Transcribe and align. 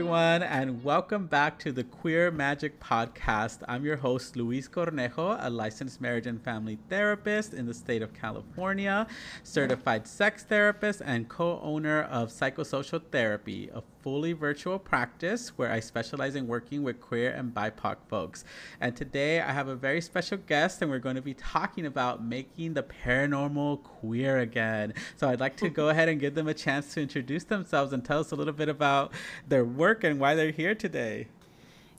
everyone, 0.00 0.42
and 0.42 0.82
welcome 0.82 1.26
back 1.26 1.58
to 1.58 1.72
the 1.72 1.84
Queer 1.84 2.30
Magic 2.30 2.80
Podcast. 2.80 3.58
I'm 3.68 3.84
your 3.84 3.98
host, 3.98 4.34
Luis 4.34 4.66
Cornejo, 4.66 5.36
a 5.38 5.50
licensed 5.50 6.00
marriage 6.00 6.26
and 6.26 6.42
family 6.42 6.78
therapist 6.88 7.52
in 7.52 7.66
the 7.66 7.74
state 7.74 8.00
of 8.00 8.14
California, 8.14 9.06
certified 9.42 10.06
sex 10.06 10.42
therapist, 10.42 11.02
and 11.04 11.28
co 11.28 11.60
owner 11.62 12.04
of 12.04 12.30
Psychosocial 12.30 13.02
Therapy, 13.12 13.68
a 13.74 13.82
fully 14.02 14.32
virtual 14.32 14.78
practice 14.78 15.50
where 15.58 15.70
I 15.70 15.80
specialize 15.80 16.34
in 16.34 16.46
working 16.46 16.82
with 16.82 17.00
queer 17.00 17.30
and 17.32 17.52
BIPOC 17.54 17.96
folks. 18.08 18.44
And 18.80 18.96
today 18.96 19.40
I 19.40 19.52
have 19.52 19.68
a 19.68 19.74
very 19.76 20.00
special 20.00 20.38
guest, 20.38 20.80
and 20.80 20.90
we're 20.90 20.98
going 20.98 21.16
to 21.16 21.22
be 21.22 21.34
talking 21.34 21.84
about 21.84 22.24
making 22.24 22.74
the 22.74 22.82
paranormal 22.82 23.82
queer 23.82 24.38
again. 24.38 24.94
So 25.16 25.28
I'd 25.28 25.40
like 25.40 25.56
to 25.58 25.68
go 25.68 25.88
ahead 25.90 26.08
and 26.08 26.18
give 26.18 26.34
them 26.34 26.48
a 26.48 26.54
chance 26.54 26.94
to 26.94 27.02
introduce 27.02 27.44
themselves 27.44 27.92
and 27.92 28.02
tell 28.02 28.20
us 28.20 28.32
a 28.32 28.36
little 28.36 28.54
bit 28.54 28.70
about 28.70 29.12
their 29.46 29.64
work 29.64 29.89
and 30.04 30.20
why 30.20 30.34
they're 30.34 30.50
here 30.50 30.74
today. 30.74 31.26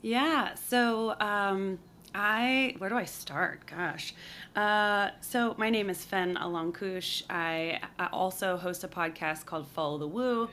Yeah, 0.02 0.54
so 0.54 1.14
um, 1.20 1.78
I, 2.14 2.74
where 2.78 2.90
do 2.90 2.96
I 2.96 3.04
start? 3.04 3.66
Gosh. 3.66 4.14
Uh, 4.56 5.10
so 5.20 5.54
my 5.58 5.70
name 5.70 5.88
is 5.88 6.04
Fen 6.04 6.36
Alankus. 6.36 7.22
I, 7.30 7.80
I 7.98 8.06
also 8.06 8.56
host 8.56 8.84
a 8.84 8.88
podcast 8.88 9.46
called 9.46 9.66
Follow 9.68 9.98
the 9.98 10.08
Woo. 10.08 10.44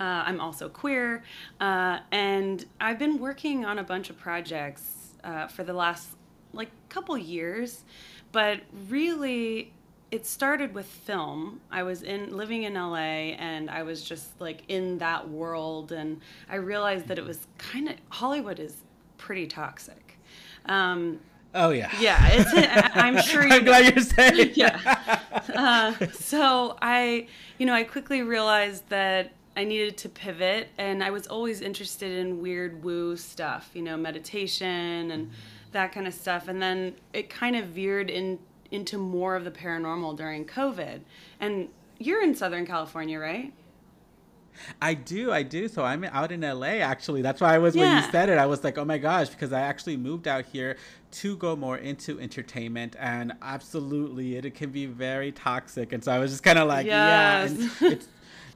Uh, 0.00 0.24
I'm 0.26 0.40
also 0.40 0.68
queer, 0.68 1.22
uh, 1.60 2.00
and 2.10 2.64
I've 2.80 2.98
been 2.98 3.18
working 3.18 3.64
on 3.64 3.78
a 3.78 3.84
bunch 3.84 4.10
of 4.10 4.18
projects 4.18 5.14
uh, 5.22 5.46
for 5.46 5.62
the 5.62 5.72
last 5.72 6.08
like 6.52 6.70
couple 6.88 7.16
years, 7.16 7.84
but 8.32 8.60
really 8.88 9.72
it 10.14 10.24
started 10.24 10.72
with 10.74 10.86
film. 10.86 11.60
I 11.72 11.82
was 11.82 12.04
in 12.04 12.36
living 12.36 12.62
in 12.62 12.74
LA 12.74 13.34
and 13.34 13.68
I 13.68 13.82
was 13.82 14.00
just 14.00 14.40
like 14.40 14.62
in 14.68 14.98
that 14.98 15.28
world 15.28 15.90
and 15.90 16.20
I 16.48 16.54
realized 16.54 17.08
that 17.08 17.18
it 17.18 17.24
was 17.24 17.48
kind 17.58 17.88
of 17.88 17.96
Hollywood 18.10 18.60
is 18.60 18.76
pretty 19.18 19.48
toxic. 19.48 20.16
Um, 20.66 21.18
oh 21.52 21.70
yeah. 21.70 21.90
Yeah, 21.98 22.28
it's 22.30 22.50
I'm 22.94 23.20
sure 23.22 23.44
you 23.44 23.54
I'm 23.54 23.64
glad 23.64 23.92
you're 23.92 24.04
saying. 24.04 24.52
yeah. 24.54 25.18
Uh, 25.52 26.06
so 26.12 26.76
I, 26.80 27.26
you 27.58 27.66
know, 27.66 27.74
I 27.74 27.82
quickly 27.82 28.22
realized 28.22 28.88
that 28.90 29.32
I 29.56 29.64
needed 29.64 29.96
to 29.98 30.08
pivot, 30.08 30.68
and 30.78 31.02
I 31.02 31.10
was 31.10 31.26
always 31.26 31.60
interested 31.60 32.12
in 32.12 32.40
weird 32.40 32.84
woo 32.84 33.16
stuff, 33.16 33.70
you 33.74 33.82
know, 33.82 33.96
meditation 33.96 35.10
and 35.10 35.32
that 35.72 35.90
kind 35.90 36.06
of 36.06 36.14
stuff. 36.14 36.46
And 36.46 36.62
then 36.62 36.94
it 37.12 37.30
kind 37.30 37.56
of 37.56 37.66
veered 37.66 38.10
in 38.10 38.38
into 38.74 38.98
more 38.98 39.36
of 39.36 39.44
the 39.44 39.50
paranormal 39.50 40.16
during 40.16 40.44
COVID. 40.44 41.00
And 41.40 41.68
you're 41.98 42.22
in 42.22 42.34
Southern 42.34 42.66
California, 42.66 43.18
right? 43.18 43.52
I 44.80 44.94
do, 44.94 45.32
I 45.32 45.42
do. 45.42 45.68
So 45.68 45.84
I'm 45.84 46.04
out 46.04 46.30
in 46.30 46.42
LA 46.42 46.78
actually. 46.80 47.22
That's 47.22 47.40
why 47.40 47.54
I 47.54 47.58
was 47.58 47.74
when 47.74 47.96
you 47.96 48.10
said 48.10 48.28
it, 48.28 48.38
I 48.38 48.46
was 48.46 48.62
like, 48.62 48.78
oh 48.78 48.84
my 48.84 48.98
gosh, 48.98 49.28
because 49.30 49.52
I 49.52 49.60
actually 49.60 49.96
moved 49.96 50.28
out 50.28 50.44
here 50.46 50.76
to 51.12 51.36
go 51.36 51.54
more 51.54 51.78
into 51.78 52.18
entertainment, 52.18 52.96
and 52.98 53.34
absolutely, 53.40 54.36
it, 54.36 54.44
it 54.44 54.54
can 54.56 54.70
be 54.70 54.86
very 54.86 55.30
toxic. 55.30 55.92
And 55.92 56.02
so 56.02 56.10
I 56.10 56.18
was 56.18 56.32
just 56.32 56.42
kind 56.42 56.58
of 56.58 56.66
like, 56.66 56.86
yeah, 56.86 57.44
Yes. 57.44 57.70
it's. 57.82 58.08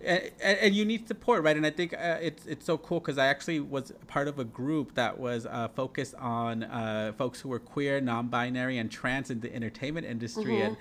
And, 0.05 0.31
and 0.41 0.75
you 0.75 0.85
need 0.85 1.09
support, 1.09 1.43
right? 1.43 1.57
And 1.57 1.67
I 1.67 1.71
think 1.71 1.93
uh, 1.93 2.19
it's 2.21 2.47
it's 2.47 2.65
so 2.65 2.79
cool 2.79 3.01
because 3.01 3.19
I 3.19 3.27
actually 3.27 3.59
was 3.61 3.93
part 4.07 4.29
of 4.29 4.39
a 4.39 4.45
group 4.45 4.95
that 4.95 5.19
was 5.19 5.45
uh, 5.47 5.69
focused 5.75 6.15
on 6.15 6.63
uh, 6.63 7.13
folks 7.19 7.41
who 7.41 7.49
were 7.49 7.59
queer, 7.59 8.01
non-binary, 8.01 8.79
and 8.79 8.91
trans 8.91 9.31
in 9.31 9.41
the 9.41 9.53
entertainment 9.53 10.07
industry, 10.07 10.61
and 10.61 10.77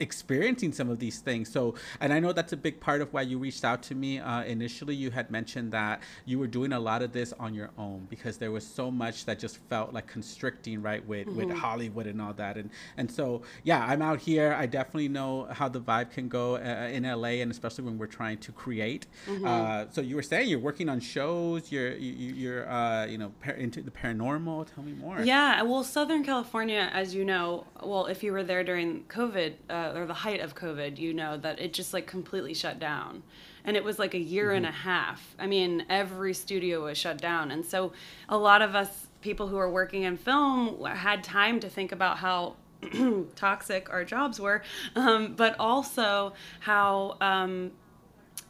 experiencing 0.00 0.72
some 0.72 0.90
of 0.90 0.98
these 0.98 1.20
things. 1.20 1.50
So, 1.50 1.74
and 2.00 2.12
I 2.12 2.18
know 2.18 2.32
that's 2.32 2.52
a 2.52 2.56
big 2.56 2.80
part 2.80 3.00
of 3.00 3.12
why 3.12 3.22
you 3.22 3.38
reached 3.38 3.64
out 3.64 3.82
to 3.84 3.94
me 3.94 4.18
uh, 4.18 4.42
initially. 4.42 4.94
You 4.94 5.12
had 5.12 5.30
mentioned 5.30 5.72
that 5.72 6.02
you 6.24 6.38
were 6.40 6.48
doing 6.48 6.72
a 6.72 6.80
lot 6.80 7.02
of 7.02 7.12
this 7.12 7.32
on 7.38 7.54
your 7.54 7.70
own 7.78 8.06
because 8.10 8.38
there 8.38 8.50
was 8.50 8.66
so 8.66 8.90
much 8.90 9.24
that 9.26 9.38
just 9.38 9.58
felt 9.68 9.92
like 9.92 10.08
constricting, 10.08 10.82
right, 10.82 11.06
with 11.06 11.28
with 11.28 11.50
Hollywood 11.50 12.08
and 12.08 12.20
all 12.20 12.32
that. 12.34 12.56
And 12.56 12.70
and 12.96 13.10
so, 13.10 13.42
yeah, 13.62 13.86
I'm 13.86 14.02
out 14.02 14.18
here. 14.18 14.54
I 14.58 14.66
definitely 14.66 15.08
know 15.08 15.46
how 15.50 15.68
the 15.68 15.80
vibe 15.80 16.10
can 16.10 16.28
go 16.28 16.56
uh, 16.56 16.88
in 16.90 17.04
LA, 17.04 17.40
and 17.42 17.50
especially 17.50 17.84
when 17.84 17.98
we're 17.98 18.06
trying 18.06 18.31
to 18.36 18.52
create. 18.52 19.06
Uh, 19.44 19.86
so 19.90 20.00
you 20.00 20.16
were 20.16 20.22
saying 20.22 20.48
you're 20.48 20.58
working 20.58 20.88
on 20.88 21.00
shows. 21.00 21.70
You're 21.72 21.92
you, 21.96 22.12
you- 22.12 22.34
you're 22.34 22.68
uh, 22.70 23.06
you 23.06 23.18
know 23.18 23.32
par- 23.42 23.54
into 23.54 23.82
the 23.82 23.90
paranormal. 23.90 24.72
Tell 24.74 24.82
me 24.84 24.92
more. 24.92 25.20
Yeah, 25.22 25.62
well, 25.62 25.84
Southern 25.84 26.24
California, 26.24 26.90
as 26.92 27.14
you 27.14 27.24
know, 27.24 27.66
well, 27.82 28.06
if 28.06 28.22
you 28.22 28.32
were 28.32 28.42
there 28.44 28.64
during 28.64 29.04
COVID 29.04 29.54
uh, 29.70 29.92
or 29.94 30.06
the 30.06 30.14
height 30.14 30.40
of 30.40 30.54
COVID, 30.54 30.98
you 30.98 31.12
know 31.14 31.36
that 31.38 31.60
it 31.60 31.72
just 31.72 31.92
like 31.92 32.06
completely 32.06 32.54
shut 32.54 32.78
down. 32.78 33.22
And 33.64 33.76
it 33.76 33.84
was 33.84 33.98
like 34.00 34.14
a 34.14 34.18
year 34.18 34.50
and 34.50 34.66
a 34.66 34.72
half. 34.72 35.36
I 35.38 35.46
mean, 35.46 35.86
every 35.88 36.34
studio 36.34 36.84
was 36.86 36.98
shut 36.98 37.18
down. 37.18 37.52
And 37.52 37.64
so 37.64 37.92
a 38.28 38.36
lot 38.36 38.60
of 38.60 38.74
us, 38.74 39.06
people 39.20 39.46
who 39.46 39.56
are 39.56 39.70
working 39.70 40.02
in 40.02 40.16
film, 40.16 40.82
had 40.84 41.22
time 41.22 41.60
to 41.60 41.68
think 41.68 41.92
about 41.92 42.18
how 42.18 42.56
toxic 43.36 43.88
our 43.90 44.04
jobs 44.04 44.40
were, 44.40 44.62
um, 44.96 45.34
but 45.36 45.54
also 45.60 46.32
how 46.60 47.16
um, 47.20 47.70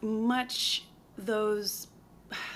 much 0.03 0.85
those 1.17 1.87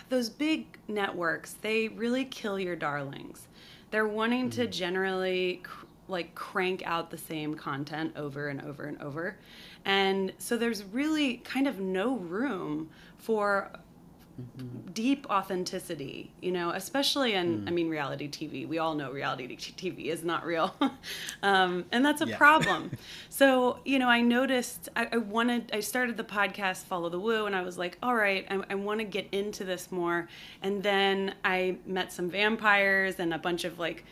those 0.10 0.30
big 0.30 0.66
networks 0.88 1.54
they 1.62 1.88
really 1.90 2.26
kill 2.26 2.60
your 2.60 2.76
darlings. 2.76 3.48
They're 3.92 4.08
wanting 4.08 4.50
to 4.52 4.62
mm-hmm. 4.62 4.72
generally 4.72 5.62
cr- 5.64 5.86
like 6.08 6.34
crank 6.36 6.84
out 6.86 7.12
the 7.12 7.18
same 7.18 7.56
content 7.56 8.14
over 8.16 8.48
and 8.48 8.62
over 8.62 8.86
and 8.86 9.02
over. 9.02 9.38
And 9.86 10.34
so 10.38 10.58
there's 10.58 10.84
really 10.86 11.38
kind 11.38 11.68
of 11.68 11.80
no 11.80 12.16
room 12.18 12.90
for 13.18 13.72
deep 14.94 15.26
authenticity 15.30 16.32
you 16.42 16.52
know 16.52 16.70
especially 16.72 17.34
in 17.34 17.68
i 17.68 17.72
mean 17.72 17.90
reality 17.90 18.28
tv 18.30 18.68
we 18.68 18.78
all 18.78 18.94
know 18.96 19.12
reality 19.12 19.56
tv 19.58 20.06
is 20.08 20.24
not 20.24 20.46
real. 20.46 20.74
Um, 21.44 21.86
and 21.92 22.04
that's 22.04 22.22
a 22.22 22.28
Yeah. 22.28 22.38
problem. 22.38 22.92
So 23.30 23.80
you 23.86 24.00
know 24.00 24.10
i 24.10 24.22
noticed 24.22 24.90
I, 24.96 25.08
I 25.12 25.18
wanted 25.18 25.72
i 25.74 25.80
started 25.80 26.18
the 26.18 26.24
podcast 26.24 26.86
follow 26.86 27.10
the 27.10 27.20
woo 27.20 27.46
and 27.46 27.56
i 27.56 27.62
was 27.62 27.78
like 27.78 27.98
all 28.02 28.16
right 28.16 28.46
i, 28.50 28.64
I 28.72 28.76
want 28.76 29.00
to 29.00 29.04
get 29.06 29.28
into 29.32 29.64
this 29.64 29.92
more. 29.92 30.28
And 30.62 30.82
then 30.84 31.36
i 31.44 31.78
met 31.86 32.12
some 32.12 32.30
vampires 32.30 33.20
and 33.20 33.34
a 33.34 33.38
bunch 33.40 33.64
of 33.66 33.78
like 33.80 34.04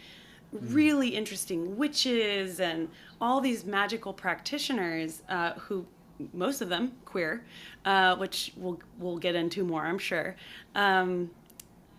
really 0.51 1.09
interesting 1.09 1.77
witches 1.77 2.59
and 2.59 2.89
all 3.19 3.41
these 3.41 3.65
magical 3.65 4.13
practitioners 4.13 5.21
uh, 5.27 5.53
who 5.53 5.85
most 6.33 6.61
of 6.61 6.69
them 6.69 6.93
queer, 7.05 7.43
uh, 7.85 8.15
which 8.17 8.53
we'll 8.57 8.79
we'll 8.99 9.17
get 9.17 9.35
into 9.35 9.63
more, 9.63 9.85
I'm 9.85 9.97
sure. 9.97 10.35
Um, 10.73 11.31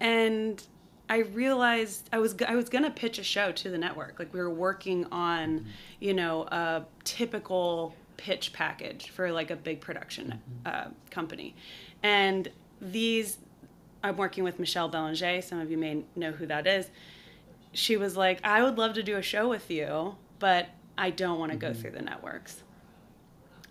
and 0.00 0.62
I 1.08 1.18
realized 1.18 2.08
I 2.12 2.18
was 2.18 2.34
I 2.46 2.56
was 2.56 2.68
gonna 2.68 2.90
pitch 2.90 3.18
a 3.18 3.24
show 3.24 3.52
to 3.52 3.70
the 3.70 3.78
network. 3.78 4.18
Like 4.18 4.32
we 4.32 4.40
were 4.40 4.50
working 4.50 5.06
on, 5.12 5.66
you 6.00 6.14
know, 6.14 6.42
a 6.44 6.84
typical 7.04 7.94
pitch 8.16 8.52
package 8.52 9.10
for 9.10 9.30
like 9.30 9.50
a 9.50 9.56
big 9.56 9.80
production 9.80 10.40
uh, 10.64 10.86
company, 11.10 11.54
and 12.02 12.48
these 12.80 13.38
I'm 14.02 14.16
working 14.16 14.44
with 14.44 14.58
Michelle 14.58 14.88
Belanger. 14.88 15.42
Some 15.42 15.60
of 15.60 15.70
you 15.70 15.78
may 15.78 16.04
know 16.14 16.32
who 16.32 16.46
that 16.46 16.66
is. 16.66 16.90
She 17.72 17.96
was 17.96 18.16
like, 18.16 18.40
I 18.44 18.62
would 18.62 18.78
love 18.78 18.94
to 18.94 19.02
do 19.02 19.16
a 19.16 19.22
show 19.22 19.48
with 19.48 19.70
you, 19.70 20.16
but 20.38 20.68
I 20.96 21.10
don't 21.10 21.38
want 21.38 21.52
to 21.52 21.58
go 21.58 21.74
through 21.74 21.90
the 21.90 22.02
networks. 22.02 22.62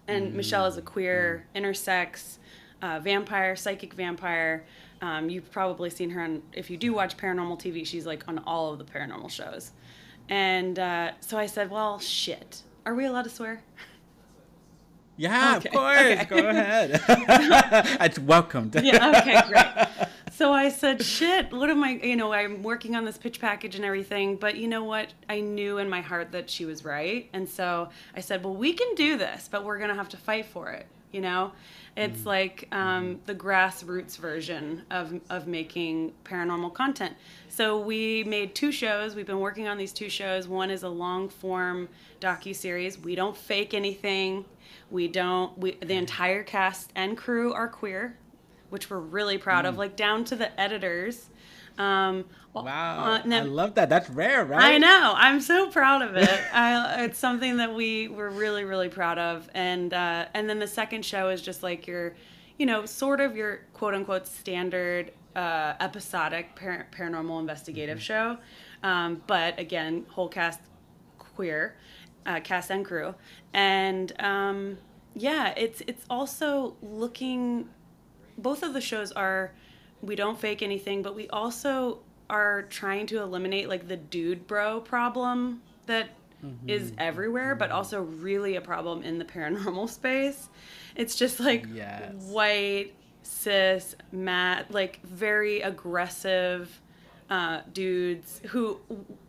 And 0.08 0.34
Michelle 0.36 0.66
is 0.68 0.78
a 0.78 0.82
queer, 0.82 1.46
intersex, 1.56 2.38
uh, 2.82 3.00
vampire, 3.00 3.56
psychic 3.56 3.94
vampire. 3.94 4.64
Um, 5.02 5.30
you've 5.30 5.52
probably 5.52 5.90
seen 5.90 6.10
her 6.12 6.22
on, 6.22 6.42
if 6.54 6.70
you 6.70 6.78
do 6.78 6.94
watch 6.94 7.18
paranormal 7.18 7.60
TV, 7.60 7.86
she's 7.86 8.06
like 8.06 8.28
on 8.28 8.40
all 8.40 8.72
of 8.72 8.80
the 8.80 8.86
paranormal 8.86 9.30
shows. 9.32 9.72
And 10.30 10.78
uh, 10.80 11.12
so 11.20 11.38
I 11.38 11.46
said, 11.48 11.70
well, 11.70 12.00
shit. 12.00 12.62
Are 12.86 12.94
we 12.96 13.06
allowed 13.06 13.24
to 13.24 13.30
swear? 13.30 13.62
Yeah, 15.18 15.56
Okay, 15.58 15.70
of 15.70 15.74
course. 15.76 15.98
okay. 15.98 16.26
Go 16.30 16.50
ahead. 16.50 17.02
it's 18.02 18.20
welcomed. 18.20 18.76
yeah 18.84 19.20
okay 19.22 19.42
great 19.48 19.85
so 20.36 20.52
i 20.52 20.70
said 20.70 21.02
shit 21.02 21.52
what 21.52 21.70
am 21.70 21.84
i 21.84 21.92
you 22.04 22.16
know 22.16 22.34
i'm 22.34 22.62
working 22.64 22.96
on 22.96 23.06
this 23.06 23.18
pitch 23.18 23.40
package 23.40 23.76
and 23.76 23.86
everything 23.86 24.36
but 24.36 24.56
you 24.56 24.68
know 24.68 24.84
what? 24.84 25.14
I 25.30 25.40
knew 25.40 25.78
in 25.78 25.90
my 25.90 26.02
heart 26.02 26.32
that 26.34 26.50
she 26.50 26.66
was 26.66 26.84
right 26.84 27.30
and 27.34 27.48
so 27.48 27.90
i 28.16 28.20
said 28.20 28.44
well 28.44 28.56
we 28.56 28.74
can 28.74 28.96
do 28.96 29.18
this 29.18 29.48
but 29.50 29.64
we're 29.64 29.80
gonna 29.80 29.96
have 29.96 30.10
to 30.10 30.18
fight 30.18 30.46
for 30.46 30.72
it 30.72 30.88
you 31.16 31.22
know? 31.22 31.54
It's 31.96 32.20
mm-hmm. 32.20 32.28
like 32.28 32.68
um, 32.74 33.06
mm-hmm. 33.06 33.20
the 33.26 33.36
grassroots 33.36 34.18
version 34.18 34.84
of, 34.92 35.18
of 35.30 35.48
making 35.48 36.12
paranormal 36.26 36.74
content. 36.74 37.16
So 37.48 37.80
we 37.80 38.26
made 38.26 38.54
two 38.54 38.74
shows 38.74 39.16
we've 39.16 39.26
been 39.26 39.40
working 39.40 39.70
on 39.70 39.78
these 39.78 39.94
two 39.94 40.10
shows. 40.10 40.46
One 40.46 40.70
is 40.70 40.84
a 40.84 40.90
long 40.90 41.30
form 41.30 41.88
docu-series. 42.20 43.00
We 43.00 43.16
don't 43.16 43.36
fake 43.36 43.74
anything. 43.74 44.44
We 44.92 45.08
don't 45.08 45.58
we 45.58 45.72
the 45.72 45.78
mm-hmm. 45.78 45.92
entire 45.92 46.44
cast 46.44 46.92
and 46.96 47.18
crew 47.18 47.54
are 47.54 47.70
queer 47.70 48.18
which 48.76 48.90
we're 48.90 49.00
really 49.00 49.38
proud 49.38 49.66
of 49.66 49.78
like 49.78 49.96
down 49.96 50.24
to 50.26 50.36
the 50.36 50.50
editors 50.60 51.30
um 51.78 52.26
Wow. 52.54 53.04
uh, 53.16 53.22
no- 53.26 53.40
I 53.40 53.42
love 53.42 53.76
that. 53.76 53.90
That's 53.90 54.10
rare, 54.10 54.46
right? 54.46 54.76
I 54.76 54.78
know. 54.78 55.14
I'm 55.18 55.42
so 55.42 55.70
proud 55.70 56.02
of 56.02 56.16
it. 56.16 56.40
I, 56.54 57.04
it's 57.04 57.20
something 57.20 57.58
that 57.58 57.74
we 57.76 58.08
were 58.08 58.30
really, 58.30 58.64
really 58.64 58.88
proud 58.88 59.18
of. 59.18 59.50
And 59.54 59.94
uh, 59.94 60.28
and 60.34 60.50
then 60.50 60.60
the 60.60 60.68
second 60.68 61.04
show 61.04 61.28
is 61.28 61.42
just 61.42 61.64
like 61.64 61.86
your, 61.86 62.16
you 62.58 62.66
know, 62.66 62.86
sort 62.86 63.20
of 63.20 63.36
your 63.36 63.66
quote 63.74 63.94
unquote 63.94 64.26
standard 64.26 65.12
uh, 65.36 65.74
episodic 65.82 66.56
par- 66.56 66.88
paranormal 66.98 67.42
investigative 67.42 68.02
show, 68.02 68.38
um, 68.84 69.22
but 69.28 69.60
again, 69.60 70.06
whole 70.10 70.30
cast 70.30 70.62
queer, 71.20 71.76
uh, 72.26 72.40
cast 72.40 72.72
and 72.72 72.86
crew, 72.86 73.14
and 73.54 74.14
um, 74.24 74.78
yeah, 75.14 75.54
it's 75.58 75.82
it's 75.88 76.06
also 76.10 76.78
looking. 76.82 77.68
Both 78.38 78.64
of 78.64 78.74
the 78.74 78.82
shows 78.82 79.12
are, 79.12 79.52
we 80.02 80.16
don't 80.16 80.40
fake 80.40 80.62
anything, 80.62 81.02
but 81.02 81.16
we 81.16 81.28
also 81.30 82.00
are 82.30 82.64
trying 82.64 83.08
to 83.08 83.22
eliminate 83.22 83.70
like 83.70 83.88
the 83.88 83.98
dude 83.98 84.48
bro 84.48 84.82
problem 84.82 85.62
that 85.86 86.10
mm-hmm. 86.44 86.70
is 86.70 86.92
everywhere, 86.98 87.56
but 87.56 87.70
mm-hmm. 87.70 87.78
also 87.78 88.02
really 88.02 88.56
a 88.56 88.62
problem 88.62 89.04
in 89.04 89.18
the 89.18 89.26
paranormal 89.26 89.90
space. 90.02 90.50
It's 90.96 91.16
just 91.16 91.40
like 91.40 91.66
Yes. 91.74 92.14
white, 92.14 92.94
cis, 93.24 93.96
matt, 94.12 94.72
like 94.72 95.02
very 95.04 95.62
aggressive 95.62 96.82
uh, 97.30 97.62
dudes 97.74 98.40
who 98.48 98.80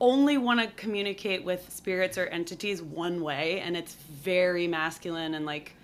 only 0.00 0.36
want 0.36 0.60
to 0.60 0.66
communicate 0.76 1.42
with 1.44 1.72
spirits 1.72 2.18
or 2.18 2.26
entities 2.26 2.82
one 2.82 3.22
way, 3.22 3.60
and 3.60 3.76
it's 3.76 3.94
very 3.94 4.68
masculine 4.68 5.34
and 5.34 5.46
like, 5.46 5.74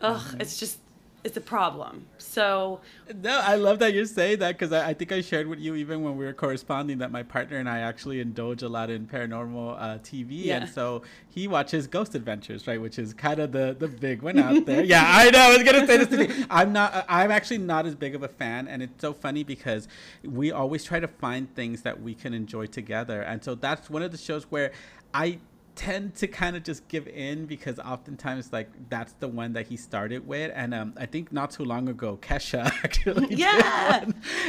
ugh, 0.00 0.20
mm-hmm. 0.20 0.40
it's 0.40 0.58
just 0.58 0.78
it's 1.22 1.36
a 1.36 1.40
problem. 1.40 2.06
So 2.18 2.80
No, 3.22 3.40
I 3.44 3.56
love 3.56 3.78
that 3.80 3.92
you're 3.92 4.06
saying 4.06 4.38
that 4.38 4.52
because 4.58 4.72
I, 4.72 4.90
I 4.90 4.94
think 4.94 5.12
I 5.12 5.20
shared 5.20 5.46
with 5.48 5.58
you 5.58 5.74
even 5.74 6.02
when 6.02 6.16
we 6.16 6.24
were 6.24 6.32
corresponding 6.32 6.98
that 6.98 7.10
my 7.12 7.22
partner 7.22 7.58
and 7.58 7.68
I 7.68 7.80
actually 7.80 8.20
indulge 8.20 8.62
a 8.62 8.68
lot 8.68 8.88
in 8.88 9.06
paranormal 9.06 9.76
uh, 9.78 9.98
TV, 9.98 10.28
Yeah. 10.46 10.58
and 10.62 10.70
so 10.70 11.02
he 11.28 11.46
watches 11.46 11.86
Ghost 11.86 12.14
Adventures, 12.14 12.66
right, 12.66 12.80
which 12.80 12.98
is 12.98 13.12
kind 13.12 13.38
of 13.38 13.52
the 13.52 13.76
the 13.78 13.88
big 13.88 14.22
one 14.22 14.38
out 14.38 14.64
there. 14.64 14.82
yeah, 14.82 15.04
I 15.06 15.30
know. 15.30 15.38
I 15.40 15.56
was 15.56 15.62
gonna 15.62 15.86
say 15.86 15.96
this 15.98 16.08
to 16.08 16.26
you. 16.38 16.46
I'm 16.50 16.72
not. 16.72 17.04
I'm 17.08 17.30
actually 17.30 17.58
not 17.58 17.84
as 17.86 17.94
big 17.94 18.14
of 18.14 18.22
a 18.22 18.28
fan, 18.28 18.66
and 18.68 18.82
it's 18.82 19.00
so 19.00 19.12
funny 19.12 19.44
because 19.44 19.88
we 20.24 20.50
always 20.52 20.84
try 20.84 21.00
to 21.00 21.08
find 21.08 21.54
things 21.54 21.82
that 21.82 22.00
we 22.00 22.14
can 22.14 22.32
enjoy 22.34 22.66
together, 22.66 23.20
and 23.22 23.44
so 23.44 23.54
that's 23.54 23.90
one 23.90 24.02
of 24.02 24.10
the 24.12 24.18
shows 24.18 24.44
where 24.44 24.72
I 25.12 25.38
tend 25.74 26.14
to 26.14 26.26
kind 26.26 26.56
of 26.56 26.62
just 26.62 26.86
give 26.88 27.06
in 27.08 27.46
because 27.46 27.78
oftentimes 27.78 28.52
like 28.52 28.68
that's 28.90 29.12
the 29.14 29.28
one 29.28 29.52
that 29.54 29.66
he 29.66 29.76
started 29.76 30.26
with 30.26 30.50
and 30.54 30.74
um 30.74 30.92
i 30.98 31.06
think 31.06 31.32
not 31.32 31.50
too 31.50 31.64
long 31.64 31.88
ago 31.88 32.18
kesha 32.20 32.64
actually 32.84 33.34
Yeah. 33.34 34.04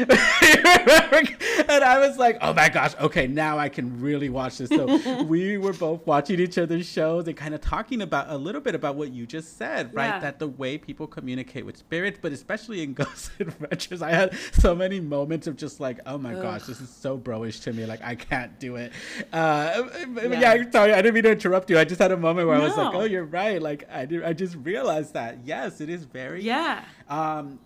and 1.69 1.83
i 1.83 1.97
was 2.00 2.18
like 2.18 2.38
oh 2.41 2.53
my 2.53 2.69
gosh 2.69 2.94
okay 3.00 3.27
now 3.27 3.57
i 3.57 3.69
can 3.69 4.00
really 4.01 4.29
watch 4.29 4.57
this 4.57 4.69
so 4.69 5.23
we 5.23 5.57
were 5.57 5.73
both 5.73 6.06
watching 6.06 6.39
each 6.39 6.57
other's 6.57 6.85
shows 6.88 7.27
and 7.27 7.38
kind 7.38 7.53
of 7.53 7.62
talking 7.62 8.01
about 8.01 8.29
a 8.29 8.38
little 8.38 8.62
bit 8.62 8.75
about 8.75 8.95
what 8.95 9.12
you 9.13 9.25
just 9.25 9.57
said 9.57 9.94
right 9.94 10.07
Yeah. 10.07 10.19
that 10.19 10.39
the 10.39 10.47
way 10.47 10.77
people 10.77 11.07
communicate 11.07 11.65
with 11.65 11.77
spirits 11.77 12.19
but 12.21 12.31
especially 12.31 12.81
in 12.83 12.94
ghost 12.94 13.31
adventures 13.39 14.01
i 14.01 14.12
had 14.12 14.35
so 14.53 14.75
many 14.75 15.00
moments 15.00 15.47
of 15.47 15.56
just 15.56 15.79
like 15.79 16.00
oh 16.06 16.18
my 16.18 16.33
gosh 16.33 16.63
this 16.63 16.81
is 16.81 16.89
so 16.89 17.18
bro-ish 17.18 17.59
to 17.62 17.73
me 17.73 17.85
like 17.85 18.01
i 18.03 18.15
can't 18.15 18.59
do 18.59 18.75
it 18.75 18.91
uh 19.33 19.83
yeah, 20.18 20.53
Yeah. 20.56 20.71
Sorry 20.71 20.94
i 20.94 21.01
didn't 21.01 21.10
mean 21.11 21.23
to 21.23 21.31
interrupt 21.31 21.69
you 21.69 21.77
i 21.77 21.83
just 21.83 22.01
had 22.01 22.11
a 22.11 22.17
moment 22.17 22.47
where 22.47 22.57
i 22.57 22.59
was 22.59 22.75
like 22.77 22.93
oh 22.93 23.03
you're 23.03 23.25
right 23.25 23.61
like 23.61 23.87
i 23.91 24.05
did 24.05 24.23
i 24.23 24.33
just 24.33 24.55
realized 24.57 25.13
that 25.13 25.37
yes 25.45 25.81
it 25.81 25.89
is 25.89 26.03
very 26.03 26.41
yeah. 26.43 26.83
um 27.09 27.59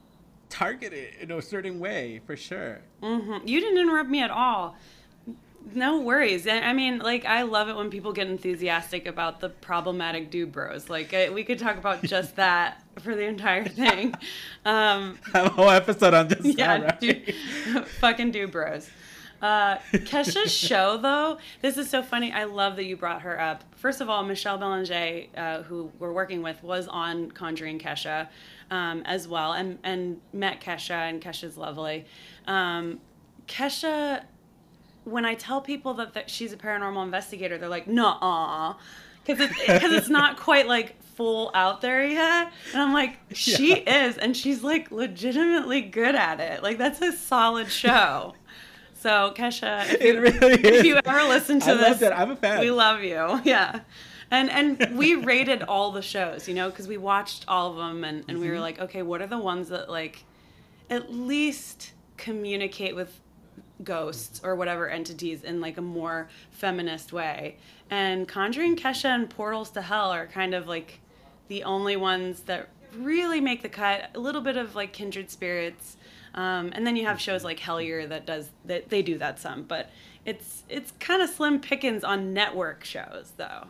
targeted 0.50 1.13
in 1.19 1.31
a 1.31 1.42
certain 1.42 1.80
way 1.80 2.21
for 2.25 2.36
sure 2.36 2.81
hmm 3.01 3.38
You 3.45 3.59
didn't 3.59 3.77
interrupt 3.80 4.09
me 4.09 4.21
at 4.21 4.31
all. 4.31 4.75
No 5.74 6.00
worries. 6.00 6.47
I 6.47 6.59
I 6.59 6.74
mean, 6.74 7.00
like, 7.00 7.25
I 7.25 7.42
love 7.44 7.69
it 7.69 7.75
when 7.75 7.89
people 7.89 8.13
get 8.13 8.27
enthusiastic 8.27 9.07
about 9.07 9.39
the 9.39 9.50
problematic 9.50 10.30
dude 10.30 10.51
bros. 10.51 10.89
Like, 10.89 11.13
I, 11.13 11.30
we 11.30 11.44
could 11.44 11.59
talk 11.59 11.77
about 11.77 12.03
just 12.03 12.36
that 12.44 12.83
for 13.00 13.15
the 13.15 13.24
entire 13.24 13.65
thing. 13.65 14.13
Um, 14.63 15.18
have 15.33 15.47
a 15.47 15.50
whole 15.50 15.69
episode 15.69 16.13
on 16.13 16.30
just 16.30 16.44
yeah, 16.57 16.77
that, 16.77 16.83
right? 16.83 17.00
dude, 17.25 17.88
fucking 17.88 18.31
dude 18.31 18.51
bros. 18.51 18.89
Uh, 19.45 19.77
Kesha's 19.94 20.51
show, 20.51 20.97
though, 20.97 21.38
this 21.62 21.77
is 21.77 21.88
so 21.88 22.01
funny. 22.01 22.31
I 22.31 22.45
love 22.45 22.77
that 22.77 22.86
you 22.86 22.97
brought 22.97 23.21
her 23.21 23.39
up. 23.39 23.63
First 23.75 24.01
of 24.01 24.09
all, 24.09 24.24
Michelle 24.24 24.57
Belanger, 24.57 25.25
uh, 25.38 25.62
who 25.62 25.92
we're 26.00 26.13
working 26.13 26.42
with, 26.42 26.63
was 26.63 26.88
on 26.88 27.30
Conjuring 27.30 27.77
Kesha 27.77 28.27
um, 28.71 29.03
as 29.06 29.27
well, 29.27 29.53
and 29.53 29.77
and 29.83 30.19
met 30.33 30.62
Kesha, 30.62 31.09
and 31.09 31.21
Kesha's 31.21 31.57
lovely. 31.57 32.06
Um, 32.47 33.00
Kesha, 33.47 34.24
when 35.03 35.25
I 35.25 35.36
tell 35.36 35.62
people 35.62 35.94
that, 35.95 36.15
that 36.15 36.27
she's 36.27 36.51
a 36.51 36.57
paranormal 36.57 37.03
investigator, 37.03 37.59
they're 37.59 37.69
like, 37.69 37.88
"Nuh-uh," 37.88 38.74
because 39.24 39.47
it's 39.47 39.59
because 39.59 39.92
it's 39.92 40.09
not 40.09 40.38
quite 40.39 40.65
like 40.68 41.00
full 41.03 41.51
out 41.53 41.81
there 41.81 42.03
yet. 42.03 42.51
And 42.74 42.81
I'm 42.81 42.94
like, 42.94 43.19
she 43.31 43.74
is, 43.74 44.18
and 44.18 44.36
she's 44.36 44.63
like 44.63 44.89
legitimately 44.89 45.83
good 45.83 46.15
at 46.15 46.39
it. 46.39 46.63
Like 46.63 46.80
that's 46.80 47.00
a 47.03 47.12
solid 47.12 47.69
show. 47.69 48.33
So 48.97 49.33
Kesha, 49.36 49.86
if 49.94 50.01
you, 50.03 50.21
really 50.21 50.53
if 50.63 50.86
you 50.86 51.00
ever 51.06 51.24
listen 51.27 51.59
to 51.62 51.71
I 51.71 51.74
this, 51.75 51.89
loved 51.89 52.01
it. 52.03 52.12
I'm 52.13 52.31
a 52.31 52.36
fan. 52.36 52.59
We 52.59 52.71
love 52.71 53.03
you. 53.03 53.42
Yeah. 53.45 53.81
And 54.31 54.50
and 54.50 54.97
we 54.97 55.13
rated 55.15 55.62
all 55.63 55.92
the 55.92 56.01
shows, 56.01 56.47
you 56.47 56.56
know, 56.56 56.69
because 56.69 56.88
we 56.88 56.97
watched 56.97 57.45
all 57.47 57.69
of 57.71 57.77
them, 57.77 58.03
and, 58.03 58.24
and 58.27 58.39
we 58.39 58.45
Mm-hmm. 58.47 58.53
were 58.56 58.59
like, 58.59 58.80
okay, 58.80 59.03
what 59.03 59.21
are 59.21 59.27
the 59.27 59.38
ones 59.38 59.69
that 59.69 59.89
like 59.89 60.24
at 60.89 61.13
least 61.13 61.92
communicate 62.18 62.95
with 62.95 63.19
ghosts 63.83 64.39
or 64.44 64.56
whatever 64.56 64.88
entities 64.88 65.44
in 65.44 65.59
like 65.59 65.77
a 65.77 65.81
more 65.81 66.30
feminist 66.51 67.12
way. 67.12 67.57
And 67.89 68.27
Conjuring 68.27 68.77
Kesha 68.77 69.09
and 69.13 69.30
Portals 69.30 69.69
to 69.71 69.81
Hell 69.81 70.12
are 70.12 70.25
kind 70.27 70.53
of 70.56 70.68
like 70.68 71.00
the 71.50 71.63
only 71.63 71.95
ones 71.97 72.42
that 72.44 72.69
really 72.97 73.42
make 73.42 73.62
the 73.62 73.69
cut. 73.69 74.09
A 74.15 74.19
little 74.19 74.42
bit 74.42 74.57
of 74.57 74.75
like 74.75 74.94
Kindred 74.94 75.30
Spirits. 75.30 75.97
Um, 76.36 76.72
and 76.74 76.86
then 76.86 76.96
you 76.98 77.06
have 77.06 77.20
shows 77.20 77.44
like 77.44 77.60
Hellier 77.60 78.08
that 78.10 78.26
does 78.26 78.50
that 78.66 78.90
they 78.90 79.02
do 79.02 79.18
that 79.18 79.40
some, 79.40 79.64
but 79.64 79.90
it's 80.26 80.64
it's 80.70 80.92
kind 81.00 81.22
of 81.22 81.30
slim 81.30 81.60
pickings 81.60 82.04
on 82.04 82.34
network 82.34 82.84
shows 82.84 83.32
though. 83.38 83.68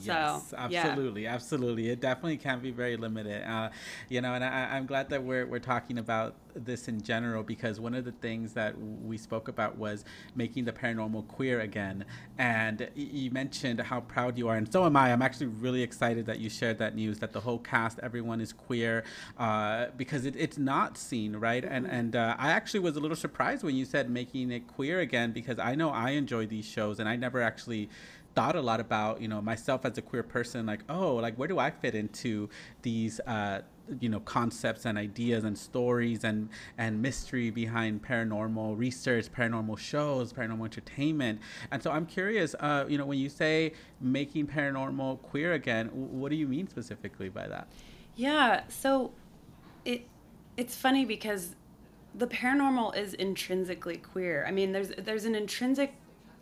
Yes, 0.00 0.50
so, 0.50 0.56
yeah. 0.68 0.86
absolutely, 0.86 1.26
absolutely. 1.26 1.90
It 1.90 2.00
definitely 2.00 2.36
can 2.36 2.60
be 2.60 2.70
very 2.70 2.96
limited, 2.96 3.48
uh, 3.48 3.70
you 4.08 4.20
know. 4.20 4.34
And 4.34 4.44
I, 4.44 4.76
I'm 4.76 4.86
glad 4.86 5.08
that 5.10 5.22
we're 5.22 5.46
we're 5.46 5.58
talking 5.58 5.98
about 5.98 6.34
this 6.54 6.88
in 6.88 7.00
general 7.00 7.42
because 7.42 7.78
one 7.78 7.94
of 7.94 8.04
the 8.04 8.12
things 8.12 8.52
that 8.54 8.74
we 8.78 9.16
spoke 9.16 9.48
about 9.48 9.76
was 9.76 10.04
making 10.34 10.64
the 10.64 10.72
paranormal 10.72 11.26
queer 11.28 11.60
again. 11.60 12.04
And 12.38 12.88
you 12.94 13.30
mentioned 13.30 13.80
how 13.80 14.00
proud 14.00 14.38
you 14.38 14.48
are, 14.48 14.56
and 14.56 14.70
so 14.70 14.84
am 14.84 14.96
I. 14.96 15.12
I'm 15.12 15.22
actually 15.22 15.46
really 15.46 15.82
excited 15.82 16.26
that 16.26 16.40
you 16.40 16.48
shared 16.48 16.78
that 16.78 16.94
news 16.94 17.18
that 17.18 17.32
the 17.32 17.40
whole 17.40 17.58
cast, 17.58 17.98
everyone 18.00 18.40
is 18.40 18.52
queer, 18.52 19.04
uh, 19.38 19.86
because 19.96 20.24
it, 20.24 20.34
it's 20.36 20.58
not 20.58 20.96
seen, 20.96 21.36
right? 21.36 21.64
And 21.64 21.86
and 21.86 22.16
uh, 22.16 22.36
I 22.38 22.50
actually 22.50 22.80
was 22.80 22.96
a 22.96 23.00
little 23.00 23.16
surprised 23.16 23.62
when 23.62 23.76
you 23.76 23.84
said 23.84 24.10
making 24.10 24.50
it 24.50 24.66
queer 24.66 25.00
again 25.00 25.32
because 25.32 25.58
I 25.58 25.74
know 25.74 25.90
I 25.90 26.10
enjoy 26.10 26.46
these 26.46 26.64
shows, 26.64 26.98
and 27.00 27.08
I 27.08 27.16
never 27.16 27.42
actually 27.42 27.90
thought 28.34 28.56
a 28.56 28.60
lot 28.60 28.80
about 28.80 29.20
you 29.20 29.28
know 29.28 29.40
myself 29.40 29.84
as 29.84 29.98
a 29.98 30.02
queer 30.02 30.22
person 30.22 30.66
like 30.66 30.80
oh 30.88 31.16
like 31.16 31.34
where 31.36 31.48
do 31.48 31.58
i 31.58 31.70
fit 31.70 31.94
into 31.94 32.48
these 32.82 33.20
uh 33.26 33.60
you 34.00 34.08
know 34.08 34.20
concepts 34.20 34.84
and 34.84 34.96
ideas 34.96 35.42
and 35.42 35.58
stories 35.58 36.22
and 36.22 36.48
and 36.78 37.02
mystery 37.02 37.50
behind 37.50 38.02
paranormal 38.02 38.78
research 38.78 39.30
paranormal 39.32 39.76
shows 39.76 40.32
paranormal 40.32 40.64
entertainment 40.64 41.40
and 41.72 41.82
so 41.82 41.90
i'm 41.90 42.06
curious 42.06 42.54
uh 42.60 42.84
you 42.88 42.96
know 42.96 43.06
when 43.06 43.18
you 43.18 43.28
say 43.28 43.72
making 44.00 44.46
paranormal 44.46 45.20
queer 45.22 45.54
again 45.54 45.88
what 45.88 46.30
do 46.30 46.36
you 46.36 46.46
mean 46.46 46.68
specifically 46.68 47.28
by 47.28 47.48
that 47.48 47.66
Yeah, 48.16 48.62
so 48.68 49.12
it 49.84 50.06
it's 50.56 50.76
funny 50.76 51.04
because 51.04 51.56
the 52.14 52.26
paranormal 52.26 52.96
is 52.96 53.14
intrinsically 53.14 53.96
queer. 53.96 54.44
I 54.46 54.50
mean, 54.50 54.72
there's 54.72 54.90
there's 54.98 55.24
an 55.24 55.34
intrinsic 55.34 55.94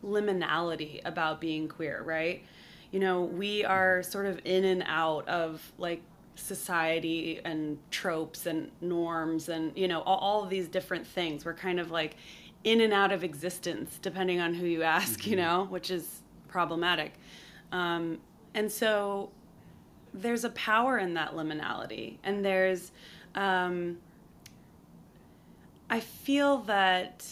liminality 0.04 1.00
about 1.04 1.40
being 1.40 1.68
queer, 1.68 2.02
right? 2.02 2.44
You 2.90 3.00
know, 3.00 3.22
we 3.22 3.64
are 3.64 4.02
sort 4.02 4.26
of 4.26 4.40
in 4.44 4.64
and 4.64 4.84
out 4.86 5.28
of 5.28 5.72
like 5.78 6.02
society 6.34 7.40
and 7.44 7.78
tropes 7.90 8.46
and 8.46 8.70
norms 8.80 9.48
and 9.48 9.72
you 9.76 9.88
know 9.88 10.02
all, 10.02 10.18
all 10.18 10.44
of 10.44 10.50
these 10.50 10.68
different 10.68 11.06
things. 11.06 11.44
We're 11.44 11.54
kind 11.54 11.80
of 11.80 11.90
like 11.90 12.16
in 12.64 12.80
and 12.80 12.92
out 12.92 13.12
of 13.12 13.24
existence 13.24 13.98
depending 14.00 14.40
on 14.40 14.54
who 14.54 14.66
you 14.66 14.82
ask, 14.82 15.26
you 15.26 15.36
know, 15.36 15.66
which 15.70 15.90
is 15.90 16.22
problematic. 16.48 17.14
Um, 17.72 18.18
and 18.54 18.70
so 18.70 19.30
there's 20.14 20.44
a 20.44 20.50
power 20.50 20.98
in 20.98 21.14
that 21.14 21.34
liminality 21.34 22.16
and 22.24 22.44
there's 22.44 22.92
um, 23.34 23.98
i 25.90 26.00
feel 26.00 26.58
that 26.58 27.24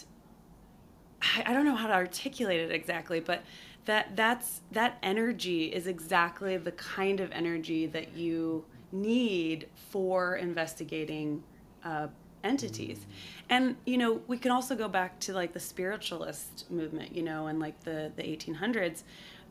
I, 1.23 1.45
I 1.47 1.53
don't 1.53 1.65
know 1.65 1.77
how 1.77 1.87
to 1.87 1.95
articulate 1.95 2.61
it 2.61 2.71
exactly 2.71 3.21
but 3.21 3.43
that 3.87 4.17
that's 4.17 4.61
that 4.73 4.99
energy 5.03 5.67
is 5.67 5.87
exactly 5.87 6.57
the 6.57 6.73
kind 6.73 7.21
of 7.21 7.31
energy 7.33 7.87
that 7.87 8.15
you 8.15 8.65
need 8.93 9.69
for 9.91 10.37
investigating 10.37 11.43
uh, 11.85 12.09
entities. 12.45 13.07
And 13.49 13.77
you 13.87 13.97
know 13.97 14.21
we 14.27 14.39
can 14.39 14.51
also 14.51 14.77
go 14.77 14.89
back 14.89 15.19
to 15.21 15.33
like 15.33 15.53
the 15.53 15.61
spiritualist 15.61 16.71
movement 16.71 17.15
you 17.15 17.23
know 17.23 17.47
and 17.47 17.59
like 17.59 17.81
the 17.85 18.13
the 18.17 18.23
1800s 18.23 19.03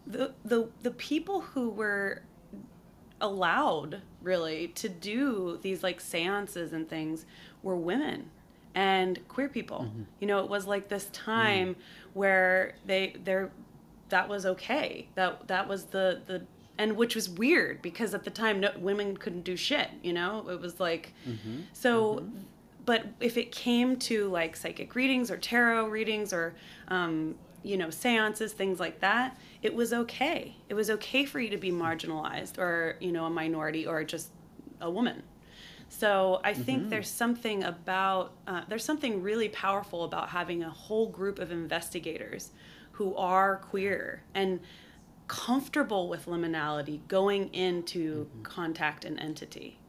the 0.06 0.34
the 0.44 0.70
the 0.84 0.92
people 0.92 1.42
who 1.42 1.70
were 1.70 2.22
allowed 3.22 4.02
really 4.22 4.68
to 4.68 4.90
do 4.90 5.58
these 5.62 5.82
like 5.82 6.02
seances 6.02 6.74
and 6.74 6.90
things 6.90 7.26
were 7.64 7.76
women 7.76 8.30
and 8.76 9.26
queer 9.30 9.48
people. 9.48 9.88
Mm-hmm. 9.88 10.04
You 10.20 10.28
know, 10.28 10.40
it 10.40 10.50
was 10.50 10.68
like 10.68 10.90
this 10.90 11.06
time 11.12 11.76
mm. 11.76 11.78
where 12.14 12.76
they 12.86 13.16
they're 13.24 13.50
that 14.10 14.30
was 14.30 14.46
okay. 14.46 15.08
That 15.16 15.48
that 15.48 15.68
was 15.68 15.86
the 15.86 16.22
the 16.26 16.44
and 16.78 16.98
which 16.98 17.16
was 17.16 17.30
weird 17.30 17.82
because 17.82 18.14
at 18.14 18.26
the 18.26 18.30
time 18.30 18.60
no, 18.60 18.72
women 18.78 19.16
couldn't 19.18 19.44
do 19.44 19.56
shit. 19.56 19.90
You 20.04 20.14
know, 20.14 20.48
it 20.50 20.60
was 20.60 20.80
like 20.80 21.14
mm-hmm. 21.28 21.62
so. 21.74 22.16
Mm-hmm. 22.16 22.38
But 22.86 23.08
if 23.20 23.36
it 23.36 23.52
came 23.52 23.98
to 23.98 24.28
like 24.28 24.56
psychic 24.56 24.94
readings 24.94 25.32
or 25.32 25.38
tarot 25.38 25.88
readings 25.88 26.32
or 26.32 26.54
um, 26.90 27.34
you 27.64 27.78
know 27.78 27.90
seances, 27.90 28.54
things 28.54 28.80
like 28.80 29.00
that, 29.00 29.40
it 29.64 29.74
was 29.74 29.92
okay. 29.92 30.56
It 30.70 30.76
was 30.76 30.92
okay 30.92 31.26
for 31.26 31.40
you 31.40 31.50
to 31.50 31.58
be 31.58 31.72
marginalized 31.72 32.60
or 32.60 32.98
you 33.00 33.12
know 33.12 33.26
a 33.26 33.30
minority 33.32 33.88
or 33.88 34.04
just 34.04 34.30
a 34.82 34.92
woman. 34.92 35.24
So 35.98 36.42
I 36.44 36.54
think 36.54 36.82
mm-hmm. 36.82 36.90
there's 36.90 37.10
something 37.10 37.64
about 37.64 38.34
uh, 38.48 38.62
there's 38.68 38.84
something 38.84 39.22
really 39.22 39.48
powerful 39.48 40.04
about 40.04 40.30
having 40.30 40.62
a 40.62 40.70
whole 40.70 41.08
group 41.08 41.40
of 41.40 41.52
investigators 41.52 42.52
who 42.92 43.16
are 43.16 43.58
queer 43.58 44.22
and 44.34 44.60
comfortable 45.28 46.10
with 46.10 46.26
liminality 46.26 47.00
going 47.08 47.54
into 47.54 48.26
mm-hmm. 48.26 48.42
contact 48.44 49.06
an 49.06 49.18
entity. 49.20 49.80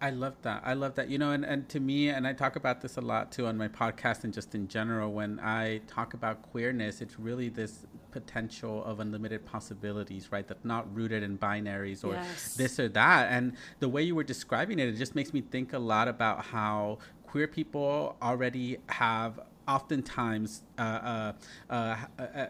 I 0.00 0.10
love 0.10 0.34
that. 0.42 0.62
I 0.64 0.74
love 0.74 0.94
that. 0.96 1.08
You 1.08 1.18
know, 1.18 1.30
and, 1.30 1.44
and 1.44 1.68
to 1.70 1.80
me, 1.80 2.10
and 2.10 2.26
I 2.26 2.32
talk 2.32 2.56
about 2.56 2.80
this 2.80 2.96
a 2.96 3.00
lot 3.00 3.32
too 3.32 3.46
on 3.46 3.56
my 3.56 3.68
podcast 3.68 4.24
and 4.24 4.32
just 4.32 4.54
in 4.54 4.68
general, 4.68 5.12
when 5.12 5.40
I 5.40 5.80
talk 5.86 6.14
about 6.14 6.42
queerness, 6.42 7.00
it's 7.00 7.18
really 7.18 7.48
this 7.48 7.86
potential 8.10 8.84
of 8.84 9.00
unlimited 9.00 9.46
possibilities, 9.46 10.30
right? 10.30 10.46
That's 10.46 10.64
not 10.64 10.94
rooted 10.94 11.22
in 11.22 11.38
binaries 11.38 12.04
or 12.04 12.12
yes. 12.12 12.54
this 12.54 12.78
or 12.78 12.88
that. 12.90 13.32
And 13.32 13.54
the 13.80 13.88
way 13.88 14.02
you 14.02 14.14
were 14.14 14.24
describing 14.24 14.78
it, 14.78 14.88
it 14.88 14.96
just 14.96 15.14
makes 15.14 15.32
me 15.32 15.40
think 15.40 15.72
a 15.72 15.78
lot 15.78 16.08
about 16.08 16.44
how 16.44 16.98
queer 17.26 17.46
people 17.46 18.16
already 18.22 18.78
have 18.88 19.40
oftentimes 19.66 20.62
uh, 20.78 21.32
uh, 21.70 21.72
uh, 21.72 21.96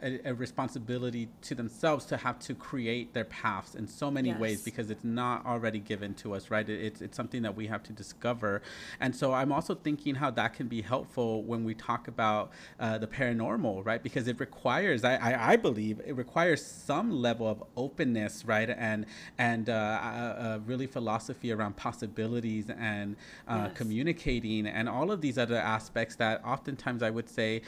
a, 0.03 0.21
a, 0.25 0.35
responsibility 0.35 1.29
to 1.43 1.55
themselves 1.55 2.05
to 2.07 2.17
have 2.17 2.39
to 2.41 2.55
create 2.55 3.15
their 3.15 3.25
paths 3.25 3.75
in 3.75 3.87
so 3.87 4.11
many 4.11 4.31
yes. 4.31 4.41
ways 4.41 4.63
because 4.63 4.91
it's 4.91 5.05
not 5.05 5.47
already 5.47 5.79
given 5.79 6.13
to 6.15 6.35
us, 6.35 6.51
right? 6.51 6.69
It, 6.69 6.81
it's, 6.81 7.01
it's 7.01 7.17
something 7.17 7.43
that 7.43 7.55
we 7.55 7.69
have 7.69 7.83
to 7.85 7.93
discover. 7.93 8.63
And 9.01 9.15
so 9.15 9.33
I'm 9.33 9.53
also 9.53 9.75
thinking 9.75 10.17
how 10.17 10.31
that 10.33 10.55
can 10.55 10.67
be 10.67 10.83
helpful 10.83 11.43
when 11.45 11.65
we 11.65 11.75
talk 11.75 12.09
about 12.09 12.51
uh, 12.81 12.99
the 12.99 13.07
paranormal, 13.07 13.87
right? 13.87 14.03
Because 14.03 14.27
it 14.27 14.41
requires, 14.41 15.05
I, 15.05 15.17
I, 15.17 15.53
I, 15.53 15.57
believe, 15.57 16.01
it 16.05 16.17
requires 16.17 16.65
some 16.65 17.11
level 17.11 17.47
of 17.47 17.63
openness, 17.77 18.45
right? 18.45 18.71
And, 18.71 19.07
and 19.39 19.69
uh, 19.69 20.59
really 20.67 20.87
philosophy 20.87 21.53
around 21.53 21.77
possibilities 21.77 22.71
and 22.71 23.17
yes. 23.49 23.71
communicating 23.75 24.67
and 24.67 24.89
all 24.89 25.11
of 25.11 25.21
these 25.21 25.39
other 25.39 25.57
aspects 25.57 26.17
that 26.17 26.45
oftentimes 26.45 27.03
I 27.03 27.11
would 27.11 27.29
say, 27.29 27.63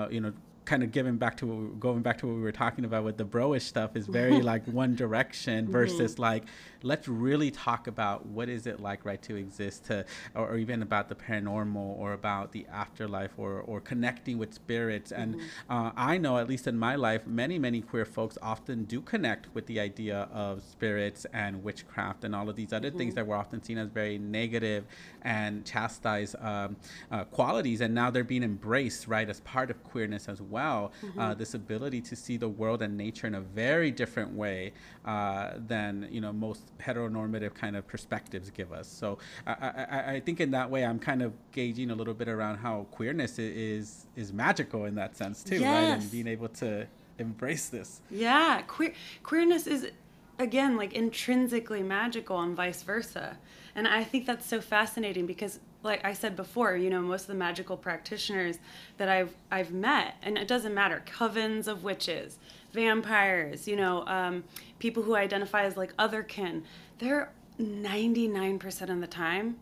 uh, 0.00 0.08
you 0.10 0.20
know, 0.20 0.32
kind 0.64 0.82
of 0.82 0.92
giving 0.92 1.16
back 1.16 1.36
to 1.38 1.46
what 1.46 1.56
we, 1.56 1.66
going 1.80 2.02
back 2.02 2.18
to 2.18 2.26
what 2.26 2.36
we 2.36 2.42
were 2.42 2.52
talking 2.52 2.84
about 2.84 3.04
with 3.04 3.16
the 3.16 3.24
broish 3.24 3.62
stuff 3.62 3.96
is 3.96 4.06
very 4.06 4.40
like 4.52 4.64
one 4.66 4.94
direction 4.94 5.64
mm-hmm. 5.64 5.72
versus 5.72 6.12
mm-hmm. 6.12 6.22
like 6.22 6.44
let's 6.82 7.08
really 7.08 7.50
talk 7.50 7.86
about 7.86 8.26
what 8.26 8.48
is 8.48 8.66
it 8.66 8.80
like 8.80 9.04
right 9.04 9.20
to 9.22 9.36
exist 9.36 9.84
to 9.84 10.04
or, 10.34 10.50
or, 10.50 10.58
even 10.58 10.82
about 10.82 11.08
the 11.08 11.14
paranormal 11.14 11.76
or 11.76 12.12
about 12.12 12.52
the 12.52 12.66
afterlife 12.72 13.32
or 13.36 13.60
or 13.60 13.80
connecting 13.80 14.38
with 14.38 14.54
spirits 14.54 15.12
and 15.12 15.34
mm-hmm. 15.34 15.72
uh, 15.72 15.90
i 15.96 16.16
know 16.16 16.38
at 16.38 16.48
least 16.48 16.66
in 16.66 16.78
my 16.78 16.94
life 16.94 17.26
many 17.26 17.58
many 17.58 17.80
queer 17.80 18.04
folks 18.04 18.38
often 18.42 18.84
do 18.84 19.00
connect 19.00 19.52
with 19.54 19.66
the 19.66 19.78
idea 19.78 20.28
of 20.32 20.62
spirits 20.62 21.26
and 21.32 21.62
witchcraft 21.62 22.24
and 22.24 22.34
all 22.34 22.48
of 22.48 22.56
these 22.56 22.72
other 22.72 22.88
mm-hmm. 22.88 22.98
things 22.98 23.14
that 23.14 23.26
were 23.26 23.36
often 23.36 23.62
seen 23.62 23.78
as 23.78 23.88
very 23.88 24.18
negative 24.18 24.84
and 25.22 25.64
chastised 25.64 26.36
um, 26.40 26.76
uh, 27.10 27.24
qualities 27.24 27.80
and 27.80 27.94
now 27.94 28.10
they're 28.10 28.24
being 28.24 28.42
embraced 28.42 29.06
right 29.06 29.28
as 29.28 29.40
part 29.40 29.70
of 29.70 29.82
queerness 29.84 30.28
as 30.28 30.40
well 30.40 30.92
uh, 31.02 31.06
mm-hmm. 31.06 31.38
this 31.38 31.54
ability 31.54 32.00
to 32.00 32.16
see 32.16 32.36
the 32.36 32.48
world 32.48 32.82
and 32.82 32.96
nature 32.96 33.26
in 33.26 33.34
a 33.34 33.40
very 33.40 33.90
different 33.90 34.32
way 34.32 34.72
uh, 35.04 35.52
than 35.66 36.08
you 36.10 36.20
know 36.20 36.32
most 36.32 36.69
heteronormative 36.80 37.54
kind 37.54 37.76
of 37.76 37.86
perspectives 37.86 38.50
give 38.50 38.72
us. 38.72 38.88
So 38.88 39.18
I, 39.46 39.52
I, 39.52 40.12
I, 40.14 40.20
think 40.20 40.40
in 40.40 40.50
that 40.52 40.70
way, 40.70 40.84
I'm 40.84 40.98
kind 40.98 41.22
of 41.22 41.32
gauging 41.52 41.90
a 41.90 41.94
little 41.94 42.14
bit 42.14 42.28
around 42.28 42.58
how 42.58 42.86
queerness 42.90 43.38
is 43.38 44.06
is 44.16 44.32
magical 44.32 44.86
in 44.86 44.94
that 44.96 45.16
sense 45.16 45.42
too, 45.42 45.58
yes. 45.58 45.64
right? 45.64 46.02
And 46.02 46.10
being 46.10 46.26
able 46.26 46.48
to 46.48 46.86
embrace 47.18 47.68
this. 47.68 48.00
Yeah, 48.10 48.62
queer 48.66 48.94
queerness 49.22 49.66
is 49.66 49.90
again 50.38 50.76
like 50.76 50.92
intrinsically 50.92 51.82
magical 51.82 52.40
and 52.40 52.56
vice 52.56 52.82
versa. 52.82 53.38
And 53.74 53.86
I 53.86 54.02
think 54.02 54.26
that's 54.26 54.46
so 54.46 54.60
fascinating 54.60 55.26
because 55.26 55.60
like 55.82 56.04
I 56.04 56.12
said 56.12 56.36
before, 56.36 56.76
you 56.76 56.90
know, 56.90 57.00
most 57.00 57.22
of 57.22 57.28
the 57.28 57.34
magical 57.34 57.76
practitioners 57.76 58.58
that 58.98 59.08
I've 59.08 59.34
I've 59.50 59.72
met, 59.72 60.14
and 60.22 60.36
it 60.36 60.48
doesn't 60.48 60.74
matter, 60.74 61.02
covens 61.06 61.66
of 61.66 61.84
witches, 61.84 62.38
vampires, 62.72 63.66
you 63.66 63.76
know, 63.76 64.06
um, 64.06 64.44
people 64.78 65.02
who 65.02 65.14
identify 65.14 65.64
as 65.64 65.76
like 65.76 65.96
otherkin, 65.96 66.62
they're 66.98 67.32
99% 67.60 68.90
of 68.90 69.00
the 69.00 69.06
time, 69.06 69.56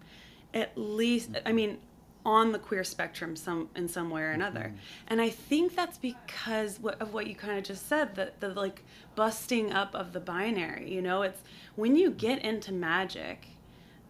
at 0.54 0.72
least, 0.76 1.30
I 1.44 1.52
mean, 1.52 1.78
on 2.24 2.52
the 2.52 2.58
queer 2.58 2.84
spectrum 2.84 3.34
some 3.36 3.68
in 3.74 3.88
some 3.88 4.10
way 4.10 4.22
or 4.22 4.30
another. 4.30 4.60
Mm-hmm. 4.60 4.76
And 5.08 5.20
I 5.20 5.30
think 5.30 5.74
that's 5.74 5.98
because 5.98 6.78
of 7.00 7.14
what 7.14 7.26
you 7.26 7.34
kind 7.34 7.58
of 7.58 7.64
just 7.64 7.88
said, 7.88 8.14
that 8.16 8.40
the 8.40 8.48
like 8.48 8.84
busting 9.14 9.72
up 9.72 9.94
of 9.94 10.12
the 10.12 10.20
binary, 10.20 10.92
you 10.92 11.00
know, 11.00 11.22
it's 11.22 11.40
when 11.76 11.96
you 11.96 12.10
get 12.10 12.42
into 12.44 12.72
magic 12.72 13.48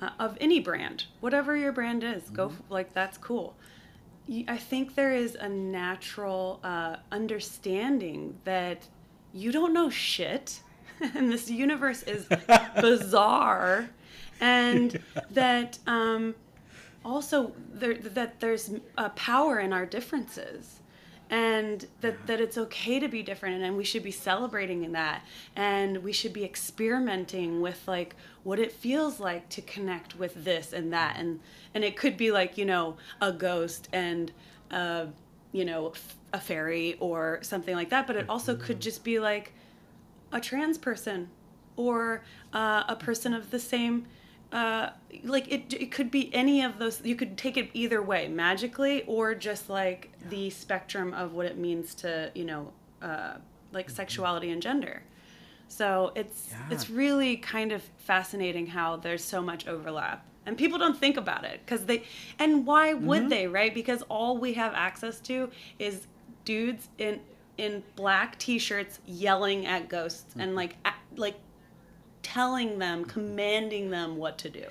uh, 0.00 0.10
of 0.18 0.36
any 0.40 0.58
brand, 0.58 1.04
whatever 1.20 1.56
your 1.56 1.72
brand 1.72 2.02
is, 2.02 2.24
mm-hmm. 2.24 2.34
go 2.34 2.52
like 2.68 2.92
that's 2.92 3.18
cool. 3.18 3.54
I 4.46 4.56
think 4.58 4.94
there 4.94 5.14
is 5.14 5.34
a 5.36 5.48
natural 5.48 6.60
uh, 6.62 6.96
understanding 7.10 8.38
that 8.44 8.86
you 9.32 9.52
don't 9.52 9.72
know 9.72 9.88
shit, 9.88 10.60
and 11.00 11.32
this 11.32 11.50
universe 11.50 12.02
is 12.02 12.26
bizarre, 12.80 13.88
and 14.40 14.92
yeah. 15.16 15.22
that 15.30 15.78
um, 15.86 16.34
also 17.04 17.52
there, 17.72 17.94
that 17.94 18.40
there's 18.40 18.70
a 18.96 19.10
power 19.10 19.60
in 19.60 19.72
our 19.72 19.86
differences 19.86 20.80
and 21.30 21.86
that, 22.00 22.26
that 22.26 22.40
it's 22.40 22.56
okay 22.56 22.98
to 22.98 23.08
be 23.08 23.22
different 23.22 23.62
and 23.62 23.76
we 23.76 23.84
should 23.84 24.02
be 24.02 24.10
celebrating 24.10 24.84
in 24.84 24.92
that 24.92 25.22
and 25.56 25.98
we 25.98 26.12
should 26.12 26.32
be 26.32 26.44
experimenting 26.44 27.60
with 27.60 27.86
like 27.86 28.16
what 28.48 28.58
it 28.58 28.72
feels 28.72 29.20
like 29.20 29.46
to 29.50 29.60
connect 29.60 30.18
with 30.18 30.42
this 30.42 30.72
and 30.72 30.90
that 30.90 31.18
and 31.18 31.38
and 31.74 31.84
it 31.84 31.98
could 31.98 32.16
be 32.16 32.30
like 32.32 32.56
you 32.56 32.64
know 32.64 32.96
a 33.20 33.30
ghost 33.30 33.90
and 33.92 34.32
uh 34.70 35.04
you 35.52 35.66
know 35.66 35.92
a 36.32 36.40
fairy 36.40 36.96
or 36.98 37.40
something 37.42 37.76
like 37.76 37.90
that 37.90 38.06
but 38.06 38.16
it 38.16 38.24
also 38.26 38.56
could 38.56 38.76
mm-hmm. 38.76 38.80
just 38.80 39.04
be 39.04 39.18
like 39.18 39.52
a 40.32 40.40
trans 40.40 40.78
person 40.78 41.28
or 41.76 42.24
uh, 42.54 42.84
a 42.88 42.96
person 42.96 43.34
of 43.34 43.50
the 43.50 43.58
same 43.58 44.06
uh, 44.50 44.88
like 45.24 45.46
it, 45.52 45.74
it 45.74 45.92
could 45.92 46.10
be 46.10 46.34
any 46.34 46.62
of 46.62 46.78
those 46.78 47.04
you 47.04 47.14
could 47.14 47.36
take 47.36 47.58
it 47.58 47.68
either 47.74 48.00
way 48.00 48.28
magically 48.28 49.02
or 49.02 49.34
just 49.34 49.68
like 49.68 50.10
yeah. 50.22 50.28
the 50.30 50.48
spectrum 50.48 51.12
of 51.12 51.34
what 51.34 51.44
it 51.44 51.58
means 51.58 51.94
to 51.94 52.30
you 52.34 52.46
know 52.46 52.72
uh, 53.02 53.34
like 53.72 53.88
mm-hmm. 53.88 53.94
sexuality 53.94 54.50
and 54.50 54.62
gender 54.62 55.02
so 55.68 56.12
it's 56.14 56.48
yeah. 56.50 56.58
it's 56.70 56.90
really 56.90 57.36
kind 57.36 57.72
of 57.72 57.82
fascinating 57.98 58.66
how 58.66 58.96
there's 58.96 59.22
so 59.22 59.40
much 59.40 59.66
overlap 59.68 60.24
and 60.46 60.56
people 60.56 60.78
don't 60.78 60.98
think 60.98 61.16
about 61.16 61.44
it 61.44 61.60
because 61.64 61.84
they 61.84 62.02
and 62.38 62.66
why 62.66 62.94
would 62.94 63.20
mm-hmm. 63.20 63.28
they 63.28 63.46
right 63.46 63.74
because 63.74 64.02
all 64.08 64.38
we 64.38 64.54
have 64.54 64.72
access 64.74 65.20
to 65.20 65.50
is 65.78 66.06
dudes 66.44 66.88
in 66.98 67.20
in 67.58 67.82
black 67.96 68.38
t-shirts 68.38 69.00
yelling 69.06 69.66
at 69.66 69.88
ghosts 69.88 70.30
mm-hmm. 70.30 70.40
and 70.40 70.54
like 70.56 70.76
like 71.16 71.36
telling 72.28 72.78
them, 72.78 73.04
commanding 73.04 73.88
them 73.90 74.16
what 74.16 74.36
to 74.38 74.50
do. 74.50 74.64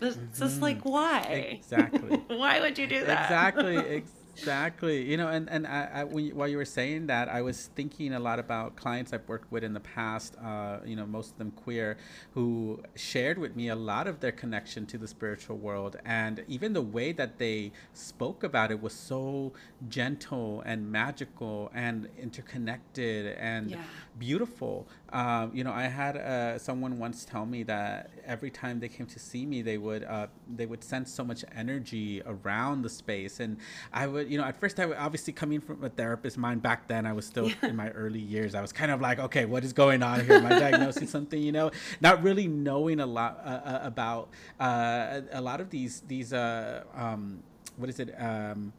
It's 0.00 0.16
mm-hmm. 0.16 0.38
just 0.38 0.60
like 0.60 0.80
why? 0.82 1.58
Exactly. 1.58 2.16
why 2.28 2.60
would 2.60 2.78
you 2.78 2.86
do 2.86 3.04
that? 3.04 3.24
Exactly. 3.24 4.04
exactly. 4.38 5.02
You 5.02 5.16
know 5.16 5.28
and 5.28 5.48
and 5.50 5.66
I, 5.66 5.88
I, 5.92 6.04
when 6.04 6.26
you, 6.26 6.34
while 6.34 6.48
you 6.48 6.56
were 6.56 6.64
saying 6.64 7.06
that 7.06 7.28
i 7.28 7.42
was 7.42 7.70
thinking 7.74 8.14
a 8.14 8.20
lot 8.20 8.38
about 8.38 8.76
clients 8.76 9.12
i've 9.12 9.28
worked 9.28 9.50
with 9.50 9.64
in 9.64 9.72
the 9.74 9.80
past 9.80 10.36
uh, 10.42 10.78
you 10.84 10.96
know 10.96 11.06
most 11.06 11.32
of 11.32 11.38
them 11.38 11.50
queer 11.50 11.96
who 12.34 12.80
shared 12.94 13.38
with 13.38 13.56
me 13.56 13.68
a 13.68 13.76
lot 13.76 14.06
of 14.06 14.20
their 14.20 14.32
connection 14.32 14.86
to 14.86 14.98
the 14.98 15.08
spiritual 15.08 15.56
world. 15.56 15.96
And 16.04 16.44
even 16.48 16.72
the 16.72 16.82
way 16.82 17.12
that 17.12 17.38
they 17.38 17.72
spoke 17.92 18.44
about 18.44 18.70
it 18.70 18.80
was 18.80 18.92
so 18.92 19.52
gentle 19.88 20.62
and 20.64 20.90
magical 20.90 21.70
and 21.74 22.08
interconnected 22.18 23.36
and 23.38 23.70
yeah. 23.70 23.78
beautiful. 24.18 24.86
Um, 25.10 25.52
you 25.54 25.64
know 25.64 25.72
i 25.72 25.84
had 25.84 26.18
uh, 26.18 26.58
someone 26.58 26.98
once 26.98 27.24
tell 27.24 27.46
me 27.46 27.62
that 27.62 28.10
every 28.26 28.50
time 28.50 28.78
they 28.78 28.88
came 28.88 29.06
to 29.06 29.18
see 29.18 29.46
me 29.46 29.62
they 29.62 29.78
would 29.78 30.04
uh, 30.04 30.26
they 30.54 30.66
would 30.66 30.84
sense 30.84 31.10
so 31.10 31.24
much 31.24 31.46
energy 31.56 32.20
around 32.26 32.82
the 32.82 32.90
space. 32.90 33.40
And 33.40 33.56
i 33.92 34.06
would 34.06 34.27
you 34.28 34.38
know, 34.38 34.44
at 34.44 34.58
first 34.58 34.78
I 34.78 34.86
would 34.86 34.96
obviously 34.96 35.32
coming 35.32 35.60
from 35.60 35.82
a 35.82 35.88
therapist 35.88 36.38
mind 36.38 36.62
back 36.62 36.88
then, 36.88 37.06
I 37.06 37.12
was 37.12 37.26
still 37.26 37.48
yeah. 37.48 37.70
in 37.70 37.76
my 37.76 37.90
early 37.90 38.20
years. 38.20 38.54
I 38.54 38.60
was 38.60 38.72
kind 38.72 38.90
of 38.90 39.00
like, 39.00 39.18
okay, 39.18 39.44
what 39.44 39.64
is 39.64 39.72
going 39.72 40.02
on 40.02 40.24
here? 40.24 40.34
Am 40.34 40.46
I 40.46 40.58
diagnosing 40.58 41.06
something? 41.06 41.40
You 41.40 41.52
know, 41.52 41.70
not 42.00 42.22
really 42.22 42.46
knowing 42.46 43.00
a 43.00 43.06
lot 43.06 43.40
uh, 43.44 43.48
uh 43.48 43.80
about 43.82 44.28
uh, 44.60 45.20
a 45.32 45.40
lot 45.40 45.60
of 45.60 45.70
these 45.70 46.02
these 46.02 46.32
uh, 46.32 46.84
um, 46.94 47.42
what 47.76 47.88
is 47.88 48.00
it? 48.00 48.14
Um, 48.18 48.72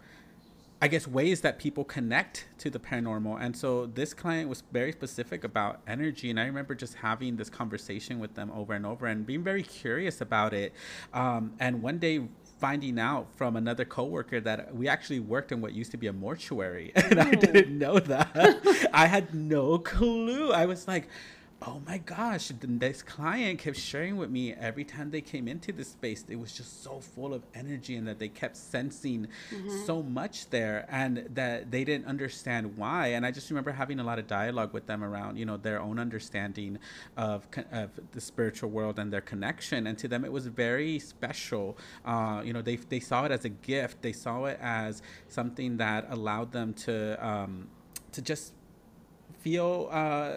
I 0.82 0.88
guess 0.88 1.06
ways 1.06 1.42
that 1.42 1.60
people 1.60 1.84
connect 1.84 2.46
to 2.60 2.70
the 2.70 2.80
paranormal. 2.80 3.38
And 3.42 3.56
so 3.56 3.86
this 3.86 4.14
client 4.14 4.48
was 4.48 4.64
very 4.72 4.94
specific 4.94 5.44
about 5.44 5.82
energy. 5.86 6.30
And 6.30 6.40
I 6.40 6.46
remember 6.46 6.74
just 6.74 6.96
having 6.96 7.36
this 7.36 7.50
conversation 7.50 8.18
with 8.18 8.36
them 8.36 8.50
over 8.52 8.74
and 8.74 8.86
over 8.86 9.06
and 9.06 9.26
being 9.26 9.44
very 9.44 9.64
curious 9.64 10.22
about 10.22 10.54
it. 10.54 10.74
Um, 11.14 11.54
and 11.60 11.82
one 11.82 11.98
day 11.98 12.22
finding 12.60 13.00
out 13.00 13.28
from 13.36 13.56
another 13.56 13.86
coworker 13.86 14.42
that 14.42 14.76
we 14.76 14.88
actually 14.88 15.20
worked 15.22 15.52
in 15.52 15.62
what 15.62 15.74
used 15.74 15.92
to 15.92 15.98
be 15.98 16.08
a 16.08 16.14
mortuary. 16.14 16.92
And 17.10 17.20
I 17.20 17.32
didn't 17.32 17.76
know 17.78 17.98
that. 17.98 18.90
I 18.94 19.08
had 19.08 19.34
no 19.34 19.80
clue. 19.80 20.52
I 20.52 20.66
was 20.66 20.88
like, 20.88 21.08
oh 21.68 21.82
my 21.86 21.98
gosh, 21.98 22.52
this 22.62 23.02
client 23.02 23.60
kept 23.60 23.78
sharing 23.78 24.16
with 24.16 24.30
me 24.30 24.54
every 24.54 24.86
time 24.86 25.12
they 25.12 25.20
came 25.20 25.48
into 25.48 25.74
the 25.74 25.84
space, 25.84 26.24
it 26.30 26.38
was 26.38 26.54
just 26.54 26.84
so 26.84 27.00
full 27.02 27.34
of 27.34 27.44
energy 27.54 27.98
and 27.98 28.08
that 28.08 28.18
they 28.18 28.30
kept 28.30 28.56
sensing 28.56 29.28
mm-hmm. 29.52 29.86
so 29.86 30.02
much 30.02 30.50
there 30.52 30.86
and 30.90 31.28
that 31.34 31.70
they 31.70 31.84
didn't 31.84 32.06
understand 32.06 32.78
why. 32.78 33.08
And 33.08 33.26
I 33.26 33.32
just 33.32 33.50
remember 33.50 33.72
having 33.72 34.00
a 34.00 34.04
lot 34.04 34.20
of 34.20 34.28
dialogue 34.28 34.74
with 34.74 34.86
them 34.86 35.04
around, 35.04 35.38
you 35.38 35.46
know, 35.46 35.58
their 35.58 35.82
own 35.82 36.00
understanding 36.00 36.80
of, 37.18 37.46
of 37.74 37.90
the 38.12 38.22
spiritual 38.22 38.70
world 38.70 38.98
and 38.98 39.12
their 39.12 39.22
connection. 39.22 39.88
And 39.88 39.98
to 39.98 40.08
them, 40.08 40.24
it 40.24 40.32
was 40.32 40.48
very 40.48 40.98
special. 40.98 41.78
Uh, 42.06 42.42
you 42.44 42.54
know, 42.54 42.62
they, 42.62 42.78
they 42.78 43.02
saw 43.02 43.26
it 43.26 43.32
as 43.32 43.44
a 43.44 43.50
gift, 43.50 44.02
they 44.02 44.14
saw 44.14 44.46
it 44.46 44.58
as 44.62 45.02
something 45.28 45.76
that 45.78 46.08
allowed 46.10 46.54
them 46.54 46.74
to, 46.76 47.26
um, 47.26 47.68
to 48.14 48.22
just 48.22 48.54
feel 49.40 49.90
uh, 49.92 50.32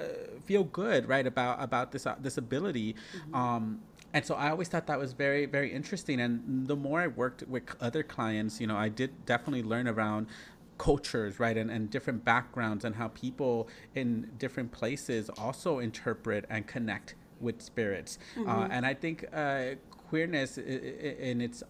feel 0.45 0.65
good, 0.65 1.09
right, 1.09 1.27
about 1.27 1.63
about 1.63 1.93
this 1.93 2.07
uh, 2.07 2.17
this 2.21 2.39
ability. 2.39 2.95
Mm-hmm. 2.95 3.35
Um, 3.35 3.81
and 4.15 4.25
so 4.25 4.35
I 4.35 4.51
always 4.51 4.69
thought 4.69 4.87
that 4.89 4.99
was 4.99 5.13
very 5.13 5.47
very 5.47 5.73
interesting. 5.73 6.21
And 6.21 6.67
the 6.67 6.77
more 6.77 7.01
I 7.01 7.09
worked 7.09 7.43
with 7.45 7.65
other 7.81 8.03
clients, 8.03 8.61
you 8.61 8.67
know, 8.67 8.77
I 8.77 8.89
did 8.89 9.27
definitely 9.27 9.63
learn 9.63 9.89
around 9.89 10.27
cultures 10.79 11.39
right 11.39 11.57
and, 11.57 11.71
and 11.71 11.91
different 11.91 12.25
backgrounds 12.25 12.85
and 12.85 12.97
how 12.97 13.07
people 13.09 13.69
in 13.95 14.29
different 14.39 14.73
places 14.73 15.31
also 15.39 15.79
interpret 15.79 16.45
and 16.51 16.67
connect 16.67 17.15
with 17.41 17.63
spirits 17.63 18.19
uh, 18.37 18.41
mm-hmm. 18.41 18.51
uh, 18.51 18.69
and 18.69 18.85
i 18.85 18.93
think 18.93 19.25
uh, 19.33 19.67
queerness 20.09 20.59
in 20.59 21.41
its 21.41 21.63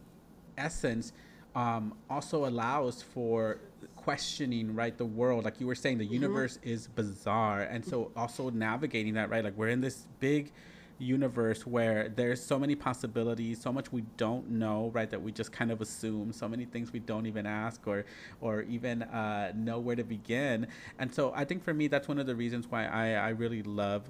essence 0.57 1.13
um, 1.55 1.95
also 2.09 2.47
allows 2.47 3.03
for 3.03 3.61
questioning 4.03 4.75
right 4.75 4.97
the 4.97 5.05
world. 5.05 5.45
Like 5.45 5.61
you 5.61 5.67
were 5.67 5.75
saying 5.75 5.99
the 5.99 6.05
mm-hmm. 6.05 6.15
universe 6.15 6.59
is 6.63 6.89
bizarre. 6.89 7.63
And 7.63 7.85
so 7.85 8.11
also 8.17 8.51
navigating 8.51 9.15
that 9.15 9.31
right 9.31 9.45
like 9.45 9.57
we're 9.57 9.69
in 9.69 9.81
this 9.81 10.07
big 10.21 10.53
universe 10.99 11.67
where 11.67 12.09
there's 12.11 12.41
so 12.41 12.59
many 12.59 12.77
possibilities 12.77 13.61
so 13.61 13.73
much 13.73 13.91
we 13.91 14.03
don't 14.17 14.49
know 14.49 14.91
right 14.95 15.11
that 15.11 15.21
we 15.21 15.33
just 15.33 15.51
kind 15.51 15.73
of 15.73 15.81
assume 15.81 16.33
so 16.33 16.47
many 16.47 16.65
things 16.65 16.93
we 16.93 17.01
don't 17.01 17.27
even 17.27 17.45
ask 17.45 17.89
or 17.89 18.05
or 18.41 18.63
even 18.63 19.03
uh, 19.03 19.51
know 19.57 19.81
where 19.81 19.97
to 19.97 20.05
begin. 20.05 20.67
And 20.99 21.13
so 21.13 21.33
i 21.35 21.45
think 21.45 21.65
for 21.65 21.75
me 21.75 21.89
that's 21.89 22.09
one 22.09 22.19
of 22.19 22.27
the 22.27 22.37
reasons 22.37 22.67
why 22.71 22.87
i 22.87 23.13
i 23.13 23.29
really 23.31 23.63
love 23.63 24.09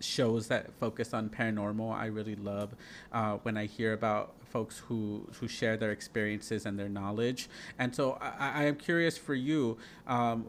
shows 0.00 0.48
that 0.48 0.72
focus 0.80 1.12
on 1.12 1.28
paranormal. 1.28 1.92
I 1.94 2.06
really 2.06 2.36
love 2.36 2.74
uh, 3.12 3.34
when 3.42 3.56
i 3.56 3.66
hear 3.66 3.92
about 3.92 4.34
folks 4.50 4.78
who 4.78 5.26
who 5.38 5.48
share 5.48 5.76
their 5.76 5.92
experiences 5.92 6.66
and 6.66 6.78
their 6.78 6.88
knowledge. 6.88 7.48
And 7.78 7.94
so 7.94 8.18
I, 8.20 8.62
I 8.62 8.64
am 8.64 8.76
curious 8.76 9.16
for 9.16 9.34
you, 9.34 9.78
um, 10.06 10.46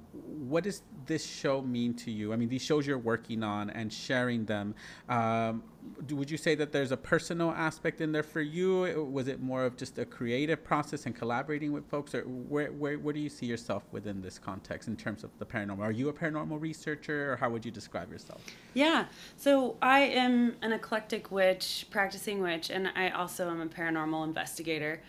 what 0.54 0.64
does 0.64 0.82
this 1.06 1.26
show 1.26 1.62
mean 1.62 1.94
to 1.96 2.12
you? 2.12 2.34
I 2.34 2.36
mean, 2.36 2.50
these 2.50 2.64
shows 2.64 2.86
you're 2.88 2.98
working 2.98 3.44
on 3.44 3.70
and 3.70 3.92
sharing 3.94 4.46
them. 4.46 4.76
Um, 5.08 5.64
would 6.10 6.30
you 6.30 6.38
say 6.38 6.56
that 6.56 6.72
there's 6.72 6.92
a 6.92 6.98
personal 6.98 7.52
aspect 7.52 8.02
in 8.02 8.12
there 8.12 8.24
for 8.24 8.42
you? 8.42 9.04
Was 9.12 9.28
it 9.28 9.42
more 9.42 9.66
of 9.66 9.78
just 9.78 9.98
a 9.98 10.06
creative 10.06 10.64
process 10.64 11.06
and 11.06 11.16
collaborating 11.16 11.72
with 11.72 11.88
folks, 11.90 12.14
or 12.16 12.22
where, 12.24 12.72
where, 12.72 12.98
where 12.98 13.14
do 13.14 13.20
you 13.20 13.30
see 13.30 13.46
yourself 13.46 13.84
within 13.92 14.22
this 14.22 14.38
context 14.38 14.88
in 14.88 14.96
terms 14.96 15.24
of 15.24 15.30
the 15.40 15.46
paranormal? 15.46 15.80
Are 15.80 15.92
you 15.92 16.10
a 16.10 16.14
paranormal 16.14 16.60
researcher, 16.60 17.34
or 17.34 17.36
how 17.36 17.50
would 17.50 17.66
you 17.66 17.72
describe 17.72 18.12
yourself? 18.12 18.42
Yeah, 18.74 19.06
so 19.38 19.78
I 19.82 20.00
am 20.00 20.56
an 20.62 20.74
eclectic 20.74 21.32
witch, 21.32 21.88
practicing 21.92 22.42
witch, 22.42 22.70
and 22.70 22.90
I 22.96 23.10
also 23.10 23.50
am 23.50 23.62
a 23.62 23.68
paranormal 23.68 24.26
investigator, 24.26 25.02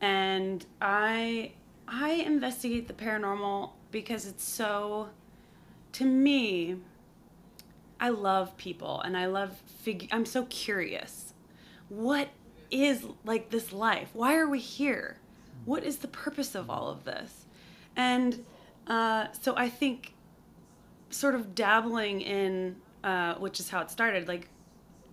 and 0.00 0.64
I 0.80 1.52
I 1.86 2.10
investigate 2.10 2.88
the 2.88 2.94
paranormal 2.94 3.70
because 3.90 4.26
it's 4.26 4.44
so, 4.44 5.10
to 5.92 6.04
me, 6.04 6.76
I 8.00 8.08
love 8.10 8.56
people 8.56 9.00
and 9.00 9.16
I 9.16 9.26
love 9.26 9.62
fig- 9.82 10.08
I'm 10.12 10.26
so 10.26 10.44
curious. 10.46 11.34
What 11.88 12.28
is 12.70 13.04
like 13.24 13.50
this 13.50 13.72
life? 13.72 14.10
Why 14.12 14.36
are 14.36 14.48
we 14.48 14.58
here? 14.58 15.18
What 15.64 15.84
is 15.84 15.98
the 15.98 16.08
purpose 16.08 16.54
of 16.54 16.68
all 16.68 16.88
of 16.88 17.04
this? 17.04 17.46
And 17.96 18.44
uh, 18.86 19.28
so 19.40 19.56
I 19.56 19.68
think 19.68 20.14
sort 21.10 21.34
of 21.34 21.54
dabbling 21.54 22.20
in, 22.20 22.76
uh, 23.02 23.34
which 23.34 23.60
is 23.60 23.70
how 23.70 23.80
it 23.80 23.90
started, 23.90 24.28
like 24.28 24.48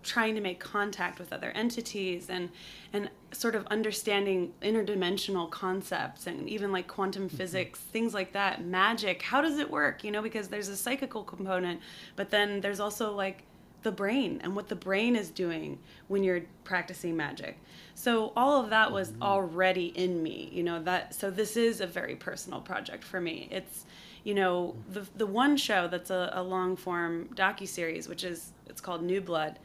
trying 0.03 0.35
to 0.35 0.41
make 0.41 0.59
contact 0.59 1.19
with 1.19 1.31
other 1.31 1.51
entities 1.51 2.29
and 2.29 2.49
and 2.91 3.09
sort 3.33 3.55
of 3.55 3.65
understanding 3.67 4.53
interdimensional 4.61 5.49
concepts 5.49 6.27
and 6.27 6.49
even 6.49 6.71
like 6.71 6.87
quantum 6.87 7.27
mm-hmm. 7.27 7.37
physics 7.37 7.79
things 7.79 8.13
like 8.13 8.33
that 8.33 8.63
magic 8.65 9.21
how 9.21 9.41
does 9.41 9.57
it 9.57 9.69
work 9.69 10.03
you 10.03 10.11
know 10.11 10.21
because 10.21 10.49
there's 10.49 10.67
a 10.67 10.75
psychical 10.75 11.23
component 11.23 11.79
but 12.15 12.29
then 12.29 12.59
there's 12.61 12.79
also 12.79 13.13
like 13.13 13.43
the 13.83 13.91
brain 13.91 14.39
and 14.43 14.55
what 14.55 14.67
the 14.67 14.75
brain 14.75 15.15
is 15.15 15.29
doing 15.31 15.79
when 16.07 16.23
you're 16.23 16.41
practicing 16.63 17.15
magic 17.15 17.57
so 17.95 18.31
all 18.35 18.61
of 18.61 18.69
that 18.69 18.91
was 18.91 19.11
mm-hmm. 19.11 19.23
already 19.23 19.87
in 19.87 20.21
me 20.21 20.49
you 20.51 20.63
know 20.63 20.81
that 20.81 21.13
so 21.13 21.31
this 21.31 21.55
is 21.55 21.81
a 21.81 21.87
very 21.87 22.15
personal 22.15 22.59
project 22.59 23.03
for 23.03 23.21
me 23.21 23.47
it's 23.49 23.85
you 24.23 24.33
know 24.33 24.75
mm-hmm. 24.75 24.93
the 24.93 25.07
the 25.17 25.25
one 25.25 25.55
show 25.55 25.87
that's 25.87 26.09
a, 26.09 26.31
a 26.33 26.43
long 26.43 26.75
form 26.75 27.29
docu 27.33 27.67
series 27.67 28.07
which 28.07 28.23
is 28.23 28.51
it's 28.67 28.81
called 28.81 29.01
new 29.01 29.21
blood 29.21 29.57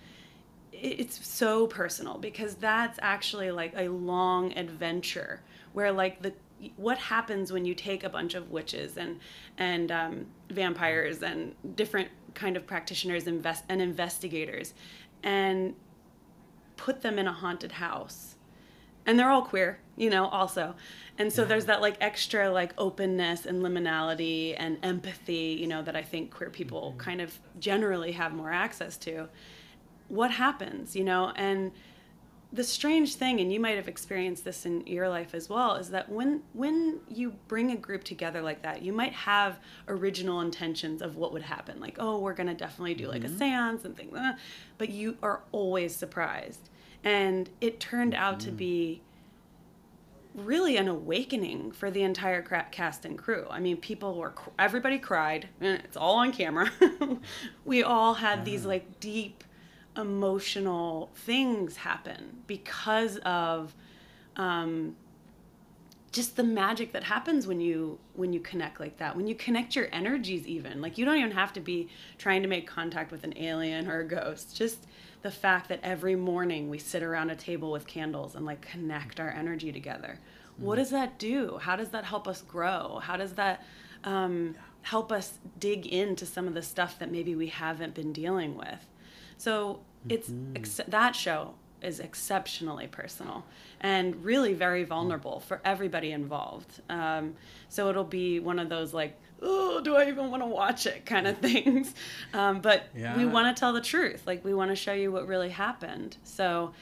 it's 0.81 1.27
so 1.27 1.67
personal 1.67 2.19
because 2.19 2.55
that's 2.57 2.99
actually 3.03 3.51
like 3.51 3.73
a 3.77 3.89
long 3.89 4.57
adventure 4.57 5.43
where 5.73 5.93
like 5.93 6.23
the 6.23 6.33
what 6.77 6.99
happens 6.99 7.53
when 7.53 7.65
you 7.65 7.75
take 7.75 8.03
a 8.03 8.09
bunch 8.09 8.35
of 8.35 8.51
witches 8.51 8.97
and 8.97 9.21
and 9.59 9.93
um, 9.93 10.27
vampires 10.51 11.23
and 11.23 11.55
different 11.75 12.09
kind 12.35 12.57
of 12.57 12.67
practitioners 12.67 13.27
invest 13.27 13.65
and 13.69 13.81
investigators 13.81 14.75
and 15.23 15.75
put 16.77 17.03
them 17.03 17.19
in 17.19 17.27
a 17.27 17.33
haunted 17.33 17.73
house 17.73 18.37
and 19.07 19.19
they're 19.19 19.31
all 19.31 19.43
queer 19.43 19.79
you 19.97 20.11
know 20.11 20.27
also 20.29 20.75
and 21.19 21.33
so 21.33 21.43
yeah. 21.43 21.49
there's 21.49 21.65
that 21.67 21.81
like 21.81 21.97
extra 22.01 22.51
like 22.51 22.73
openness 22.77 23.47
and 23.47 23.63
liminality 23.63 24.55
and 24.59 24.79
empathy 24.83 25.57
you 25.59 25.67
know 25.67 25.83
that 25.83 25.97
i 25.97 26.03
think 26.03 26.31
queer 26.31 26.51
people 26.51 26.91
mm-hmm. 26.91 26.99
kind 26.99 27.21
of 27.21 27.39
generally 27.59 28.13
have 28.13 28.33
more 28.33 28.53
access 28.53 28.97
to 28.97 29.29
what 30.09 30.31
happens, 30.31 30.95
you 30.97 31.05
know? 31.05 31.33
And 31.37 31.73
the 32.53 32.65
strange 32.65 33.17
thing, 33.17 33.41
and 33.41 33.53
you 33.53 33.61
might 33.61 33.77
have 33.77 33.89
experienced 33.89 34.45
this 34.45 34.65
in 34.65 34.87
your 34.87 35.09
life 35.09 35.35
as 35.35 35.49
well, 35.49 35.75
is 35.75 35.91
that 35.91 36.09
when 36.09 36.43
when 36.53 37.01
you 37.09 37.35
bring 37.49 37.71
a 37.73 37.77
group 37.77 38.05
together 38.05 38.41
like 38.41 38.63
that, 38.63 38.83
you 38.83 38.93
might 38.93 39.13
have 39.13 39.59
original 39.89 40.41
intentions 40.41 41.03
of 41.03 41.17
what 41.17 41.33
would 41.33 41.43
happen, 41.43 41.81
like, 41.81 41.97
oh, 41.99 42.19
we're 42.19 42.35
gonna 42.35 42.55
definitely 42.55 42.95
do 42.95 43.09
like 43.09 43.23
mm-hmm. 43.23 43.43
a 43.43 43.45
séance 43.45 43.85
and 43.85 43.97
things, 43.97 44.13
like 44.13 44.37
but 44.79 44.91
you 44.91 45.17
are 45.23 45.41
always 45.53 45.95
surprised. 45.95 46.71
And 47.05 47.51
it 47.61 47.81
turned 47.81 48.13
mm-hmm. 48.13 48.23
out 48.23 48.41
to 48.41 48.49
mm-hmm. 48.49 48.57
be 48.57 49.03
really 50.37 50.77
an 50.77 50.87
awakening 50.87 51.73
for 51.73 51.91
the 51.91 52.03
entire 52.03 52.43
cast 52.43 53.05
and 53.05 53.19
crew. 53.19 53.47
I 53.51 53.59
mean, 53.59 53.79
people 53.79 54.15
were 54.15 54.35
everybody 54.59 54.99
cried, 54.99 55.49
and 55.61 55.81
it's 55.83 55.97
all 55.97 56.17
on 56.17 56.33
camera. 56.33 56.71
we 57.65 57.83
all 57.83 58.15
had 58.15 58.39
yeah. 58.39 58.45
these 58.45 58.65
like 58.65 59.01
deep 59.01 59.43
emotional 59.97 61.11
things 61.15 61.77
happen 61.77 62.39
because 62.47 63.17
of 63.19 63.75
um, 64.37 64.97
just 66.13 66.37
the 66.37 66.45
magic 66.45 66.93
that 66.93 67.05
happens 67.05 67.47
when 67.47 67.61
you 67.61 67.99
when 68.15 68.33
you 68.33 68.41
connect 68.41 68.81
like 68.81 68.97
that 68.97 69.15
when 69.15 69.27
you 69.27 69.35
connect 69.35 69.77
your 69.77 69.89
energies 69.93 70.47
even. 70.47 70.81
Like 70.81 70.97
you 70.97 71.05
don't 71.05 71.19
even 71.19 71.33
have 71.33 71.53
to 71.55 71.61
be 71.61 71.89
trying 72.19 72.43
to 72.43 72.49
make 72.49 72.67
contact 72.67 73.13
with 73.13 73.25
an 73.25 73.37
alien 73.37 73.89
or 73.89 74.01
a 74.01 74.09
ghost. 74.09 74.57
Just 74.57 74.87
the 75.23 75.31
fact 75.31 75.69
that 75.69 75.81
every 75.83 76.17
morning 76.17 76.71
we 76.71 76.79
sit 76.79 77.03
around 77.03 77.31
a 77.31 77.37
table 77.37 77.71
with 77.71 77.87
candles 77.87 78.35
and 78.35 78.47
like 78.47 78.63
connect 78.63 79.21
our 79.21 79.31
energy 79.31 79.73
together. 79.73 80.19
Mm-hmm. 80.19 80.65
what 80.65 80.77
does 80.77 80.91
that 80.91 81.19
do? 81.19 81.59
How 81.61 81.77
does 81.77 81.91
that 81.91 82.05
help 82.05 82.27
us 82.27 82.41
grow? 82.43 83.01
How 83.03 83.17
does 83.17 83.33
that 83.35 83.63
um, 84.05 84.55
help 84.83 85.13
us 85.13 85.35
dig 85.59 85.87
into 85.87 86.25
some 86.25 86.47
of 86.47 86.55
the 86.55 86.63
stuff 86.63 86.99
that 86.99 87.11
maybe 87.11 87.35
we 87.35 87.49
haven't 87.49 87.95
been 87.95 88.13
dealing 88.13 88.57
with 88.57 88.87
so 89.37 89.81
it's 90.09 90.31
mm-hmm. 90.31 90.91
that 90.91 91.17
show 91.17 91.55
is 91.83 92.01
exceptionally 92.01 92.87
personal 92.87 93.45
and 93.81 94.25
really 94.25 94.55
very 94.55 94.85
vulnerable 94.85 95.41
for 95.41 95.61
everybody 95.65 96.13
involved. 96.13 96.81
Um, 96.89 97.35
so 97.69 97.91
it'll 97.91 98.05
be 98.05 98.41
one 98.41 98.59
of 98.59 98.69
those 98.69 98.95
like, 98.95 99.19
oh, 99.43 99.81
do 99.83 99.97
I 99.97 100.09
even 100.09 100.31
want 100.31 100.43
to 100.43 100.47
watch 100.47 100.87
it 100.87 101.05
kind 101.05 101.27
of 101.27 101.39
things. 101.39 101.95
Um, 102.33 102.61
but 102.61 102.85
yeah. 102.95 103.17
we 103.17 103.27
want 103.27 103.55
to 103.55 103.59
tell 103.59 103.73
the 103.73 103.81
truth. 103.81 104.23
Like 104.27 104.45
we 104.45 104.55
want 104.55 104.71
to 104.71 104.77
show 104.77 104.93
you 104.93 105.13
what 105.13 105.27
really 105.27 105.51
happened. 105.51 106.17
So 106.25 106.73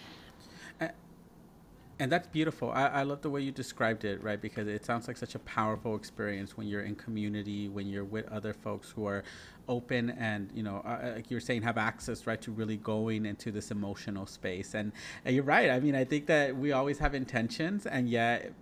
and 1.99 2.11
that's 2.11 2.27
beautiful. 2.29 2.71
I, 2.71 2.87
I 2.87 3.03
love 3.03 3.23
the 3.23 3.31
way 3.31 3.41
you 3.41 3.53
described 3.53 4.05
it, 4.05 4.23
right? 4.23 4.41
Because 4.41 4.67
it 4.67 4.85
sounds 4.85 5.07
like 5.07 5.17
such 5.17 5.35
a 5.35 5.39
powerful 5.41 5.95
experience 5.95 6.57
when 6.57 6.67
you're 6.67 6.83
in 6.83 6.97
community, 6.97 7.69
when 7.69 7.87
you're 7.87 8.05
with 8.05 8.29
other 8.33 8.53
folks 8.53 8.91
who 8.91 9.07
are 9.07 9.23
open 9.69 10.11
and 10.11 10.51
you 10.55 10.63
know 10.63 10.83
uh, 10.85 11.13
like 11.17 11.31
you're 11.31 11.41
saying 11.41 11.63
have 11.63 11.79
access 11.79 12.27
right 12.27 12.43
to 12.43 12.51
really 12.51 12.77
going 12.77 13.25
into 13.25 13.51
this 13.51 13.71
emotional 13.71 14.27
space 14.27 14.75
and, 14.75 14.93
and, 15.25 15.35
you're 15.35 15.45
right 15.45 15.71
i 15.71 15.81
mean 15.81 15.95
i 15.95 16.05
think 16.05 16.27
that 16.27 16.55
we 16.55 16.73
always 16.73 16.99
have 16.99 17.15
intentions 17.15 17.87
and 17.87 18.09
yet 18.09 18.53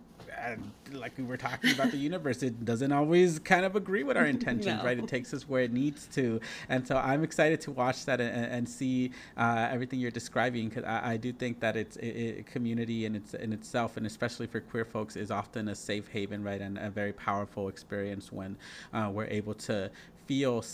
and 0.42 0.72
like 0.92 1.16
we 1.16 1.24
were 1.24 1.36
talking 1.36 1.72
about 1.72 1.90
the 1.90 1.96
universe, 1.96 2.42
it 2.42 2.64
doesn't 2.64 2.92
always 2.92 3.38
kind 3.38 3.64
of 3.64 3.76
agree 3.76 4.02
with 4.02 4.16
our 4.16 4.26
intentions, 4.36 4.78
no. 4.78 4.84
right? 4.84 4.98
It 4.98 5.08
takes 5.08 5.32
us 5.32 5.48
where 5.48 5.62
it 5.62 5.72
needs 5.72 6.06
to, 6.14 6.40
and 6.68 6.86
so 6.86 6.96
I'm 6.96 7.22
excited 7.22 7.60
to 7.62 7.70
watch 7.70 8.04
that 8.06 8.20
and, 8.20 8.46
and 8.46 8.68
see 8.68 9.12
uh, 9.36 9.68
everything 9.70 10.00
you're 10.00 10.10
describing 10.10 10.68
because 10.68 10.84
I, 10.84 11.12
I, 11.12 11.16
do 11.16 11.32
think 11.32 11.60
that 11.60 11.76
it's 11.76 11.96
it, 11.96 12.06
it, 12.06 12.46
community 12.46 13.04
in 13.04 13.14
its 13.14 13.34
in 13.34 13.52
itself, 13.52 13.96
and 13.96 14.06
especially 14.06 14.46
for 14.46 14.60
queer 14.60 14.84
folks, 14.84 15.16
is 15.16 15.30
often 15.30 15.68
a 15.68 15.74
safe 15.74 16.08
haven, 16.08 16.42
right, 16.42 16.60
and 16.60 16.78
a 16.78 16.90
very 16.90 17.12
powerful 17.12 17.68
experience 17.68 18.32
when 18.32 18.56
uh, 18.92 19.10
we're 19.12 19.26
able 19.26 19.54
to 19.54 19.90
feel 20.26 20.64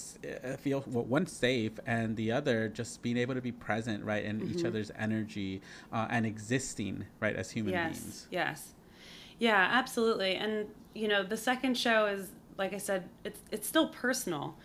uh, 0.45 0.57
feel 0.57 0.85
well, 0.89 1.05
one 1.05 1.27
safe 1.27 1.73
and 1.87 2.17
the 2.17 2.31
other 2.31 2.69
just 2.69 3.03
being 3.03 3.17
able 3.17 3.35
to 3.35 3.41
be 3.41 3.53
present 3.53 4.05
right 4.05 4.25
in 4.25 4.41
mm-hmm. 4.41 4.59
each 4.59 4.65
other's 4.65 4.91
energy 4.99 5.61
uh, 5.93 6.07
and 6.11 6.27
existing 6.27 7.05
right 7.21 7.35
as 7.37 7.51
human 7.51 7.73
yes, 7.73 7.99
beings 7.99 8.27
yes 8.31 8.75
yeah, 9.39 9.69
absolutely. 9.73 10.35
And 10.35 10.69
you 10.95 11.09
know, 11.09 11.23
the 11.23 11.37
second 11.37 11.77
show 11.77 12.07
is 12.07 12.31
like 12.57 12.75
I 12.75 12.79
said, 12.79 13.09
it's 13.25 13.41
it's 13.51 13.69
still 13.69 13.89
personal 13.89 14.57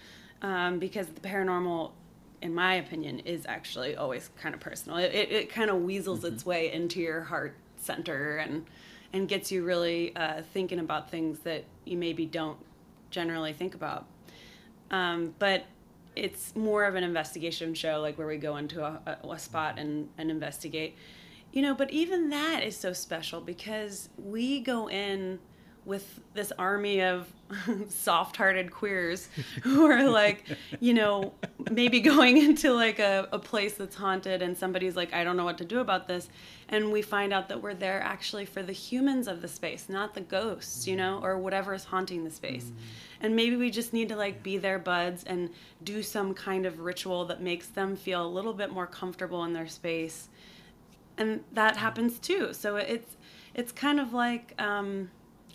um, 0.41 0.79
because 0.79 1.07
the 1.07 1.21
paranormal, 1.21 1.91
in 2.41 2.53
my 2.53 2.75
opinion, 2.75 3.19
is 3.19 3.45
actually 3.47 3.95
always 3.95 4.29
kind 4.41 4.55
of 4.55 4.61
personal. 4.61 4.97
It 4.97 5.13
it, 5.13 5.31
it 5.31 5.49
kind 5.49 5.69
of 5.69 5.81
weasels 5.81 6.19
mm-hmm. 6.19 6.33
its 6.33 6.45
way 6.45 6.71
into 6.71 6.99
your 6.99 7.21
heart 7.21 7.55
center 7.77 8.37
and 8.37 8.65
and 9.13 9.27
gets 9.27 9.51
you 9.51 9.63
really 9.63 10.15
uh, 10.15 10.41
thinking 10.53 10.79
about 10.79 11.11
things 11.11 11.39
that 11.39 11.65
you 11.85 11.97
maybe 11.97 12.25
don't 12.25 12.57
generally 13.11 13.53
think 13.53 13.75
about. 13.75 14.07
Um, 14.89 15.35
but 15.39 15.65
it's 16.15 16.55
more 16.55 16.85
of 16.85 16.95
an 16.95 17.03
investigation 17.03 17.73
show, 17.73 18.01
like 18.01 18.17
where 18.17 18.27
we 18.27 18.37
go 18.37 18.57
into 18.57 18.83
a, 18.83 18.99
a, 19.23 19.27
a 19.29 19.39
spot 19.39 19.77
and, 19.77 20.09
and 20.17 20.29
investigate. 20.31 20.95
You 21.53 21.61
know, 21.61 21.75
but 21.75 21.91
even 21.91 22.29
that 22.31 22.63
is 22.63 22.75
so 22.75 22.93
special 22.93 23.39
because 23.39 24.09
we 24.17 24.59
go 24.59 24.89
in 24.89 25.39
with 25.85 26.19
this 26.33 26.51
army 26.57 27.01
of 27.01 27.31
soft 27.89 28.37
hearted 28.37 28.71
queers 28.71 29.29
who 29.63 29.85
are 29.85 30.09
like, 30.09 30.45
you 30.79 30.93
know, 30.93 31.33
maybe 31.71 31.99
going 31.99 32.37
into 32.43 32.73
like 32.73 32.99
a, 32.99 33.27
a 33.31 33.39
place 33.39 33.75
that's 33.75 33.95
haunted 33.95 34.41
and 34.41 34.57
somebody's 34.57 34.95
like, 34.95 35.13
I 35.13 35.23
don't 35.23 35.37
know 35.37 35.45
what 35.45 35.57
to 35.59 35.65
do 35.65 35.79
about 35.79 36.07
this. 36.07 36.29
And 36.69 36.91
we 36.91 37.01
find 37.01 37.33
out 37.33 37.49
that 37.49 37.61
we're 37.61 37.73
there 37.73 38.01
actually 38.01 38.45
for 38.45 38.63
the 38.63 38.73
humans 38.73 39.27
of 39.27 39.41
the 39.41 39.47
space, 39.47 39.89
not 39.89 40.13
the 40.13 40.21
ghosts, 40.21 40.87
you 40.87 40.95
know, 40.95 41.19
or 41.21 41.37
whatever 41.37 41.73
is 41.73 41.83
haunting 41.83 42.23
the 42.23 42.31
space. 42.31 42.65
Mm. 42.65 42.73
And 43.21 43.35
maybe 43.35 43.55
we 43.55 43.69
just 43.69 43.93
need 43.93 44.09
to 44.09 44.15
like 44.15 44.41
be 44.41 44.57
their 44.57 44.79
buds 44.79 45.23
and 45.23 45.49
do 45.83 46.01
some 46.01 46.33
kind 46.33 46.65
of 46.65 46.79
ritual 46.79 47.25
that 47.25 47.41
makes 47.41 47.67
them 47.67 47.95
feel 47.95 48.25
a 48.25 48.27
little 48.27 48.53
bit 48.53 48.71
more 48.71 48.87
comfortable 48.87 49.43
in 49.43 49.53
their 49.53 49.67
space 49.67 50.29
and 51.17 51.43
that 51.51 51.77
happens 51.77 52.19
too. 52.19 52.53
So 52.53 52.77
it's 52.77 53.17
it's 53.53 53.71
kind 53.71 53.99
of 53.99 54.13
like 54.13 54.59
um, 54.61 55.09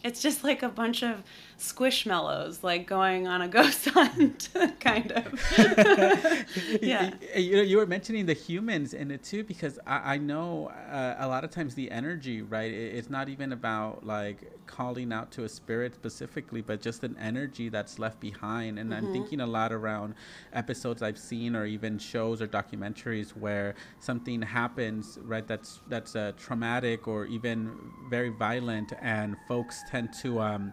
it's 0.04 0.22
just 0.22 0.44
like 0.44 0.62
a 0.62 0.68
bunch 0.68 1.02
of 1.02 1.22
squishmallows 1.58 2.62
like 2.62 2.86
going 2.86 3.26
on 3.26 3.42
a 3.42 3.48
ghost 3.48 3.88
hunt 3.88 4.48
kind 4.78 5.10
of. 5.12 5.26
Yeah. 6.80 7.14
You 7.36 7.56
know 7.56 7.62
you 7.62 7.76
were 7.76 7.86
mentioning 7.86 8.26
the 8.26 8.32
humans 8.32 8.94
in 8.94 9.10
it 9.10 9.22
too 9.22 9.42
because 9.44 9.78
i, 9.86 10.14
I 10.14 10.18
know 10.18 10.68
uh, 10.68 11.16
a 11.18 11.26
lot 11.26 11.44
of 11.44 11.50
times 11.50 11.74
the 11.74 11.90
energy 11.90 12.42
right 12.42 12.72
it's 12.72 13.10
not 13.10 13.28
even 13.28 13.52
about 13.52 14.06
like 14.06 14.52
calling 14.66 15.12
out 15.12 15.30
to 15.32 15.44
a 15.44 15.48
spirit 15.48 15.94
specifically 15.94 16.60
but 16.60 16.80
just 16.80 17.02
an 17.04 17.16
energy 17.20 17.68
that's 17.68 17.98
left 17.98 18.20
behind. 18.20 18.78
And 18.78 18.90
mm-hmm. 18.90 19.06
i'm 19.06 19.12
thinking 19.12 19.40
a 19.40 19.46
lot 19.46 19.72
around 19.72 20.14
episodes 20.52 21.02
i've 21.02 21.18
seen 21.18 21.56
or 21.56 21.66
even 21.66 21.98
shows 21.98 22.40
or 22.40 22.46
documentaries 22.46 23.30
where 23.30 23.74
something 23.98 24.40
happens 24.42 25.18
right 25.22 25.46
that's 25.46 25.80
that's 25.88 26.14
uh, 26.14 26.32
traumatic 26.36 27.08
or 27.08 27.26
even 27.26 27.76
very 28.08 28.30
violent 28.30 28.92
and 29.00 29.36
folks 29.48 29.82
tend 29.90 30.12
to 30.22 30.40
um, 30.40 30.72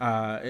uh, 0.00 0.40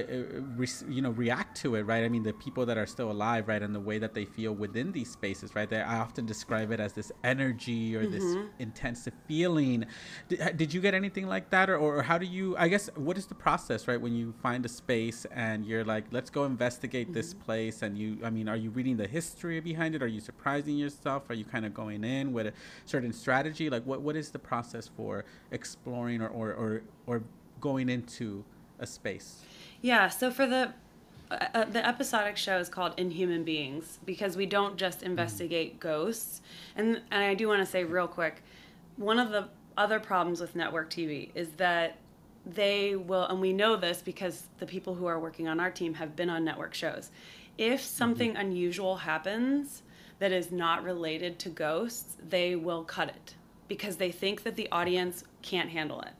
re- 0.56 0.68
you 0.88 1.02
know 1.02 1.10
react 1.10 1.56
to 1.58 1.74
it 1.74 1.82
right? 1.82 2.04
I 2.04 2.08
mean 2.08 2.22
the 2.22 2.32
people 2.32 2.64
that 2.66 2.78
are 2.78 2.86
still 2.86 3.10
alive 3.10 3.48
right 3.48 3.62
and 3.62 3.74
the 3.74 3.80
way 3.80 3.98
that 3.98 4.14
they 4.14 4.24
feel 4.24 4.52
within 4.52 4.92
these 4.92 5.10
spaces 5.10 5.54
right? 5.54 5.68
They, 5.68 5.80
i 5.80 5.98
often 5.98 6.26
describe 6.26 6.70
it 6.70 6.80
as 6.80 6.92
this 6.92 7.12
energy 7.24 7.96
or 7.96 8.04
mm-hmm. 8.04 8.12
this 8.12 8.48
intensive 8.58 9.14
feeling 9.26 9.84
did, 10.28 10.56
did, 10.56 10.74
you 10.74 10.80
get 10.80 10.94
anything 10.94 11.26
like 11.26 11.50
that 11.50 11.68
or, 11.68 11.76
or 11.76 12.02
how 12.02 12.18
do 12.18 12.26
you 12.26 12.56
i 12.56 12.68
guess 12.68 12.88
what 12.94 13.18
is 13.18 13.26
the 13.26 13.34
process 13.34 13.88
right 13.88 14.00
when 14.00 14.14
you 14.14 14.32
find 14.42 14.64
a 14.64 14.68
space 14.68 15.26
and 15.32 15.64
you're 15.64 15.84
like 15.84 16.04
let's 16.10 16.30
go 16.30 16.44
investigate 16.44 17.08
mm-hmm. 17.08 17.14
this 17.14 17.34
place 17.34 17.82
and 17.82 17.96
you 17.98 18.18
i 18.24 18.30
mean 18.30 18.48
are 18.48 18.56
you 18.56 18.70
reading 18.70 18.96
the 18.96 19.06
history 19.06 19.60
behind 19.60 19.94
it? 19.94 20.02
Are 20.02 20.06
you 20.06 20.20
surprising 20.20 20.76
yourself? 20.76 21.28
Are 21.30 21.34
you 21.34 21.44
kind 21.44 21.64
of 21.64 21.74
going 21.74 22.04
in 22.04 22.32
with 22.32 22.46
a 22.46 22.52
certain 22.84 23.12
strategy? 23.12 23.70
Like 23.70 23.84
what, 23.84 24.02
what 24.02 24.16
is 24.16 24.30
the 24.30 24.38
process 24.38 24.88
for 24.88 25.24
exploring 25.50 26.20
or, 26.20 26.28
or, 26.28 26.52
or, 26.52 26.82
or 27.06 27.22
going 27.60 27.88
into 27.88 28.44
a 28.80 28.86
space. 28.86 29.42
Yeah. 29.80 30.08
So 30.08 30.30
for 30.30 30.46
the 30.46 30.72
uh, 31.30 31.46
uh, 31.54 31.64
the 31.64 31.86
episodic 31.86 32.36
show 32.36 32.58
is 32.58 32.68
called 32.68 32.92
Inhuman 32.96 33.44
Beings 33.44 34.00
because 34.04 34.36
we 34.36 34.46
don't 34.46 34.76
just 34.76 35.02
investigate 35.02 35.76
mm. 35.76 35.80
ghosts. 35.80 36.42
And 36.76 37.00
and 37.10 37.22
I 37.22 37.34
do 37.34 37.46
want 37.48 37.60
to 37.60 37.66
say 37.66 37.84
real 37.84 38.08
quick, 38.08 38.42
one 38.96 39.18
of 39.18 39.30
the 39.30 39.48
other 39.76 40.00
problems 40.00 40.40
with 40.40 40.56
network 40.56 40.90
TV 40.90 41.30
is 41.34 41.50
that 41.56 41.96
they 42.44 42.96
will 42.96 43.26
and 43.26 43.40
we 43.40 43.52
know 43.52 43.76
this 43.76 44.02
because 44.02 44.48
the 44.58 44.66
people 44.66 44.94
who 44.94 45.06
are 45.06 45.20
working 45.20 45.46
on 45.46 45.60
our 45.60 45.70
team 45.70 45.94
have 45.94 46.16
been 46.16 46.30
on 46.30 46.44
network 46.44 46.74
shows. 46.74 47.10
If 47.58 47.82
something 47.82 48.30
mm-hmm. 48.32 48.40
unusual 48.40 48.96
happens 48.96 49.82
that 50.18 50.32
is 50.32 50.50
not 50.50 50.82
related 50.82 51.38
to 51.40 51.48
ghosts, 51.48 52.16
they 52.28 52.56
will 52.56 52.84
cut 52.84 53.08
it 53.08 53.34
because 53.68 53.96
they 53.96 54.10
think 54.10 54.42
that 54.42 54.56
the 54.56 54.68
audience 54.72 55.24
can't 55.42 55.70
handle 55.70 56.00
it. 56.00 56.12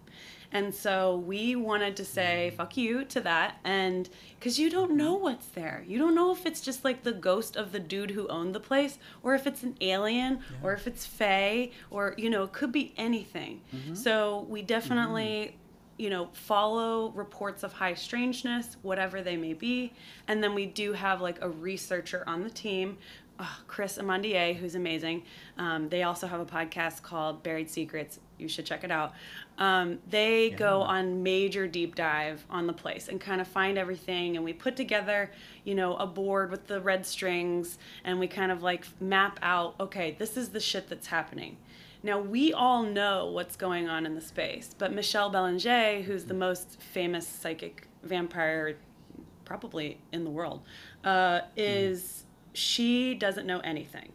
And 0.53 0.75
so 0.75 1.17
we 1.17 1.55
wanted 1.55 1.97
to 1.97 2.05
say 2.05 2.53
fuck 2.57 2.77
you 2.77 3.05
to 3.05 3.21
that. 3.21 3.59
And 3.65 4.09
because 4.39 4.59
you 4.59 4.71
don't 4.71 4.97
know 4.97 5.15
what's 5.15 5.47
there, 5.47 5.85
you 5.87 5.99
don't 5.99 6.15
know 6.15 6.33
if 6.33 6.47
it's 6.47 6.61
just 6.61 6.85
like 6.85 7.03
the 7.03 7.13
ghost 7.13 7.57
of 7.57 7.73
the 7.73 7.79
dude 7.79 8.11
who 8.11 8.27
owned 8.29 8.55
the 8.55 8.61
place, 8.61 8.99
or 9.23 9.35
if 9.35 9.47
it's 9.47 9.63
an 9.63 9.77
alien, 9.81 10.39
yeah. 10.39 10.57
or 10.63 10.73
if 10.73 10.87
it's 10.87 11.07
Fae 11.07 11.71
or, 11.91 12.15
you 12.17 12.31
know, 12.31 12.45
it 12.45 12.53
could 12.53 12.73
be 12.73 12.93
anything. 12.97 13.61
Mm-hmm. 13.75 13.95
So 13.95 14.47
we 14.49 14.63
definitely. 14.63 15.23
Mm-hmm 15.23 15.57
you 15.99 16.09
know, 16.09 16.31
follow 16.33 17.11
reports 17.11 17.63
of 17.63 17.75
high 17.75 17.93
strangeness, 17.93 18.79
whatever 18.81 19.21
they 19.21 19.37
may 19.37 19.53
be. 19.53 19.93
And 20.29 20.43
then 20.43 20.55
we 20.55 20.65
do 20.65 20.95
have 20.95 21.21
like 21.21 21.37
a 21.43 21.51
researcher 21.51 22.25
on 22.27 22.43
the 22.43 22.49
team 22.49 22.97
oh, 23.41 23.59
Chris 23.67 23.99
Amandier, 23.99 24.55
who's 24.55 24.75
amazing. 24.75 25.25
Um, 25.59 25.89
they 25.89 26.03
also 26.03 26.27
have 26.27 26.41
a 26.41 26.45
podcast 26.45 27.03
called 27.03 27.43
Buried 27.43 27.71
Secrets. 27.71 28.21
You 28.41 28.49
should 28.49 28.67
check 28.67 28.85
it 28.85 28.91
out. 28.91 29.13
Um, 29.59 29.99
they 30.09 30.49
yeah. 30.49 30.57
go 30.57 30.81
on 30.83 31.23
major 31.23 31.67
deep 31.67 31.95
dive 31.95 32.45
on 32.51 32.67
the 32.67 32.73
place 32.73 33.09
and 33.09 33.21
kind 33.21 33.41
of 33.41 33.49
find 33.49 33.79
everything. 33.79 34.37
And 34.37 34.45
we 34.45 34.53
put 34.53 34.77
together, 34.77 35.31
you 35.65 35.75
know, 35.75 35.97
a 35.97 36.07
board 36.07 36.51
with 36.51 36.67
the 36.67 36.81
red 36.81 37.07
strings, 37.07 37.79
and 38.05 38.19
we 38.19 38.27
kind 38.27 38.51
of 38.51 38.63
like 38.63 38.87
map 39.01 39.39
out. 39.43 39.75
Okay, 39.79 40.17
this 40.19 40.37
is 40.37 40.49
the 40.49 40.61
shit 40.61 40.89
that's 40.89 41.09
happening. 41.09 41.57
Now 42.03 42.19
we 42.19 42.53
all 42.53 42.83
know 42.83 43.27
what's 43.27 43.57
going 43.57 43.89
on 43.89 44.07
in 44.07 44.15
the 44.15 44.23
space, 44.23 44.75
but 44.77 44.93
Michelle 44.93 45.31
Belanger, 45.31 46.03
who's 46.03 46.25
the 46.25 46.35
most 46.35 46.81
famous 46.81 47.27
psychic 47.27 47.89
vampire 48.03 48.77
probably 49.45 50.01
in 50.13 50.25
the 50.25 50.31
world, 50.31 50.63
uh, 51.05 51.41
is. 51.57 52.03
Mm 52.03 52.27
she 52.53 53.15
doesn't 53.15 53.47
know 53.47 53.61
anything. 53.61 54.13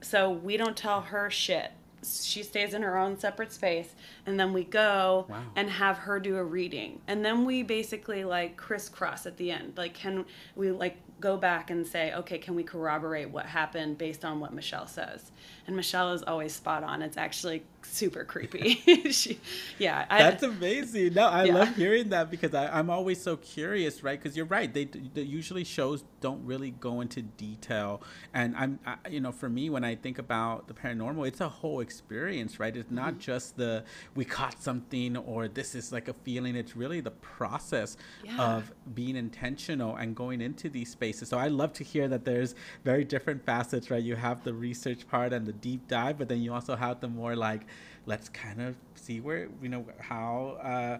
So 0.00 0.30
we 0.30 0.56
don't 0.56 0.76
tell 0.76 1.02
her 1.02 1.30
shit. 1.30 1.72
She 2.04 2.42
stays 2.42 2.74
in 2.74 2.82
her 2.82 2.96
own 2.96 3.18
separate 3.18 3.52
space, 3.52 3.94
and 4.26 4.38
then 4.38 4.52
we 4.52 4.64
go 4.64 5.26
wow. 5.28 5.42
and 5.56 5.70
have 5.70 5.98
her 5.98 6.20
do 6.20 6.36
a 6.36 6.44
reading, 6.44 7.00
and 7.06 7.24
then 7.24 7.44
we 7.44 7.62
basically 7.62 8.24
like 8.24 8.56
crisscross 8.56 9.26
at 9.26 9.36
the 9.36 9.50
end. 9.50 9.74
Like, 9.76 9.94
can 9.94 10.24
we 10.56 10.70
like 10.70 10.96
go 11.24 11.38
back 11.38 11.70
and 11.70 11.86
say, 11.86 12.12
okay, 12.12 12.36
can 12.36 12.54
we 12.54 12.62
corroborate 12.62 13.30
what 13.30 13.46
happened 13.46 13.96
based 13.96 14.26
on 14.26 14.40
what 14.40 14.52
Michelle 14.52 14.86
says? 14.86 15.32
And 15.66 15.74
Michelle 15.74 16.12
is 16.12 16.22
always 16.22 16.52
spot 16.52 16.84
on. 16.84 17.00
It's 17.00 17.16
actually 17.16 17.62
super 17.80 18.24
creepy. 18.24 18.74
she, 19.10 19.40
yeah, 19.78 20.04
I, 20.10 20.18
that's 20.18 20.42
amazing. 20.42 21.14
No, 21.14 21.26
I 21.26 21.44
yeah. 21.44 21.54
love 21.54 21.76
hearing 21.76 22.10
that 22.10 22.30
because 22.30 22.52
I, 22.54 22.78
am 22.78 22.90
always 22.90 23.22
so 23.22 23.38
curious, 23.38 24.02
right? 24.02 24.20
Because 24.22 24.36
you're 24.36 24.44
right. 24.44 24.72
They, 24.72 24.84
they, 24.84 25.22
usually 25.22 25.64
shows 25.64 26.04
don't 26.20 26.44
really 26.44 26.72
go 26.72 27.00
into 27.00 27.22
detail, 27.22 28.02
and 28.34 28.54
I'm, 28.56 28.78
I, 28.86 28.96
you 29.08 29.20
know, 29.20 29.32
for 29.32 29.48
me 29.48 29.70
when 29.70 29.84
I 29.84 29.94
think 29.94 30.18
about 30.18 30.68
the 30.68 30.74
paranormal, 30.74 31.26
it's 31.26 31.40
a 31.40 31.48
whole 31.48 31.80
experience, 31.80 32.60
right? 32.60 32.76
It's 32.76 32.90
not 32.90 33.12
mm-hmm. 33.12 33.20
just 33.20 33.56
the 33.56 33.84
we 34.14 34.26
caught 34.26 34.62
something 34.62 35.16
or 35.16 35.48
this 35.48 35.74
is 35.74 35.90
like 35.92 36.08
a 36.08 36.14
feeling. 36.14 36.56
It's 36.56 36.76
really 36.76 37.00
the 37.00 37.10
process 37.10 37.96
yeah. 38.22 38.56
of 38.56 38.72
being 38.94 39.16
intentional 39.16 39.96
and 39.96 40.14
going 40.14 40.42
into 40.42 40.68
these 40.68 40.90
spaces. 40.90 41.13
So 41.14 41.38
I 41.38 41.48
love 41.48 41.72
to 41.74 41.84
hear 41.84 42.08
that 42.08 42.24
there's 42.24 42.54
very 42.84 43.04
different 43.04 43.44
facets, 43.44 43.90
right? 43.90 44.02
You 44.02 44.16
have 44.16 44.44
the 44.44 44.54
research 44.54 45.06
part 45.08 45.32
and 45.32 45.46
the 45.46 45.52
deep 45.52 45.88
dive, 45.88 46.18
but 46.18 46.28
then 46.28 46.40
you 46.42 46.52
also 46.52 46.76
have 46.76 47.00
the 47.00 47.08
more 47.08 47.36
like 47.36 47.62
let's 48.06 48.28
kind 48.28 48.60
of 48.60 48.76
see 48.94 49.20
where 49.20 49.48
you 49.62 49.68
know 49.68 49.84
how 49.98 50.58
uh, 50.62 50.98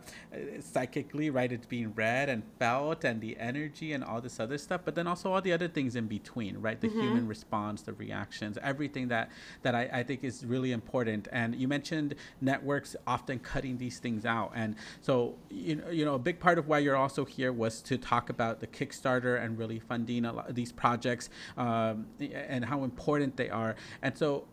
psychically 0.60 1.30
right 1.30 1.52
it's 1.52 1.66
being 1.66 1.92
read 1.94 2.28
and 2.28 2.42
felt 2.58 3.04
and 3.04 3.20
the 3.20 3.36
energy 3.38 3.92
and 3.92 4.02
all 4.02 4.20
this 4.20 4.40
other 4.40 4.58
stuff 4.58 4.80
but 4.84 4.94
then 4.94 5.06
also 5.06 5.32
all 5.32 5.40
the 5.40 5.52
other 5.52 5.68
things 5.68 5.96
in 5.96 6.06
between 6.06 6.58
right? 6.58 6.80
The 6.80 6.88
mm-hmm. 6.88 7.00
human 7.00 7.28
response 7.28 7.82
the 7.82 7.92
reactions 7.94 8.58
everything 8.62 9.08
that 9.08 9.30
that 9.62 9.74
I, 9.74 9.88
I 9.92 10.02
think 10.02 10.24
is 10.24 10.44
really 10.44 10.72
important. 10.72 11.28
And 11.32 11.54
you 11.54 11.68
mentioned 11.68 12.14
networks 12.40 12.96
often 13.06 13.38
cutting 13.38 13.78
these 13.78 13.98
things 13.98 14.24
out. 14.24 14.52
And 14.54 14.76
so 15.00 15.36
you 15.50 15.76
know 15.76 15.90
you 15.90 16.04
know 16.04 16.14
a 16.14 16.18
big 16.18 16.40
part 16.40 16.58
of 16.58 16.68
why 16.68 16.78
you're 16.78 16.96
also 16.96 17.24
here 17.24 17.52
was 17.52 17.80
to 17.82 17.98
talk 17.98 18.30
about 18.30 18.60
the 18.60 18.66
kickstarter 18.66 19.42
and 19.42 19.58
really 19.58 19.78
funding 19.78 20.24
a 20.24 20.32
lot 20.32 20.48
of 20.48 20.54
these 20.54 20.72
projects 20.72 21.30
um, 21.56 22.06
and 22.20 22.64
how 22.64 22.84
important 22.84 23.36
they 23.36 23.50
are. 23.50 23.76
And 24.02 24.16
so 24.16 24.46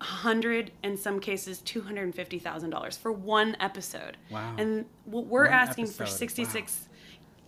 a 0.01 0.05
hundred 0.05 0.71
in 0.83 0.97
some 0.97 1.19
cases 1.19 1.61
two 1.61 1.81
hundred 1.81 2.05
and 2.05 2.15
fifty 2.15 2.39
thousand 2.39 2.71
dollars 2.71 2.97
for 2.97 3.11
one 3.11 3.57
episode. 3.61 4.17
Wow! 4.31 4.55
And 4.59 4.85
what 5.07 5.27
we're 5.27 5.45
one 5.45 5.53
asking 5.53 5.85
episode. 5.85 6.05
for 6.05 6.11
sixty 6.11 6.45
six. 6.45 6.81
Wow. 6.83 6.85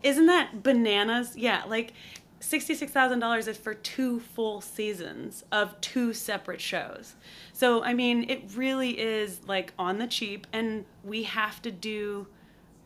Isn't 0.02 0.26
that 0.26 0.62
bananas? 0.62 1.36
Yeah, 1.36 1.62
like 1.68 1.92
$66,000 2.40 3.48
is 3.48 3.56
for 3.56 3.74
two 3.74 4.20
full 4.20 4.60
seasons 4.60 5.44
of 5.52 5.78
two 5.80 6.14
separate 6.14 6.60
shows. 6.60 7.14
So, 7.52 7.82
I 7.84 7.92
mean, 7.92 8.28
it 8.30 8.42
really 8.54 8.98
is 8.98 9.40
like 9.46 9.72
on 9.78 9.98
the 9.98 10.06
cheap, 10.06 10.46
and 10.52 10.84
we 11.04 11.24
have 11.24 11.60
to 11.62 11.70
do 11.70 12.26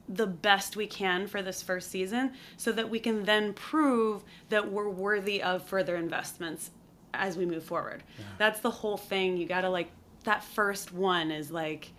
the 0.08 0.26
best 0.26 0.76
we 0.76 0.86
can 0.86 1.26
for 1.26 1.40
this 1.40 1.62
first 1.62 1.90
season 1.90 2.32
so 2.56 2.72
that 2.72 2.90
we 2.90 2.98
can 2.98 3.24
then 3.24 3.54
prove 3.54 4.22
that 4.50 4.70
we're 4.70 4.88
worthy 4.88 5.42
of 5.42 5.62
further 5.62 5.96
investments 5.96 6.72
as 7.14 7.36
we 7.38 7.46
move 7.46 7.62
forward. 7.62 8.02
Yeah. 8.18 8.24
That's 8.38 8.60
the 8.60 8.70
whole 8.70 8.96
thing. 8.96 9.36
You 9.36 9.46
got 9.46 9.62
to 9.62 9.70
like, 9.70 9.90
that 10.24 10.42
first 10.42 10.92
one 10.92 11.30
is 11.30 11.50
like, 11.50 11.92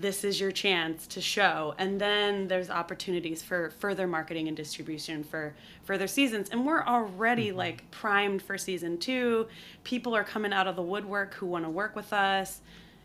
this 0.00 0.24
is 0.24 0.40
your 0.40 0.52
chance 0.52 1.06
to 1.08 1.20
show. 1.20 1.74
And 1.78 2.00
then 2.00 2.48
there's 2.48 2.70
opportunities 2.70 3.42
for 3.42 3.70
further 3.70 4.06
marketing 4.06 4.48
and 4.48 4.56
distribution 4.56 5.24
for 5.24 5.54
further 5.84 6.06
seasons. 6.06 6.50
And 6.50 6.64
we're 6.64 6.84
already 6.84 7.48
mm-hmm. 7.48 7.58
like 7.58 7.90
primed 7.90 8.42
for 8.42 8.56
season 8.56 8.98
two. 8.98 9.48
People 9.84 10.14
are 10.14 10.24
coming 10.24 10.52
out 10.52 10.66
of 10.66 10.76
the 10.76 10.82
woodwork 10.82 11.34
who 11.34 11.46
want 11.46 11.64
to 11.64 11.70
work 11.70 11.96
with 11.96 12.12
us. 12.12 12.60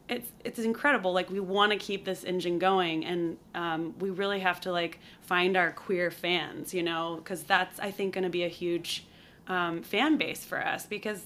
It's 0.10 0.29
it's 0.43 0.60
incredible. 0.60 1.13
Like 1.13 1.29
we 1.29 1.39
want 1.39 1.71
to 1.71 1.77
keep 1.77 2.06
this 2.06 2.23
engine 2.23 2.60
going. 2.60 3.06
And 3.06 3.38
um, 3.56 3.95
we 3.99 4.10
really 4.10 4.41
have 4.41 4.62
to 4.62 4.71
like 4.71 4.99
find 5.21 5.56
our 5.58 5.71
queer 5.71 6.12
fans 6.12 6.73
you 6.73 6.84
know 6.84 7.15
because 7.15 7.43
that's 7.43 7.79
i 7.79 7.89
think 7.89 8.13
going 8.13 8.25
to 8.25 8.29
be 8.29 8.43
a 8.43 8.49
huge 8.49 9.06
um, 9.47 9.84
fan 9.84 10.17
base 10.17 10.45
for 10.45 10.63
us 10.65 10.86
because 10.86 11.25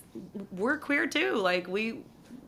we're 0.51 0.77
queer 0.77 1.07
too. 1.07 1.35
Like 1.35 1.67
we 1.67 2.01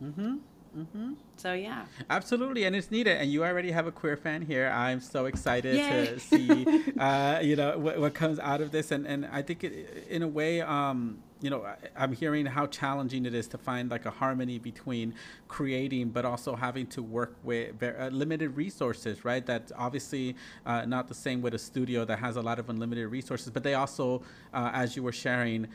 mm-hmm. 0.03 0.37
Mm-hmm. 0.77 1.13
So 1.37 1.53
yeah, 1.53 1.85
absolutely, 2.09 2.65
and 2.65 2.75
it's 2.75 2.91
needed. 2.91 3.17
And 3.17 3.31
you 3.31 3.43
already 3.43 3.71
have 3.71 3.87
a 3.87 3.91
queer 3.91 4.15
fan 4.15 4.41
here. 4.41 4.69
I'm 4.69 4.99
so 4.99 5.25
excited 5.25 5.75
Yay. 5.75 6.05
to 6.05 6.19
see, 6.19 6.83
uh, 6.99 7.39
you 7.41 7.55
know, 7.55 7.77
what, 7.77 7.99
what, 7.99 8.13
comes 8.13 8.39
out 8.39 8.61
of 8.61 8.71
this. 8.71 8.91
And 8.91 9.05
and 9.07 9.25
I 9.25 9.41
think 9.41 9.63
it, 9.63 10.07
in 10.09 10.21
a 10.21 10.27
way, 10.27 10.61
um, 10.61 11.19
you 11.41 11.49
know, 11.49 11.65
I'm 11.95 12.13
hearing 12.13 12.45
how 12.45 12.67
challenging 12.67 13.25
it 13.25 13.33
is 13.33 13.47
to 13.49 13.57
find 13.57 13.89
like 13.89 14.05
a 14.05 14.11
harmony 14.11 14.59
between 14.59 15.15
creating, 15.47 16.09
but 16.09 16.25
also 16.25 16.55
having 16.55 16.85
to 16.87 17.01
work 17.01 17.35
with 17.43 17.79
very, 17.79 17.97
uh, 17.97 18.09
limited 18.09 18.55
resources, 18.55 19.23
right? 19.23 19.45
That's 19.45 19.71
obviously 19.75 20.35
uh, 20.65 20.85
not 20.85 21.07
the 21.07 21.15
same 21.15 21.41
with 21.41 21.53
a 21.53 21.59
studio 21.59 22.05
that 22.05 22.19
has 22.19 22.35
a 22.35 22.41
lot 22.41 22.59
of 22.59 22.69
unlimited 22.69 23.09
resources, 23.09 23.49
but 23.49 23.63
they 23.63 23.73
also, 23.73 24.21
uh, 24.53 24.71
as 24.73 24.95
you 24.95 25.03
were 25.03 25.13
sharing, 25.13 25.67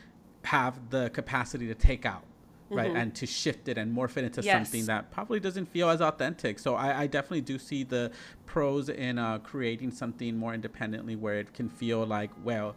have 0.43 0.89
the 0.91 1.09
capacity 1.09 1.65
to 1.67 1.73
take 1.73 2.05
out 2.05 2.23
right 2.69 2.87
mm-hmm. 2.87 2.97
and 2.97 3.15
to 3.15 3.25
shift 3.25 3.67
it 3.67 3.77
and 3.77 3.95
morph 3.95 4.17
it 4.17 4.23
into 4.23 4.41
yes. 4.41 4.55
something 4.55 4.85
that 4.85 5.11
probably 5.11 5.39
doesn't 5.39 5.67
feel 5.67 5.89
as 5.89 6.01
authentic 6.01 6.57
so 6.57 6.75
i, 6.75 7.01
I 7.01 7.07
definitely 7.07 7.41
do 7.41 7.59
see 7.59 7.83
the 7.83 8.11
pros 8.45 8.89
in 8.89 9.17
uh, 9.19 9.39
creating 9.39 9.91
something 9.91 10.35
more 10.35 10.53
independently 10.53 11.15
where 11.15 11.35
it 11.35 11.53
can 11.53 11.69
feel 11.69 12.05
like 12.05 12.31
well 12.43 12.75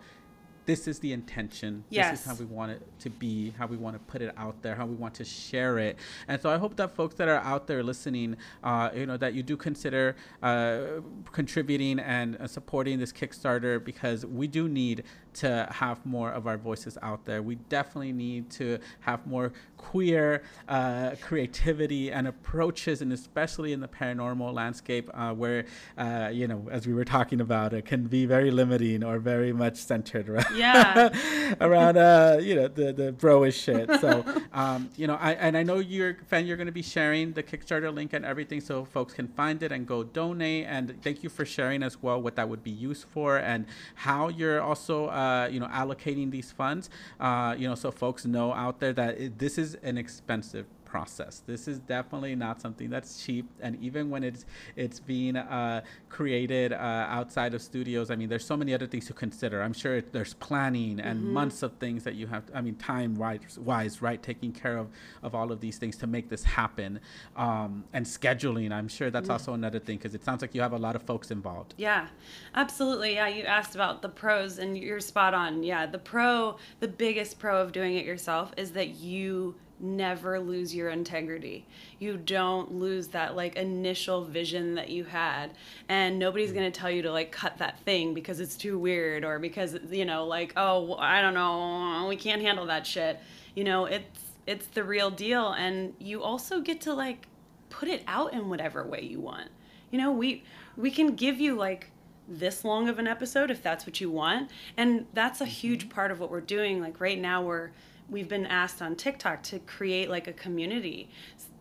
this 0.69 0.87
is 0.87 0.99
the 0.99 1.15
intention. 1.15 1.83
Yes. 1.89 2.11
This 2.11 2.21
is 2.21 2.27
how 2.27 2.35
we 2.35 2.45
want 2.45 2.73
it 2.73 2.83
to 2.99 3.09
be, 3.09 3.55
how 3.57 3.67
we 3.67 3.79
want 3.79 3.97
to 3.97 4.01
put 4.01 4.21
it 4.21 4.35
out 4.37 4.61
there, 4.61 4.75
how 4.75 4.85
we 4.85 4.97
want 4.97 5.15
to 5.15 5.25
share 5.25 5.79
it. 5.79 5.97
And 6.29 6.39
so 6.39 6.51
I 6.51 6.59
hope 6.59 6.77
that 6.77 6.95
folks 6.95 7.15
that 7.15 7.27
are 7.27 7.39
out 7.39 7.67
there 7.67 7.83
listening, 7.83 8.37
uh, 8.63 8.91
you 8.95 9.07
know, 9.07 9.17
that 9.17 9.33
you 9.33 9.43
do 9.43 9.57
consider 9.57 10.15
uh, 10.43 11.01
contributing 11.33 11.99
and 12.01 12.37
uh, 12.37 12.47
supporting 12.47 12.99
this 12.99 13.15
Kickstarter 13.15 13.83
because 13.83 14.27
we 14.27 14.47
do 14.47 14.69
need 14.69 15.05
to 15.39 15.69
have 15.71 16.05
more 16.05 16.31
of 16.31 16.47
our 16.47 16.57
voices 16.57 16.99
out 17.03 17.25
there. 17.25 17.43
We 17.43 17.57
definitely 17.69 18.13
need 18.13 18.51
to 18.53 18.79
have 19.01 19.27
more 19.27 19.53
queer 19.77 20.43
uh, 20.69 21.13
creativity 21.21 22.11
and 22.13 22.27
approaches, 22.27 23.01
and 23.01 23.13
especially 23.13 23.73
in 23.73 23.81
the 23.81 23.89
paranormal 23.89 24.53
landscape, 24.53 25.11
uh, 25.15 25.33
where 25.33 25.65
uh, 25.97 26.31
you 26.33 26.47
know, 26.47 26.67
as 26.71 26.87
we 26.87 26.93
were 26.93 27.05
talking 27.05 27.41
about, 27.41 27.73
it 27.73 27.85
can 27.85 28.05
be 28.07 28.27
very 28.27 28.51
limiting 28.51 29.03
or 29.05 29.19
very 29.19 29.53
much 29.53 29.77
centered 29.77 30.29
around 30.29 30.57
yeah. 30.57 31.09
around 31.61 31.97
uh, 31.97 32.39
you 32.41 32.55
know 32.55 32.69
the 32.69 32.93
the 32.93 33.13
broish 33.13 33.63
shit. 33.65 33.89
So 34.01 34.25
um, 34.53 34.91
you 34.97 35.07
know, 35.07 35.17
I 35.21 35.33
and 35.35 35.57
I 35.57 35.63
know 35.63 35.79
you're 35.79 36.19
fan. 36.27 36.47
You're 36.47 36.57
going 36.57 36.67
to 36.67 36.73
be 36.73 36.83
sharing 36.83 37.33
the 37.33 37.43
Kickstarter 37.43 37.95
link 37.95 38.13
and 38.13 38.25
everything, 38.25 38.61
so 38.61 38.85
folks 38.85 39.15
can 39.15 39.29
find 39.29 39.63
it 39.63 39.73
and 39.73 39.87
go 39.87 40.05
donate. 40.05 40.67
And 40.67 41.01
thank 41.03 41.23
you 41.23 41.29
for 41.29 41.45
sharing 41.45 41.83
as 41.83 42.03
well 42.03 42.21
what 42.21 42.37
that 42.37 42.49
would 42.49 42.63
be 42.63 42.71
used 42.71 43.05
for 43.09 43.39
and 43.39 43.67
how 43.95 44.29
you're 44.29 44.61
also 44.61 45.09
uh, 45.29 45.49
you 45.49 45.61
know 45.61 45.69
allocating 45.69 46.31
these 46.31 46.51
funds. 46.53 46.91
Uh, 47.21 47.55
you 47.59 47.69
know, 47.69 47.75
so 47.75 47.91
folks 47.91 48.25
know 48.25 48.53
out 48.53 48.81
there 48.81 48.93
that 48.93 49.21
it, 49.21 49.39
this 49.39 49.59
is 49.59 49.77
an 49.83 49.97
expensive 49.99 50.67
process. 50.89 51.43
This 51.47 51.69
is 51.69 51.79
definitely 51.79 52.35
not 52.35 52.61
something 52.61 52.89
that's 52.89 53.23
cheap, 53.25 53.47
and 53.61 53.81
even 53.83 54.11
when 54.11 54.25
it's 54.25 54.47
it's 54.75 54.99
being 54.99 55.37
uh, 55.37 55.83
created 56.09 56.73
uh, 56.73 56.77
outside 57.19 57.55
of 57.55 57.63
studios, 57.63 58.11
I 58.11 58.17
mean, 58.17 58.29
there's 58.29 58.45
so 58.45 58.57
many 58.57 58.75
other 58.75 58.87
things 58.87 59.07
to 59.07 59.13
consider. 59.13 59.63
I'm 59.63 59.73
sure 59.73 59.97
it, 59.97 60.13
there's 60.13 60.35
planning 60.35 61.01
and 61.01 61.21
mm-hmm. 61.21 61.33
months 61.33 61.63
of 61.63 61.73
things 61.75 62.03
that 62.05 62.15
you 62.15 62.27
have. 62.27 62.47
To, 62.47 62.57
I 62.57 62.61
mean, 62.63 62.77
time 62.77 63.15
wise, 63.15 63.59
wise, 63.59 64.01
right? 64.03 64.23
Taking 64.23 64.53
care 64.53 64.79
of 64.79 64.89
of 65.23 65.35
all 65.35 65.53
of 65.53 65.61
these 65.61 65.79
things 65.79 65.97
to 65.99 66.07
make 66.07 66.29
this 66.29 66.43
happen, 66.43 67.01
um, 67.37 67.85
and 67.93 68.05
scheduling. 68.05 68.73
I'm 68.73 68.89
sure 68.89 69.11
that's 69.11 69.25
mm-hmm. 69.25 69.33
also 69.33 69.55
another 69.55 69.79
thing 69.79 69.99
because 69.99 70.15
it 70.15 70.25
sounds 70.25 70.43
like 70.43 70.55
you 70.55 70.63
have 70.63 70.73
a 70.73 70.79
lot 70.79 70.97
of 70.97 71.03
folks 71.03 71.31
involved. 71.31 71.75
Yeah, 71.77 72.09
absolutely. 72.55 73.15
Yeah, 73.15 73.29
you 73.29 73.45
asked 73.45 73.75
about 73.75 74.03
the 74.03 74.09
pros, 74.09 74.59
and 74.59 74.77
you're 74.77 75.01
spot 75.01 75.35
on. 75.35 75.63
Yeah, 75.63 75.87
the 75.87 75.99
pro, 75.99 76.57
the 76.81 76.89
biggest 76.89 77.39
pro 77.39 77.61
of 77.61 77.73
doing 77.73 77.97
it 77.97 78.05
yourself 78.05 78.53
is 78.57 78.73
that 78.73 78.97
you 78.97 79.55
never 79.81 80.41
lose 80.41 80.75
your 80.75 80.91
integrity. 80.91 81.67
You 81.99 82.17
don't 82.17 82.73
lose 82.73 83.09
that 83.09 83.37
like 83.37 83.57
initial 83.57 84.25
vision 84.25 84.75
that 84.75 84.89
you 84.89 85.05
had. 85.05 85.53
And 85.89 86.19
nobody's 86.19 86.53
going 86.53 86.71
to 86.71 86.81
tell 86.81 86.91
you 86.91 87.03
to 87.03 87.13
like 87.13 87.33
cut 87.33 87.59
that 87.59 87.81
thing 87.81 88.15
because 88.15 88.41
it's 88.41 88.57
too 88.57 88.79
weird 88.79 89.25
or 89.25 89.39
because 89.39 89.77
you 89.91 90.05
know 90.05 90.27
like 90.27 90.53
oh, 90.57 90.97
I 90.97 91.21
don't 91.21 91.35
know, 91.35 92.07
we 92.09 92.17
can't 92.17 92.43
handle 92.43 92.67
that 92.67 92.87
shit. 92.87 93.21
You 93.55 93.65
know, 93.65 93.87
it's 93.87 94.21
it's 94.47 94.67
the 94.69 94.85
real 94.85 95.11
deal 95.11 95.53
and 95.53 95.95
you 95.99 96.23
also 96.23 96.61
get 96.61 96.81
to 96.83 96.95
like 96.95 97.27
put 97.71 97.89
it 97.89 98.03
out 98.07 98.33
in 98.33 98.49
whatever 98.49 98.85
way 98.87 99.03
you 99.03 99.21
want. 99.21 99.51
You 99.91 99.99
know, 99.99 100.13
we 100.13 100.45
we 100.77 100.91
can 100.91 101.15
give 101.15 101.41
you 101.41 101.55
like 101.55 101.91
this 102.29 102.65
long 102.65 102.89
of 102.89 102.99
an 102.99 103.07
episode 103.07 103.51
if 103.51 103.63
that's 103.63 103.87
what 103.87 104.01
you 104.01 104.11
want. 104.11 104.51
And 104.77 105.07
that's 105.15 105.41
a 105.41 105.47
huge 105.47 105.85
mm-hmm. 105.85 105.95
part 105.95 106.11
of 106.11 106.21
what 106.21 106.31
we're 106.31 106.41
doing. 106.41 106.81
Like 106.81 107.01
right 107.01 107.19
now 107.19 107.43
we're 107.43 107.71
we've 108.11 108.29
been 108.29 108.47
asked 108.47 108.81
on 108.83 108.97
TikTok 108.97 109.43
to 109.45 109.59
create 109.61 110.09
like 110.09 110.27
a 110.27 110.33
community 110.33 111.11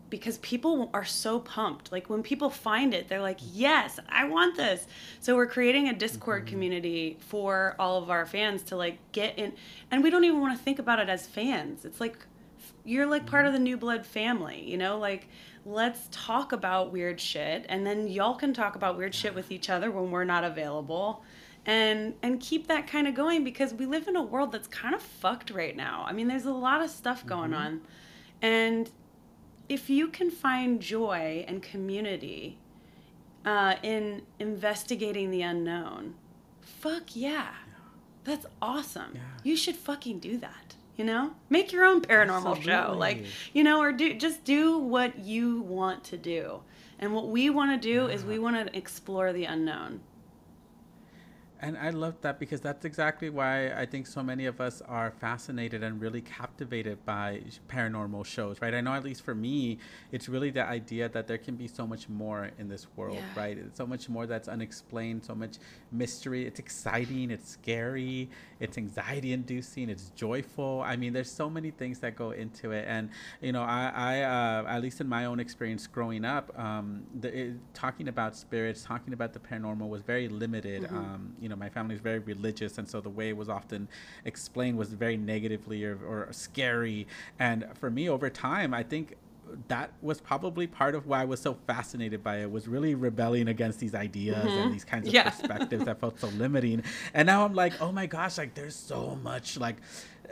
because 0.09 0.37
people 0.37 0.89
are 0.93 1.03
so 1.03 1.39
pumped. 1.39 1.91
Like 1.91 2.09
when 2.09 2.23
people 2.23 2.49
find 2.49 2.93
it, 2.93 3.09
they're 3.09 3.21
like, 3.21 3.39
"Yes, 3.41 3.99
I 4.09 4.25
want 4.25 4.55
this." 4.55 4.87
So 5.19 5.35
we're 5.35 5.47
creating 5.47 5.89
a 5.89 5.93
Discord 5.93 6.43
mm-hmm. 6.43 6.53
community 6.53 7.17
for 7.19 7.75
all 7.77 8.01
of 8.01 8.09
our 8.09 8.25
fans 8.25 8.63
to 8.63 8.75
like 8.75 8.99
get 9.11 9.37
in 9.37 9.53
and 9.91 10.03
we 10.03 10.09
don't 10.09 10.23
even 10.23 10.41
want 10.41 10.57
to 10.57 10.63
think 10.63 10.79
about 10.79 10.99
it 10.99 11.09
as 11.09 11.27
fans. 11.27 11.85
It's 11.85 11.99
like 11.99 12.17
you're 12.85 13.05
like 13.05 13.25
part 13.25 13.45
of 13.45 13.53
the 13.53 13.59
new 13.59 13.77
blood 13.77 14.05
family, 14.05 14.63
you 14.63 14.77
know? 14.77 14.97
Like 14.97 15.27
let's 15.65 16.07
talk 16.11 16.53
about 16.53 16.93
weird 16.93 17.19
shit 17.19 17.65
and 17.67 17.85
then 17.85 18.07
y'all 18.07 18.35
can 18.35 18.53
talk 18.53 18.75
about 18.75 18.97
weird 18.97 19.13
shit 19.13 19.35
with 19.35 19.51
each 19.51 19.69
other 19.69 19.91
when 19.91 20.09
we're 20.11 20.23
not 20.23 20.45
available 20.45 21.21
and 21.67 22.13
and 22.23 22.39
keep 22.39 22.67
that 22.67 22.87
kind 22.87 23.07
of 23.07 23.13
going 23.13 23.43
because 23.43 23.73
we 23.73 23.85
live 23.85 24.07
in 24.07 24.15
a 24.15 24.21
world 24.21 24.53
that's 24.53 24.69
kind 24.69 24.95
of 24.95 25.01
fucked 25.01 25.51
right 25.51 25.75
now. 25.75 26.05
I 26.07 26.13
mean, 26.13 26.29
there's 26.29 26.45
a 26.45 26.51
lot 26.51 26.81
of 26.81 26.89
stuff 26.89 27.25
going 27.25 27.51
mm-hmm. 27.51 27.61
on. 27.61 27.81
And 28.41 28.89
if 29.67 29.89
you 29.89 30.07
can 30.07 30.31
find 30.31 30.79
joy 30.79 31.43
and 31.47 31.61
community 31.61 32.57
uh, 33.45 33.75
in 33.83 34.21
investigating 34.39 35.29
the 35.29 35.41
unknown, 35.41 36.15
fuck 36.61 37.15
yeah. 37.15 37.31
yeah. 37.31 37.47
That's 38.23 38.45
awesome. 38.61 39.11
Yeah. 39.15 39.21
You 39.43 39.57
should 39.57 39.75
fucking 39.75 40.19
do 40.19 40.37
that. 40.37 40.75
You 40.95 41.05
know, 41.05 41.33
make 41.49 41.71
your 41.71 41.85
own 41.85 42.01
paranormal 42.01 42.57
Absolutely. 42.57 42.63
show, 42.63 42.95
like 42.97 43.25
you 43.53 43.63
know, 43.63 43.79
or 43.81 43.91
do 43.91 44.13
just 44.15 44.43
do 44.45 44.79
what 44.79 45.19
you 45.19 45.61
want 45.61 46.05
to 46.05 46.17
do. 46.17 46.61
And 46.97 47.13
what 47.13 47.27
we 47.27 47.51
want 47.51 47.79
to 47.79 47.87
do 47.87 48.07
yeah. 48.07 48.15
is 48.15 48.23
we 48.23 48.39
want 48.39 48.55
to 48.55 48.75
explore 48.75 49.31
the 49.31 49.43
unknown. 49.45 49.99
And 51.59 51.77
I 51.77 51.89
love 51.89 52.15
that 52.21 52.39
because 52.39 52.61
that's 52.61 52.85
exactly 52.85 53.29
why 53.29 53.71
I 53.71 53.85
think 53.85 54.05
so 54.05 54.21
many 54.21 54.45
of 54.45 54.61
us 54.61 54.81
are 54.87 55.11
fascinated 55.11 55.83
and 55.83 55.99
really 55.99 56.21
captivated 56.21 57.03
by 57.05 57.41
paranormal 57.67 58.25
shows, 58.25 58.61
right? 58.61 58.73
I 58.73 58.81
know, 58.81 58.93
at 58.93 59.03
least 59.03 59.23
for 59.23 59.33
me, 59.33 59.79
it's 60.11 60.29
really 60.29 60.51
the 60.51 60.63
idea 60.63 61.09
that 61.09 61.27
there 61.27 61.37
can 61.37 61.55
be 61.55 61.67
so 61.67 61.87
much 61.87 62.09
more 62.09 62.51
in 62.59 62.69
this 62.69 62.87
world, 62.95 63.17
yeah. 63.17 63.41
right? 63.41 63.57
It's 63.57 63.77
so 63.77 63.87
much 63.87 64.07
more 64.07 64.27
that's 64.27 64.47
unexplained, 64.47 65.23
so 65.25 65.33
much 65.33 65.57
mystery. 65.91 66.45
It's 66.45 66.59
exciting, 66.59 67.31
it's 67.31 67.49
scary, 67.49 68.29
it's 68.59 68.77
anxiety 68.77 69.33
inducing, 69.33 69.89
it's 69.89 70.11
joyful. 70.15 70.83
I 70.85 70.95
mean, 70.95 71.13
there's 71.13 71.31
so 71.31 71.49
many 71.49 71.71
things 71.71 71.99
that 71.99 72.15
go 72.15 72.31
into 72.31 72.71
it. 72.71 72.85
And, 72.87 73.09
you 73.41 73.51
know, 73.51 73.63
I, 73.63 73.91
I 73.95 74.21
uh, 74.21 74.65
at 74.67 74.81
least 74.81 75.01
in 75.01 75.07
my 75.07 75.25
own 75.25 75.39
experience 75.39 75.87
growing 75.87 76.23
up, 76.23 76.57
um, 76.59 77.03
the, 77.19 77.35
it, 77.35 77.53
talking 77.73 78.07
about 78.07 78.35
spirits, 78.35 78.83
talking 78.83 79.13
about 79.13 79.33
the 79.33 79.39
paranormal 79.39 79.89
was 79.89 80.01
very 80.01 80.27
limited. 80.27 80.83
Mm-hmm. 80.83 80.97
Um, 80.97 81.33
you 81.39 81.46
know, 81.49 81.55
my 81.55 81.69
family 81.69 81.95
is 81.95 82.01
very 82.01 82.19
religious, 82.19 82.77
and 82.77 82.87
so 82.87 83.01
the 83.01 83.09
way 83.09 83.29
it 83.29 83.37
was 83.37 83.49
often 83.49 83.87
explained 84.25 84.77
was 84.77 84.89
very 84.89 85.17
negatively 85.17 85.83
or, 85.85 85.97
or 86.05 86.27
scary. 86.31 87.07
And 87.39 87.65
for 87.75 87.89
me, 87.89 88.09
over 88.09 88.29
time, 88.29 88.73
I 88.73 88.83
think 88.83 89.15
that 89.67 89.91
was 90.01 90.19
probably 90.19 90.67
part 90.67 90.95
of 90.95 91.07
why 91.07 91.21
I 91.21 91.25
was 91.25 91.39
so 91.39 91.57
fascinated 91.67 92.23
by 92.23 92.39
it 92.41 92.51
was 92.51 92.67
really 92.67 92.95
rebelling 92.95 93.47
against 93.47 93.79
these 93.79 93.95
ideas 93.95 94.37
mm-hmm. 94.37 94.49
and 94.49 94.73
these 94.73 94.83
kinds 94.83 95.07
of 95.07 95.13
yeah. 95.13 95.29
perspectives 95.29 95.85
that 95.85 95.99
felt 95.99 96.19
so 96.19 96.27
limiting. 96.29 96.83
And 97.13 97.25
now 97.25 97.45
I'm 97.45 97.53
like, 97.53 97.81
oh 97.81 97.91
my 97.91 98.05
gosh, 98.05 98.37
like 98.37 98.53
there's 98.53 98.75
so 98.75 99.17
much 99.23 99.57
like 99.57 99.77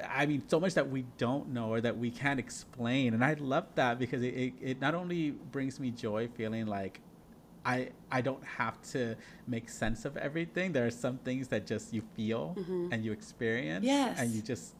I 0.09 0.25
mean, 0.25 0.43
so 0.47 0.59
much 0.59 0.73
that 0.73 0.89
we 0.89 1.05
don't 1.17 1.49
know 1.49 1.69
or 1.69 1.81
that 1.81 1.97
we 1.97 2.11
can't 2.11 2.39
explain. 2.39 3.13
And 3.13 3.23
I 3.23 3.33
love 3.33 3.65
that 3.75 3.97
because 3.97 4.23
it, 4.23 4.33
it, 4.33 4.53
it 4.61 4.81
not 4.81 4.93
only 4.93 5.31
brings 5.31 5.79
me 5.79 5.91
joy 5.91 6.27
feeling 6.27 6.65
like 6.67 6.99
I 7.65 7.89
I 8.11 8.21
don't 8.21 8.43
have 8.43 8.81
to 8.93 9.15
make 9.47 9.69
sense 9.69 10.05
of 10.05 10.15
everything. 10.17 10.71
There 10.71 10.85
are 10.85 10.91
some 10.91 11.17
things 11.17 11.47
that 11.49 11.65
just 11.65 11.93
you 11.93 12.03
feel 12.15 12.55
mm-hmm. 12.57 12.89
and 12.91 13.03
you 13.03 13.11
experience, 13.11 13.85
yes. 13.85 14.19
and 14.19 14.31
you 14.31 14.41
just 14.41 14.75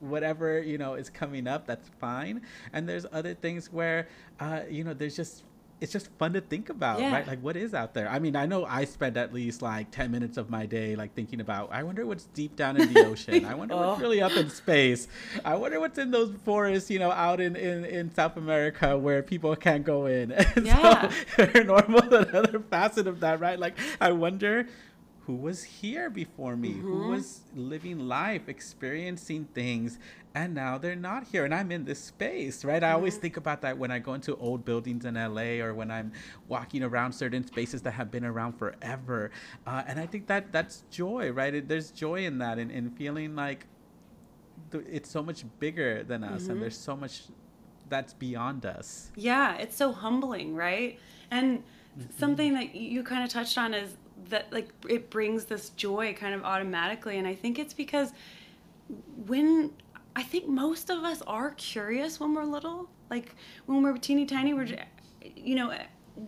whatever 0.00 0.60
you 0.60 0.78
know 0.78 0.94
is 0.94 1.10
coming 1.10 1.46
up. 1.46 1.66
That's 1.66 1.88
fine. 2.00 2.42
And 2.72 2.88
there's 2.88 3.06
other 3.12 3.34
things 3.34 3.72
where 3.72 4.08
uh, 4.40 4.62
you 4.68 4.82
know 4.82 4.94
there's 4.94 5.16
just 5.16 5.44
it's 5.82 5.92
just 5.92 6.08
fun 6.16 6.32
to 6.34 6.40
think 6.40 6.70
about, 6.70 7.00
yeah. 7.00 7.12
right? 7.12 7.26
Like 7.26 7.40
what 7.40 7.56
is 7.56 7.74
out 7.74 7.92
there? 7.92 8.08
I 8.08 8.20
mean, 8.20 8.36
I 8.36 8.46
know 8.46 8.64
I 8.64 8.84
spend 8.84 9.16
at 9.16 9.34
least 9.34 9.62
like 9.62 9.90
10 9.90 10.12
minutes 10.12 10.36
of 10.36 10.48
my 10.48 10.64
day 10.64 10.94
like 10.94 11.12
thinking 11.14 11.40
about 11.40 11.70
I 11.72 11.82
wonder 11.82 12.06
what's 12.06 12.26
deep 12.26 12.54
down 12.54 12.76
in 12.76 12.92
the 12.92 13.04
ocean. 13.10 13.44
I 13.44 13.54
wonder 13.54 13.74
oh. 13.74 13.88
what's 13.88 14.00
really 14.00 14.22
up 14.22 14.30
in 14.32 14.48
space. 14.48 15.08
I 15.44 15.56
wonder 15.56 15.80
what's 15.80 15.98
in 15.98 16.12
those 16.12 16.32
forests, 16.44 16.88
you 16.88 17.00
know, 17.00 17.10
out 17.10 17.40
in 17.40 17.56
in, 17.56 17.84
in 17.84 18.14
South 18.14 18.36
America 18.36 18.96
where 18.96 19.24
people 19.24 19.54
can't 19.56 19.84
go 19.84 20.06
in. 20.06 20.32
And 20.54 20.66
yeah. 20.66 21.10
so 21.36 21.46
paranormal 21.46 22.28
another 22.28 22.60
facet 22.60 23.06
of 23.06 23.20
that, 23.20 23.40
right? 23.40 23.58
Like 23.58 23.76
I 24.00 24.12
wonder 24.12 24.68
who 25.26 25.36
was 25.36 25.62
here 25.62 26.10
before 26.10 26.56
me, 26.56 26.70
mm-hmm. 26.70 26.80
who 26.80 27.08
was 27.10 27.42
living 27.54 28.08
life, 28.08 28.48
experiencing 28.48 29.46
things, 29.54 29.98
and 30.34 30.54
now 30.54 30.78
they're 30.78 30.96
not 30.96 31.24
here. 31.24 31.44
And 31.44 31.54
I'm 31.54 31.70
in 31.70 31.84
this 31.84 32.02
space, 32.02 32.64
right? 32.64 32.82
Mm-hmm. 32.82 32.84
I 32.84 32.92
always 32.92 33.14
mm-hmm. 33.14 33.22
think 33.22 33.36
about 33.36 33.60
that 33.62 33.78
when 33.78 33.90
I 33.90 34.00
go 34.00 34.14
into 34.14 34.36
old 34.36 34.64
buildings 34.64 35.04
in 35.04 35.14
LA 35.14 35.62
or 35.64 35.74
when 35.74 35.90
I'm 35.90 36.12
walking 36.48 36.82
around 36.82 37.12
certain 37.12 37.46
spaces 37.46 37.82
that 37.82 37.92
have 37.92 38.10
been 38.10 38.24
around 38.24 38.54
forever. 38.58 39.30
Uh, 39.66 39.82
and 39.86 40.00
I 40.00 40.06
think 40.06 40.26
that 40.26 40.50
that's 40.50 40.82
joy, 40.90 41.30
right? 41.30 41.54
It, 41.54 41.68
there's 41.68 41.90
joy 41.90 42.24
in 42.24 42.38
that, 42.38 42.58
and, 42.58 42.72
in 42.72 42.90
feeling 42.90 43.36
like 43.36 43.66
th- 44.72 44.84
it's 44.90 45.10
so 45.10 45.22
much 45.22 45.44
bigger 45.60 46.02
than 46.02 46.24
us, 46.24 46.42
mm-hmm. 46.42 46.52
and 46.52 46.62
there's 46.62 46.78
so 46.78 46.96
much 46.96 47.24
that's 47.88 48.14
beyond 48.14 48.66
us. 48.66 49.12
Yeah, 49.14 49.56
it's 49.58 49.76
so 49.76 49.92
humbling, 49.92 50.56
right? 50.56 50.98
And 51.30 51.58
mm-hmm. 51.58 52.10
something 52.18 52.54
that 52.54 52.74
you 52.74 53.04
kind 53.04 53.22
of 53.22 53.28
touched 53.28 53.58
on 53.58 53.74
is 53.74 53.96
that 54.28 54.52
like 54.52 54.68
it 54.88 55.10
brings 55.10 55.44
this 55.46 55.70
joy 55.70 56.14
kind 56.14 56.34
of 56.34 56.44
automatically 56.44 57.18
and 57.18 57.26
i 57.26 57.34
think 57.34 57.58
it's 57.58 57.74
because 57.74 58.12
when 59.26 59.70
i 60.16 60.22
think 60.22 60.46
most 60.48 60.90
of 60.90 61.04
us 61.04 61.22
are 61.26 61.50
curious 61.52 62.20
when 62.20 62.34
we're 62.34 62.44
little 62.44 62.88
like 63.10 63.34
when 63.66 63.82
we're 63.82 63.96
teeny 63.98 64.26
tiny 64.26 64.54
we're 64.54 64.68
you 65.36 65.54
know 65.54 65.72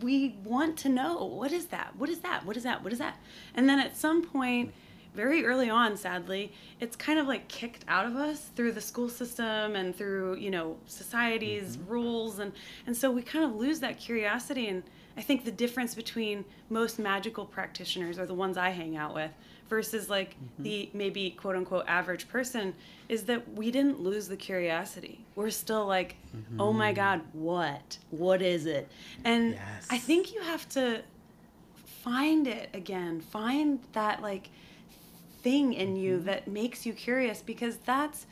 we 0.00 0.36
want 0.44 0.76
to 0.78 0.88
know 0.88 1.24
what 1.24 1.52
is 1.52 1.66
that? 1.66 1.94
What 1.96 2.08
is 2.08 2.20
that? 2.20 2.44
What 2.44 2.56
is 2.56 2.62
that? 2.62 2.82
What 2.82 2.92
is 2.92 2.98
that? 2.98 3.18
And 3.54 3.68
then 3.68 3.78
at 3.78 3.96
some 3.96 4.22
point 4.22 4.72
very 5.14 5.46
early 5.46 5.70
on 5.70 5.96
sadly 5.96 6.52
it's 6.80 6.96
kind 6.96 7.20
of 7.20 7.28
like 7.28 7.46
kicked 7.46 7.84
out 7.86 8.04
of 8.04 8.16
us 8.16 8.50
through 8.56 8.72
the 8.72 8.80
school 8.80 9.08
system 9.08 9.76
and 9.76 9.94
through 9.94 10.34
you 10.34 10.50
know 10.50 10.76
society's 10.86 11.76
mm-hmm. 11.76 11.92
rules 11.92 12.40
and 12.40 12.50
and 12.88 12.96
so 12.96 13.12
we 13.12 13.22
kind 13.22 13.44
of 13.44 13.54
lose 13.54 13.78
that 13.78 13.96
curiosity 13.96 14.66
and 14.66 14.82
I 15.16 15.22
think 15.22 15.44
the 15.44 15.52
difference 15.52 15.94
between 15.94 16.44
most 16.70 16.98
magical 16.98 17.44
practitioners 17.44 18.18
or 18.18 18.26
the 18.26 18.34
ones 18.34 18.56
I 18.56 18.70
hang 18.70 18.96
out 18.96 19.14
with 19.14 19.30
versus 19.68 20.10
like 20.10 20.30
mm-hmm. 20.30 20.62
the 20.62 20.90
maybe 20.92 21.30
quote 21.30 21.56
unquote 21.56 21.84
average 21.86 22.28
person 22.28 22.74
is 23.08 23.24
that 23.24 23.54
we 23.54 23.70
didn't 23.70 24.00
lose 24.00 24.28
the 24.28 24.36
curiosity. 24.36 25.24
We're 25.36 25.50
still 25.50 25.86
like, 25.86 26.16
mm-hmm. 26.36 26.60
oh 26.60 26.72
my 26.72 26.92
God, 26.92 27.22
what? 27.32 27.98
What 28.10 28.42
is 28.42 28.66
it? 28.66 28.88
And 29.24 29.52
yes. 29.52 29.86
I 29.90 29.98
think 29.98 30.34
you 30.34 30.40
have 30.42 30.68
to 30.70 31.02
find 32.02 32.46
it 32.46 32.68
again, 32.74 33.20
find 33.20 33.80
that 33.92 34.20
like 34.20 34.50
thing 35.42 35.74
in 35.74 35.96
you 35.96 36.16
mm-hmm. 36.16 36.26
that 36.26 36.48
makes 36.48 36.84
you 36.84 36.92
curious 36.92 37.40
because 37.40 37.76
that's 37.78 38.26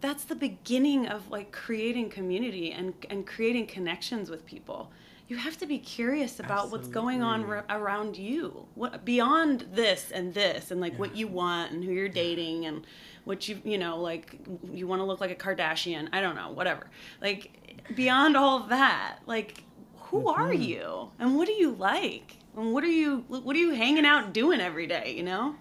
that's 0.00 0.24
the 0.24 0.34
beginning 0.34 1.06
of 1.06 1.30
like 1.30 1.52
creating 1.52 2.10
community 2.10 2.72
and 2.72 2.92
and 3.08 3.26
creating 3.26 3.66
connections 3.66 4.28
with 4.28 4.44
people 4.44 4.90
you 5.28 5.36
have 5.36 5.56
to 5.58 5.66
be 5.66 5.78
curious 5.78 6.40
about 6.40 6.64
Absolutely. 6.64 6.78
what's 6.78 6.88
going 6.88 7.22
on 7.22 7.44
r- 7.44 7.64
around 7.70 8.16
you. 8.16 8.66
What 8.74 9.04
beyond 9.04 9.66
this 9.72 10.10
and 10.10 10.34
this 10.34 10.70
and 10.70 10.80
like 10.80 10.92
yeah. 10.92 10.98
what 10.98 11.16
you 11.16 11.28
want 11.28 11.72
and 11.72 11.82
who 11.84 11.92
you're 11.92 12.08
dating 12.08 12.66
and 12.66 12.86
what 13.24 13.48
you 13.48 13.60
you 13.64 13.78
know 13.78 14.00
like 14.00 14.38
you 14.70 14.86
want 14.86 15.00
to 15.00 15.04
look 15.04 15.20
like 15.20 15.30
a 15.30 15.34
kardashian. 15.34 16.08
I 16.12 16.20
don't 16.20 16.34
know. 16.34 16.50
Whatever. 16.50 16.88
Like 17.20 17.82
beyond 17.94 18.36
all 18.36 18.60
that 18.68 19.18
like 19.26 19.64
who 19.96 20.24
mm-hmm. 20.24 20.42
are 20.42 20.52
you? 20.52 21.10
And 21.18 21.36
what 21.36 21.46
do 21.46 21.52
you 21.52 21.72
like? 21.72 22.36
And 22.56 22.72
what 22.74 22.84
are 22.84 22.88
you 22.88 23.24
what 23.28 23.56
are 23.56 23.60
you 23.60 23.72
hanging 23.72 24.04
out 24.04 24.34
doing 24.34 24.60
every 24.60 24.86
day 24.86 25.14
you 25.16 25.22
know 25.22 25.54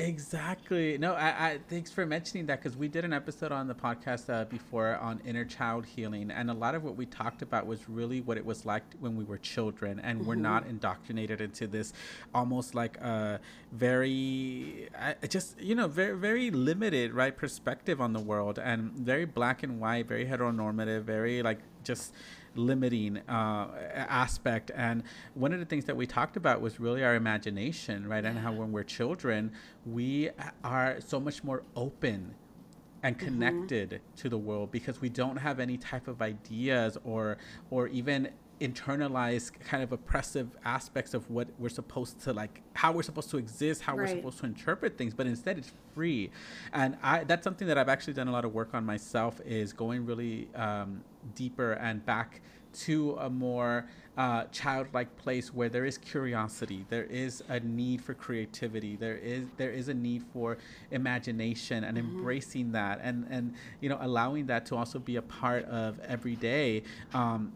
Exactly. 0.00 0.96
No, 0.98 1.14
I, 1.14 1.28
I 1.28 1.58
thanks 1.68 1.90
for 1.90 2.06
mentioning 2.06 2.46
that 2.46 2.62
because 2.62 2.76
we 2.76 2.88
did 2.88 3.04
an 3.04 3.12
episode 3.12 3.52
on 3.52 3.68
the 3.68 3.74
podcast 3.74 4.32
uh, 4.32 4.44
before 4.44 4.96
on 4.96 5.20
inner 5.26 5.44
child 5.44 5.84
healing, 5.84 6.30
and 6.30 6.50
a 6.50 6.54
lot 6.54 6.74
of 6.74 6.82
what 6.82 6.96
we 6.96 7.06
talked 7.06 7.42
about 7.42 7.66
was 7.66 7.88
really 7.88 8.20
what 8.20 8.36
it 8.36 8.44
was 8.44 8.64
like 8.64 8.82
when 9.00 9.16
we 9.16 9.24
were 9.24 9.38
children, 9.38 10.00
and 10.00 10.20
mm-hmm. 10.20 10.28
we're 10.28 10.34
not 10.36 10.66
indoctrinated 10.66 11.40
into 11.40 11.66
this 11.66 11.92
almost 12.34 12.74
like 12.74 12.96
a 12.98 13.40
very, 13.72 14.88
I, 14.98 15.26
just 15.26 15.60
you 15.60 15.74
know, 15.74 15.86
very 15.86 16.16
very 16.16 16.50
limited 16.50 17.12
right 17.12 17.36
perspective 17.36 18.00
on 18.00 18.12
the 18.12 18.20
world, 18.20 18.58
and 18.58 18.92
very 18.92 19.26
black 19.26 19.62
and 19.62 19.80
white, 19.80 20.06
very 20.06 20.24
heteronormative, 20.26 21.02
very 21.02 21.42
like 21.42 21.58
just 21.84 22.12
limiting 22.54 23.18
uh, 23.28 23.68
aspect. 23.94 24.70
And 24.74 25.02
one 25.34 25.52
of 25.52 25.60
the 25.60 25.64
things 25.64 25.84
that 25.86 25.96
we 25.96 26.06
talked 26.06 26.36
about 26.36 26.60
was 26.60 26.80
really 26.80 27.04
our 27.04 27.14
imagination, 27.14 28.08
right? 28.08 28.24
And 28.24 28.38
how 28.38 28.52
when 28.52 28.72
we're 28.72 28.84
children, 28.84 29.52
we 29.86 30.30
are 30.64 30.96
so 31.00 31.20
much 31.20 31.44
more 31.44 31.62
open 31.76 32.34
and 33.02 33.16
mm-hmm. 33.16 33.26
connected 33.26 33.90
mm-hmm. 33.90 34.16
to 34.16 34.28
the 34.28 34.38
world 34.38 34.70
because 34.70 35.00
we 35.00 35.08
don't 35.08 35.36
have 35.36 35.60
any 35.60 35.76
type 35.76 36.08
of 36.08 36.20
ideas 36.22 36.98
or 37.04 37.38
or 37.70 37.88
even 37.88 38.28
internalized 38.60 39.58
kind 39.60 39.82
of 39.82 39.92
oppressive 39.92 40.56
aspects 40.64 41.14
of 41.14 41.28
what 41.30 41.48
we're 41.58 41.68
supposed 41.68 42.20
to 42.20 42.32
like 42.32 42.60
how 42.74 42.92
we're 42.92 43.02
supposed 43.02 43.30
to 43.30 43.38
exist 43.38 43.80
how 43.80 43.96
right. 43.96 44.08
we're 44.08 44.16
supposed 44.16 44.38
to 44.38 44.46
interpret 44.46 44.98
things 44.98 45.14
but 45.14 45.26
instead 45.26 45.56
it's 45.56 45.72
free 45.94 46.30
and 46.72 46.96
i 47.02 47.24
that's 47.24 47.42
something 47.42 47.66
that 47.66 47.78
i've 47.78 47.88
actually 47.88 48.12
done 48.12 48.28
a 48.28 48.32
lot 48.32 48.44
of 48.44 48.52
work 48.52 48.74
on 48.74 48.84
myself 48.84 49.40
is 49.46 49.72
going 49.72 50.04
really 50.04 50.48
um, 50.54 51.02
deeper 51.34 51.72
and 51.72 52.04
back 52.04 52.40
to 52.72 53.16
a 53.20 53.28
more 53.28 53.86
uh, 54.16 54.44
childlike 54.52 55.16
place 55.16 55.52
where 55.52 55.68
there 55.68 55.84
is 55.84 55.96
curiosity, 55.98 56.84
there 56.88 57.04
is 57.04 57.42
a 57.48 57.60
need 57.60 58.02
for 58.02 58.14
creativity, 58.14 58.96
there 58.96 59.16
is 59.16 59.46
there 59.56 59.70
is 59.70 59.88
a 59.88 59.94
need 59.94 60.22
for 60.32 60.58
imagination 60.90 61.84
and 61.84 61.96
mm-hmm. 61.96 62.18
embracing 62.18 62.72
that, 62.72 63.00
and 63.02 63.26
and 63.30 63.54
you 63.80 63.88
know 63.88 63.98
allowing 64.00 64.46
that 64.46 64.66
to 64.66 64.76
also 64.76 64.98
be 64.98 65.16
a 65.16 65.22
part 65.22 65.64
of 65.66 65.98
every 66.00 66.36
day. 66.36 66.82
Um, 67.14 67.52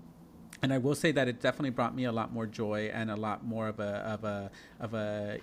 and 0.62 0.72
I 0.72 0.78
will 0.78 0.94
say 0.94 1.12
that 1.12 1.28
it 1.28 1.40
definitely 1.40 1.70
brought 1.70 1.94
me 1.94 2.04
a 2.04 2.12
lot 2.12 2.32
more 2.32 2.46
joy 2.46 2.90
and 2.92 3.10
a 3.10 3.16
lot 3.16 3.44
more 3.44 3.68
of 3.68 3.80
a 3.80 3.96
of 4.06 4.24
a 4.24 4.50
of 4.80 4.94
a 4.94 5.38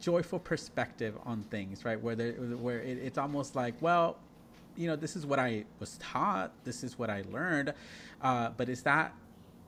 joyful 0.00 0.38
perspective 0.38 1.14
on 1.24 1.42
things, 1.44 1.84
right? 1.84 2.00
Where 2.00 2.14
there, 2.14 2.32
where 2.32 2.80
it, 2.80 2.98
it's 2.98 3.18
almost 3.18 3.54
like, 3.54 3.74
well, 3.80 4.16
you 4.76 4.86
know, 4.86 4.96
this 4.96 5.16
is 5.16 5.26
what 5.26 5.38
I 5.38 5.64
was 5.80 5.98
taught, 5.98 6.52
this 6.64 6.82
is 6.82 6.98
what 6.98 7.10
I 7.10 7.22
learned, 7.30 7.74
uh, 8.22 8.50
but 8.56 8.68
is 8.68 8.82
that 8.82 9.14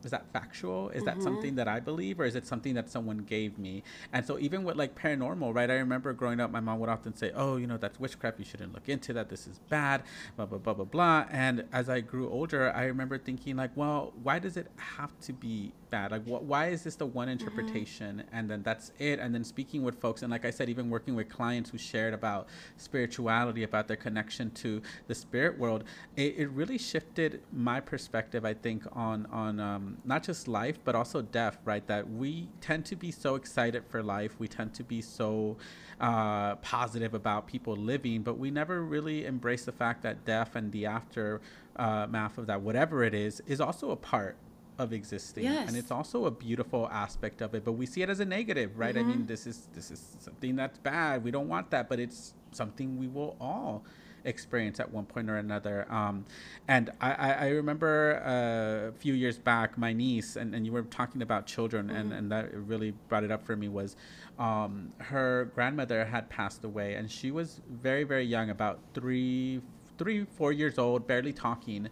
is 0.05 0.11
that 0.11 0.27
factual? 0.33 0.91
Is 0.91 1.03
mm-hmm. 1.03 1.07
that 1.07 1.23
something 1.23 1.55
that 1.57 1.69
I 1.69 1.81
believe, 1.81 2.21
or 2.21 2.25
is 2.25 2.37
it 2.37 2.47
something 2.47 2.75
that 2.75 2.91
someone 2.91 3.19
gave 3.19 3.59
me? 3.59 3.83
And 4.13 4.27
so, 4.27 4.39
even 4.39 4.65
with 4.65 4.77
like 4.77 4.95
paranormal, 4.95 5.55
right? 5.55 5.71
I 5.71 5.75
remember 5.75 6.13
growing 6.13 6.41
up, 6.41 6.51
my 6.51 6.61
mom 6.61 6.81
would 6.81 6.89
often 6.89 7.15
say, 7.15 7.33
"Oh, 7.35 7.57
you 7.57 7.67
know, 7.67 7.77
that's 7.77 7.99
witchcraft. 7.99 8.39
You 8.39 8.45
shouldn't 8.45 8.73
look 8.75 8.89
into 8.89 9.13
that. 9.15 9.29
This 9.29 9.47
is 9.47 9.59
bad." 9.69 10.03
Blah 10.37 10.47
blah 10.47 10.59
blah 10.59 10.75
blah 10.75 10.85
blah. 10.85 11.27
And 11.31 11.65
as 11.73 11.89
I 11.89 12.01
grew 12.01 12.29
older, 12.31 12.73
I 12.75 12.85
remember 12.85 13.19
thinking, 13.19 13.57
like, 13.57 13.71
well, 13.77 14.13
why 14.23 14.39
does 14.39 14.57
it 14.57 14.69
have 14.77 15.19
to 15.21 15.33
be 15.33 15.73
bad? 15.91 16.11
Like, 16.11 16.25
wh- 16.25 16.43
why 16.43 16.69
is 16.69 16.83
this 16.83 16.97
the 16.97 17.07
one 17.07 17.29
mm-hmm. 17.29 17.33
interpretation, 17.33 18.17
mm-hmm. 18.19 18.37
and 18.37 18.51
then 18.51 18.63
that's 18.63 18.93
it? 18.99 19.19
And 19.19 19.35
then 19.35 19.45
speaking 19.45 19.83
with 19.83 20.01
folks, 20.01 20.23
and 20.23 20.31
like 20.31 20.45
I 20.45 20.51
said, 20.51 20.69
even 20.69 20.91
working 20.91 21.15
with 21.15 21.29
clients 21.29 21.71
who 21.71 21.79
shared 21.79 22.15
about 22.15 22.49
spirituality, 22.77 23.63
about 23.63 23.89
their 23.89 23.97
connection 23.97 24.51
to 24.53 24.83
the 25.07 25.15
spirit 25.15 25.59
world, 25.59 25.85
it, 26.17 26.35
it 26.37 26.49
really 26.51 26.79
shifted 26.79 27.43
my 27.53 27.81
perspective. 27.81 28.45
I 28.45 28.55
think 28.55 28.85
on 28.93 29.27
on 29.27 29.61
um, 29.61 29.94
not 30.05 30.23
just 30.23 30.49
life 30.49 30.79
but 30.85 30.95
also 30.95 31.23
death 31.23 31.59
right? 31.65 31.87
That 31.87 32.11
we 32.11 32.49
tend 32.61 32.85
to 32.87 32.97
be 32.97 33.11
so 33.11 33.35
excited 33.35 33.85
for 33.89 34.03
life. 34.03 34.33
We 34.39 34.49
tend 34.49 34.75
to 34.75 34.85
be 34.85 35.01
so 35.01 35.57
uh, 36.01 36.57
positive 36.57 37.15
about 37.15 37.47
people 37.47 37.77
living 37.77 38.23
but 38.23 38.39
we 38.39 38.51
never 38.51 38.83
really 38.83 39.27
embrace 39.27 39.65
the 39.65 39.73
fact 39.73 40.03
that 40.03 40.25
death 40.25 40.57
and 40.57 40.73
the 40.73 40.87
aftermath 40.87 42.39
uh, 42.39 42.41
of 42.41 42.47
that 42.47 42.61
whatever 42.61 43.05
it 43.05 43.15
is 43.15 43.43
is 43.47 43.61
also 43.61 43.91
a 43.91 43.97
part 43.97 44.37
of 44.79 44.93
existing. 44.93 45.45
Yes. 45.45 45.69
and 45.69 45.77
it's 45.77 45.91
also 45.91 46.27
a 46.27 46.31
beautiful 46.31 46.89
aspect 46.91 47.41
of 47.43 47.55
it 47.55 47.65
but 47.65 47.73
we 47.73 47.87
see 47.87 48.03
it 48.03 48.11
as 48.11 48.21
a 48.21 48.25
negative 48.25 48.77
right? 48.77 48.95
Mm-hmm. 48.95 49.11
i 49.11 49.15
mean 49.15 49.27
this 49.27 49.47
is 49.47 49.69
this 49.75 49.91
is 49.91 50.17
something 50.19 50.57
that's 50.57 50.79
bad. 50.79 51.23
We 51.23 51.31
don't 51.31 51.49
want 51.49 51.71
that 51.71 51.89
but 51.89 52.01
it's 52.01 52.35
something 52.51 52.99
we 52.99 53.09
will 53.09 53.37
all 53.41 53.85
experience 54.25 54.81
at 54.81 54.91
one 54.91 55.05
point 55.05 55.31
or 55.31 55.37
another. 55.37 55.87
Um, 55.93 56.25
and 56.69 56.91
I, 57.01 57.33
I, 57.33 57.49
remember 57.49 58.23
uh, 58.25 58.89
a 58.89 58.93
few 58.93 59.15
years 59.15 59.39
back, 59.39 59.77
my 59.77 59.93
niece, 59.93 60.37
and, 60.37 60.55
and 60.55 60.65
you 60.65 60.73
were 60.73 60.83
talking 60.83 61.23
about 61.23 61.47
children, 61.47 61.89
mm-hmm. 61.89 61.97
and, 61.97 62.13
and 62.13 62.33
that 62.33 62.55
really 62.55 62.93
brought 63.09 63.25
it 63.25 63.31
up 63.31 63.45
for 63.45 63.57
me 63.57 63.69
was 63.69 63.97
um, 64.39 64.93
her 64.99 65.51
grandmother 65.55 66.05
had 66.05 66.29
passed 66.29 66.65
away, 66.65 66.95
and 66.95 67.11
she 67.11 67.31
was 67.31 67.61
very, 67.71 68.05
very 68.05 68.25
young, 68.25 68.51
about 68.51 68.81
three, 68.95 69.61
three, 69.99 70.25
four 70.37 70.53
years 70.53 70.79
old, 70.79 71.07
barely 71.07 71.33
talking. 71.33 71.89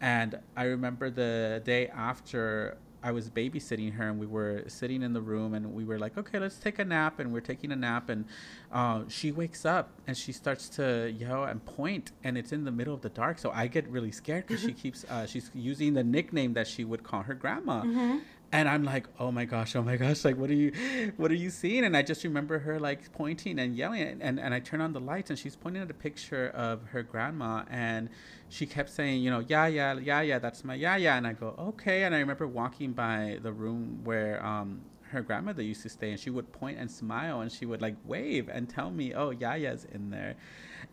And 0.00 0.38
I 0.56 0.64
remember 0.64 1.10
the 1.10 1.62
day 1.64 1.88
after 1.88 2.78
I 3.02 3.12
was 3.12 3.30
babysitting 3.30 3.94
her, 3.94 4.08
and 4.08 4.18
we 4.18 4.26
were 4.26 4.64
sitting 4.68 5.02
in 5.02 5.12
the 5.12 5.20
room, 5.20 5.54
and 5.54 5.74
we 5.74 5.84
were 5.84 5.98
like, 5.98 6.18
okay, 6.18 6.38
let's 6.38 6.56
take 6.56 6.78
a 6.78 6.84
nap, 6.84 7.18
and 7.18 7.32
we're 7.32 7.40
taking 7.40 7.72
a 7.72 7.76
nap, 7.76 8.08
and 8.08 8.24
uh, 8.72 9.02
she 9.08 9.32
wakes 9.32 9.64
up 9.64 9.90
and 10.06 10.16
she 10.16 10.32
starts 10.32 10.68
to 10.68 11.10
yell 11.10 11.44
and 11.44 11.64
point, 11.64 12.12
and 12.24 12.36
it's 12.36 12.52
in 12.52 12.64
the 12.64 12.70
middle 12.70 12.94
of 12.94 13.00
the 13.00 13.08
dark, 13.08 13.38
so 13.38 13.50
I 13.50 13.66
get 13.66 13.88
really 13.88 14.12
scared 14.12 14.46
because 14.46 14.62
she 14.62 14.72
keeps 14.82 15.04
uh, 15.04 15.26
she's 15.26 15.50
using 15.54 15.94
the 15.94 16.04
nickname 16.04 16.54
that 16.54 16.66
she 16.66 16.84
would 16.84 17.02
call 17.02 17.22
her 17.22 17.34
grandma, 17.34 17.82
mm-hmm 17.82 18.18
and 18.52 18.68
I'm 18.68 18.82
like, 18.82 19.06
oh 19.18 19.30
my 19.30 19.44
gosh, 19.44 19.76
oh 19.76 19.82
my 19.82 19.96
gosh, 19.96 20.24
like 20.24 20.36
what 20.36 20.50
are 20.50 20.54
you, 20.54 20.72
what 21.16 21.30
are 21.30 21.36
you 21.36 21.50
seeing? 21.50 21.84
And 21.84 21.96
I 21.96 22.02
just 22.02 22.24
remember 22.24 22.58
her 22.58 22.80
like 22.80 23.12
pointing 23.12 23.58
and 23.58 23.76
yelling, 23.76 24.20
and 24.20 24.40
and 24.40 24.52
I 24.52 24.60
turn 24.60 24.80
on 24.80 24.92
the 24.92 25.00
lights, 25.00 25.30
and 25.30 25.38
she's 25.38 25.54
pointing 25.56 25.82
at 25.82 25.90
a 25.90 25.94
picture 25.94 26.48
of 26.48 26.82
her 26.86 27.02
grandma, 27.02 27.64
and 27.70 28.08
she 28.48 28.66
kept 28.66 28.90
saying, 28.90 29.22
you 29.22 29.30
know, 29.30 29.44
yeah, 29.46 29.66
yeah, 29.66 29.94
yeah, 29.98 30.20
yeah, 30.20 30.38
that's 30.38 30.64
my 30.64 30.74
yeah, 30.74 30.96
yeah, 30.96 31.16
and 31.16 31.26
I 31.26 31.32
go, 31.32 31.54
okay, 31.58 32.02
and 32.02 32.14
I 32.14 32.18
remember 32.18 32.46
walking 32.46 32.92
by 32.92 33.38
the 33.42 33.52
room 33.52 34.00
where 34.04 34.44
um 34.44 34.80
her 35.10 35.22
grandmother 35.22 35.62
used 35.62 35.82
to 35.82 35.88
stay, 35.88 36.10
and 36.10 36.18
she 36.18 36.30
would 36.30 36.52
point 36.52 36.78
and 36.78 36.90
smile, 36.90 37.40
and 37.40 37.52
she 37.52 37.66
would 37.66 37.82
like 37.82 37.96
wave 38.04 38.48
and 38.48 38.68
tell 38.68 38.90
me, 38.90 39.14
oh, 39.14 39.32
Yaya's 39.32 39.84
in 39.92 40.10
there, 40.10 40.34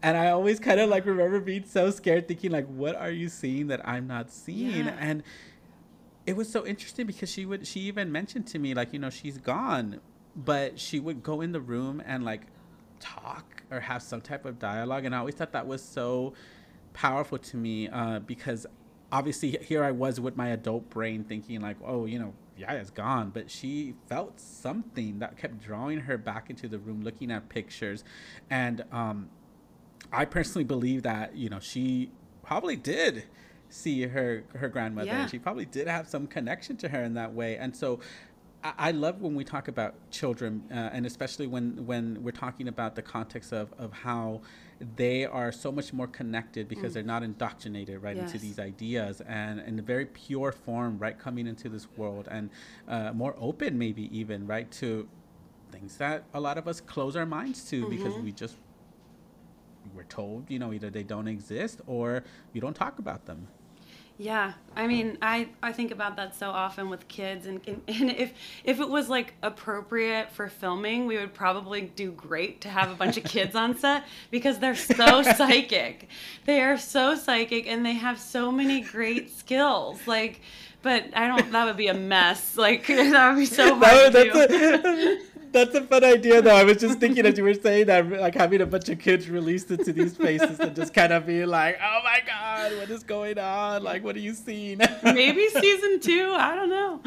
and 0.04 0.16
I 0.16 0.30
always 0.30 0.60
kind 0.60 0.80
of 0.80 0.90
like 0.90 1.08
remember 1.08 1.40
being 1.40 1.66
so 1.66 1.90
scared, 1.90 2.28
thinking 2.28 2.52
like, 2.52 2.68
what 2.68 2.96
are 2.96 3.12
you 3.12 3.30
seeing 3.30 3.68
that 3.68 3.88
I'm 3.88 4.06
not 4.06 4.32
seeing, 4.32 4.86
yeah. 4.86 4.98
and 5.00 5.24
it 6.28 6.36
was 6.36 6.50
so 6.50 6.66
interesting 6.66 7.08
because 7.08 7.32
she 7.32 7.46
would 7.46 7.66
she 7.66 7.80
even 7.80 8.12
mentioned 8.12 8.46
to 8.46 8.60
me 8.60 8.74
like 8.74 8.94
you 8.94 9.00
know 9.00 9.10
she's 9.10 9.38
gone 9.38 10.00
but 10.36 10.78
she 10.78 11.00
would 11.00 11.24
go 11.24 11.42
in 11.42 11.54
the 11.54 11.62
room 11.62 12.04
and 12.06 12.24
like 12.24 12.42
talk 13.00 13.64
or 13.72 13.80
have 13.80 14.04
some 14.04 14.22
type 14.22 14.46
of 14.46 14.60
dialogue 14.60 15.06
and 15.06 15.16
i 15.16 15.18
always 15.18 15.34
thought 15.34 15.54
that 15.54 15.66
was 15.66 15.82
so 15.82 16.34
powerful 16.94 17.38
to 17.38 17.58
me 17.58 17.88
uh, 17.88 18.20
because 18.20 18.68
obviously 19.12 19.58
here 19.62 19.84
i 19.84 19.92
was 19.92 20.20
with 20.20 20.36
my 20.36 20.50
adult 20.50 20.88
brain 20.90 21.24
thinking 21.24 21.62
like 21.62 21.78
oh 21.86 22.06
you 22.06 22.20
know 22.20 22.34
yeah 22.58 22.74
it's 22.74 22.90
gone 22.90 23.30
but 23.30 23.50
she 23.50 23.94
felt 24.08 24.40
something 24.40 25.20
that 25.20 25.38
kept 25.38 25.62
drawing 25.62 26.00
her 26.00 26.18
back 26.18 26.50
into 26.50 26.68
the 26.68 26.78
room 26.78 27.04
looking 27.04 27.32
at 27.32 27.48
pictures 27.48 28.04
and 28.50 28.84
um, 28.92 29.30
i 30.12 30.26
personally 30.26 30.66
believe 30.66 31.04
that 31.04 31.36
you 31.36 31.48
know 31.48 31.60
she 31.60 32.12
probably 32.44 32.76
did 32.76 33.24
see 33.70 34.04
her 34.04 34.44
her 34.56 34.70
grandmother. 34.70 35.08
Yeah. 35.08 35.28
She 35.28 35.40
probably 35.40 35.66
did 35.66 35.88
have 35.88 36.08
some 36.08 36.28
connection 36.28 36.78
to 36.78 36.90
her 36.90 37.04
in 37.04 37.14
that 37.16 37.34
way. 37.34 37.58
And 37.58 37.76
so 37.76 38.00
I, 38.64 38.74
I 38.78 38.92
love 38.92 39.22
when 39.22 39.36
we 39.36 39.44
talk 39.44 39.68
about 39.68 39.96
children, 40.12 40.64
uh, 40.72 40.76
and 40.94 41.06
especially 41.06 41.48
when 41.48 41.86
when 41.86 42.24
we're 42.24 42.32
talking 42.32 42.68
about 42.68 42.96
the 42.96 43.02
context 43.02 43.52
of 43.54 43.74
of 43.78 43.92
how 43.94 44.42
they 44.96 45.26
are 45.26 45.52
so 45.52 45.72
much 45.72 45.92
more 45.92 46.08
connected 46.08 46.68
because 46.68 46.92
mm. 46.92 46.96
they're 46.96 47.04
not 47.04 47.24
indoctrinated 47.24 48.02
right 48.02 48.16
yes. 48.16 48.26
into 48.26 48.38
these 48.38 48.60
ideas 48.60 49.22
and 49.22 49.60
in 49.62 49.80
a 49.80 49.82
very 49.82 50.06
pure 50.06 50.52
form 50.52 50.98
right 51.00 51.18
coming 51.18 51.48
into 51.48 51.68
this 51.68 51.88
world 51.98 52.28
and 52.30 52.50
uh, 52.88 53.12
more 53.12 53.36
open 53.40 53.78
maybe 53.78 54.16
even 54.16 54.46
right 54.46 54.70
to 54.72 55.08
things 55.72 55.98
that 55.98 56.24
a 56.34 56.40
lot 56.40 56.58
of 56.58 56.68
us 56.68 56.80
close 56.80 57.16
our 57.16 57.26
minds 57.26 57.68
to 57.70 57.82
mm-hmm. 57.82 57.90
because 57.90 58.14
we 58.20 58.32
just 58.32 58.56
we're 59.96 60.04
told 60.04 60.46
you 60.50 60.60
know 60.60 60.74
either 60.74 60.90
they 60.90 61.04
don't 61.04 61.28
exist 61.28 61.82
or 61.88 62.24
you 62.54 62.62
don't 62.62 62.76
talk 62.76 63.00
about 63.00 63.26
them 63.26 63.48
yeah, 64.20 64.54
I 64.76 64.88
mean, 64.88 65.20
I, 65.22 65.50
I 65.62 65.72
think 65.72 65.92
about 65.92 66.16
that 66.16 66.36
so 66.36 66.50
often 66.50 66.90
with 66.90 67.08
kids, 67.08 67.46
and, 67.46 67.62
and, 67.68 67.82
and 67.88 68.10
if 68.10 68.34
if 68.64 68.80
it 68.80 68.90
was 68.90 69.10
like 69.10 69.36
appropriate 69.44 70.32
for 70.32 70.50
filming, 70.50 71.06
we 71.06 71.18
would 71.18 71.36
probably 71.36 71.82
do 71.82 72.12
great 72.12 72.62
to 72.62 72.70
have 72.70 72.92
a 72.92 72.96
bunch 72.96 73.18
of 73.18 73.24
kids 73.24 73.56
on 73.56 73.78
set 73.80 74.06
because 74.32 74.58
they're 74.58 74.76
so 74.76 75.22
psychic. 75.38 76.10
They 76.46 76.62
are 76.62 76.78
so 76.78 77.16
psychic, 77.16 77.68
and 77.68 77.86
they 77.86 77.94
have 77.94 78.20
so 78.20 78.52
many 78.52 78.82
great 78.82 79.30
skills. 79.38 80.00
Like, 80.08 80.42
but 80.82 81.06
I 81.16 81.28
don't. 81.28 81.52
That 81.52 81.66
would 81.66 81.78
be 81.78 81.88
a 81.88 81.94
mess. 81.94 82.58
Like 82.58 82.88
that 82.88 83.30
would 83.30 83.40
be 83.40 83.46
so 83.46 83.76
hard 83.76 84.14
to 84.14 84.24
do. 84.24 85.20
That's 85.52 85.76
a 85.76 85.82
fun 85.82 86.04
idea, 86.04 86.42
though. 86.42 86.56
I 86.56 86.64
was 86.64 86.78
just 86.78 87.00
thinking 87.00 87.26
as 87.26 87.38
you 87.38 87.44
were 87.44 87.54
saying 87.54 87.88
that, 87.88 88.08
like 88.10 88.36
having 88.36 88.62
a 88.62 88.66
bunch 88.66 88.90
of 88.90 89.00
kids 89.00 89.30
released 89.30 89.72
into 89.72 89.94
these 89.94 90.14
spaces 90.14 90.60
and 90.60 90.76
just 90.76 90.94
kind 90.94 91.14
of 91.14 91.26
be 91.26 91.46
like, 91.46 91.78
"Oh 91.82 92.00
my 92.04 92.20
god, 92.26 92.78
what 92.78 92.90
is 92.90 93.04
going 93.04 93.38
on? 93.38 93.84
Like, 93.84 94.04
what 94.04 94.16
are 94.16 94.20
you 94.20 94.34
seeing?" 94.34 94.80
Maybe 95.04 95.48
season 95.50 96.00
two. 96.00 96.34
I 96.36 96.56
don't 96.56 96.70
know. 96.70 97.02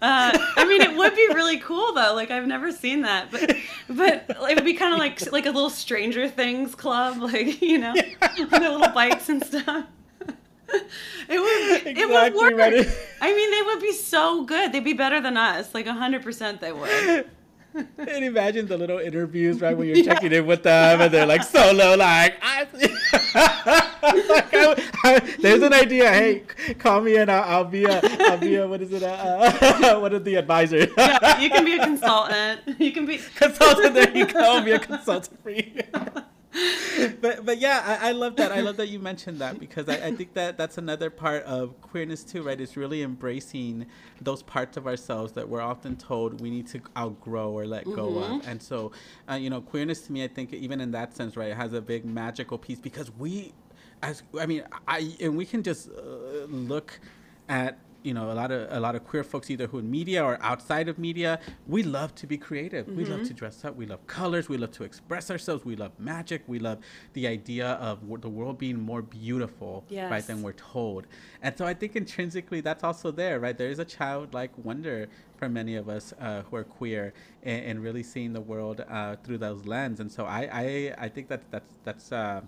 Uh, 0.00 0.38
I 0.56 0.64
mean, 0.66 0.82
it 0.82 0.96
would 0.96 1.14
be 1.14 1.28
really 1.28 1.58
cool 1.58 1.92
though. 1.92 2.14
Like, 2.14 2.30
I've 2.30 2.46
never 2.46 2.72
seen 2.72 3.02
that, 3.02 3.30
but 3.30 3.56
but 3.88 4.24
it 4.28 4.54
would 4.54 4.64
be 4.64 4.74
kind 4.74 4.92
of 4.92 4.98
like 4.98 5.30
like 5.32 5.46
a 5.46 5.50
little 5.50 5.70
Stranger 5.70 6.28
Things 6.28 6.74
club, 6.74 7.16
like 7.20 7.60
you 7.60 7.78
know, 7.78 7.94
yeah. 7.94 8.28
the 8.46 8.60
little 8.60 8.88
bikes 8.88 9.28
and 9.28 9.44
stuff. 9.44 9.86
It 11.28 11.40
would 11.40 11.76
exactly, 11.88 12.02
it 12.02 12.08
would 12.08 12.34
work. 12.40 12.54
Right? 12.54 12.86
I 13.20 13.34
mean, 13.34 13.50
they 13.50 13.62
would 13.62 13.80
be 13.80 13.92
so 13.92 14.44
good. 14.44 14.72
They'd 14.72 14.84
be 14.84 14.92
better 14.92 15.20
than 15.20 15.36
us. 15.36 15.74
Like 15.74 15.86
hundred 15.86 16.22
percent, 16.22 16.60
they 16.60 16.72
would 16.72 17.28
and 17.98 18.24
imagine 18.24 18.66
the 18.66 18.76
little 18.76 18.98
interviews 18.98 19.60
right 19.60 19.76
when 19.76 19.86
you're 19.86 19.98
yeah. 19.98 20.14
checking 20.14 20.32
in 20.32 20.46
with 20.46 20.62
them 20.62 21.00
and 21.00 21.12
they're 21.12 21.26
like 21.26 21.42
solo 21.42 21.94
like, 21.96 22.36
I, 22.42 22.66
like 24.28 24.54
I, 24.54 24.90
I, 25.04 25.36
there's 25.40 25.62
an 25.62 25.72
idea. 25.72 26.10
Hey 26.10 26.42
call 26.78 27.00
me 27.00 27.16
and 27.16 27.30
I'll, 27.30 27.58
I'll, 27.58 27.64
be 27.64 27.84
a 27.84 28.00
I'll 28.02 28.38
be 28.38 28.56
a 28.56 28.66
what 28.66 28.80
is 28.82 28.92
it 28.92 29.02
uh, 29.02 29.06
uh, 29.06 30.00
one 30.00 30.12
of 30.14 30.24
the 30.24 30.34
advisors 30.34 30.88
yeah 30.96 31.38
you 31.38 31.50
can 31.50 31.64
be 31.64 31.78
a 31.78 31.84
consultant. 31.84 32.60
You 32.80 32.92
can 32.92 33.06
be 33.06 33.18
consultant 33.36 33.94
there 33.94 34.16
you 34.16 34.26
go. 34.26 34.62
Be 34.64 34.72
a 34.72 34.78
consultant 34.78 35.42
for 35.42 35.50
you 35.50 35.82
but 37.20 37.44
but 37.44 37.58
yeah, 37.58 37.98
I, 38.00 38.08
I, 38.08 38.12
love 38.12 38.36
that. 38.36 38.50
I 38.50 38.60
love 38.60 38.76
that 38.78 38.88
you 38.88 38.98
mentioned 38.98 39.38
that 39.38 39.60
because 39.60 39.88
I, 39.88 39.94
I 40.06 40.12
think 40.12 40.34
that 40.34 40.58
that's 40.58 40.78
another 40.78 41.08
part 41.08 41.44
of 41.44 41.80
queerness 41.80 42.24
too, 42.24 42.42
right? 42.42 42.60
It's 42.60 42.76
really 42.76 43.02
embracing 43.02 43.86
those 44.20 44.42
parts 44.42 44.76
of 44.76 44.86
ourselves 44.86 45.32
that 45.34 45.48
we're 45.48 45.60
often 45.60 45.96
told 45.96 46.40
we 46.40 46.50
need 46.50 46.66
to 46.68 46.80
outgrow 46.96 47.52
or 47.52 47.66
let 47.66 47.84
go 47.84 48.08
mm-hmm. 48.08 48.32
of. 48.34 48.48
And 48.48 48.60
so, 48.60 48.90
uh, 49.30 49.34
you 49.34 49.48
know, 49.48 49.60
queerness 49.60 50.02
to 50.02 50.12
me, 50.12 50.24
I 50.24 50.28
think 50.28 50.52
even 50.52 50.80
in 50.80 50.90
that 50.90 51.16
sense, 51.16 51.36
right, 51.36 51.54
has 51.54 51.72
a 51.72 51.80
big 51.80 52.04
magical 52.04 52.58
piece 52.58 52.80
because 52.80 53.12
we, 53.16 53.52
as 54.02 54.24
I 54.38 54.46
mean, 54.46 54.64
I 54.88 55.14
and 55.20 55.36
we 55.36 55.46
can 55.46 55.62
just 55.62 55.88
uh, 55.88 56.46
look 56.48 56.98
at 57.48 57.78
you 58.02 58.14
know 58.14 58.30
a 58.30 58.34
lot 58.34 58.50
of 58.50 58.66
a 58.70 58.80
lot 58.80 58.94
of 58.94 59.04
queer 59.04 59.24
folks 59.24 59.50
either 59.50 59.66
who 59.66 59.78
in 59.78 59.90
media 59.90 60.24
or 60.24 60.38
outside 60.42 60.88
of 60.88 60.98
media 60.98 61.38
we 61.66 61.82
love 61.82 62.14
to 62.16 62.26
be 62.26 62.36
creative. 62.36 62.86
Mm-hmm. 62.86 62.96
we 62.96 63.04
love 63.04 63.20
to 63.20 63.26
mm-hmm. 63.26 63.34
dress 63.34 63.64
up. 63.64 63.76
We 63.76 63.86
love 63.86 64.06
colors. 64.06 64.48
We 64.48 64.56
love 64.56 64.72
to 64.72 64.84
express 64.84 65.30
ourselves. 65.30 65.64
We 65.64 65.76
love 65.76 65.92
magic. 65.98 66.42
We 66.46 66.58
love 66.58 66.78
the 67.12 67.26
idea 67.26 67.72
of 67.72 68.00
the 68.20 68.28
world 68.28 68.58
being 68.58 68.80
more 68.80 69.02
beautiful 69.02 69.84
yes. 69.88 70.10
right 70.10 70.26
than 70.26 70.42
we're 70.42 70.52
told. 70.52 71.06
And 71.42 71.56
so 71.56 71.66
i 71.66 71.74
think 71.74 71.96
intrinsically 71.96 72.60
that's 72.60 72.84
also 72.84 73.10
there 73.10 73.40
right? 73.40 73.56
There 73.56 73.70
is 73.70 73.78
a 73.78 73.84
childlike 73.84 74.52
wonder 74.62 75.08
for 75.36 75.48
many 75.48 75.76
of 75.76 75.88
us 75.88 76.12
uh, 76.20 76.42
who 76.42 76.56
are 76.56 76.64
queer 76.64 77.12
and, 77.42 77.64
and, 77.64 77.82
really 77.82 78.02
seeing 78.02 78.32
the 78.32 78.40
world 78.40 78.84
uh, 78.88 79.16
through 79.24 79.38
those 79.38 79.64
lens 79.66 80.00
and 80.00 80.10
so 80.12 80.26
i 80.26 80.42
i, 80.52 80.94
I 80.98 81.08
think 81.08 81.28
that 81.28 81.42
that's 81.50 81.78
that's 81.84 82.12
uh, 82.12 82.42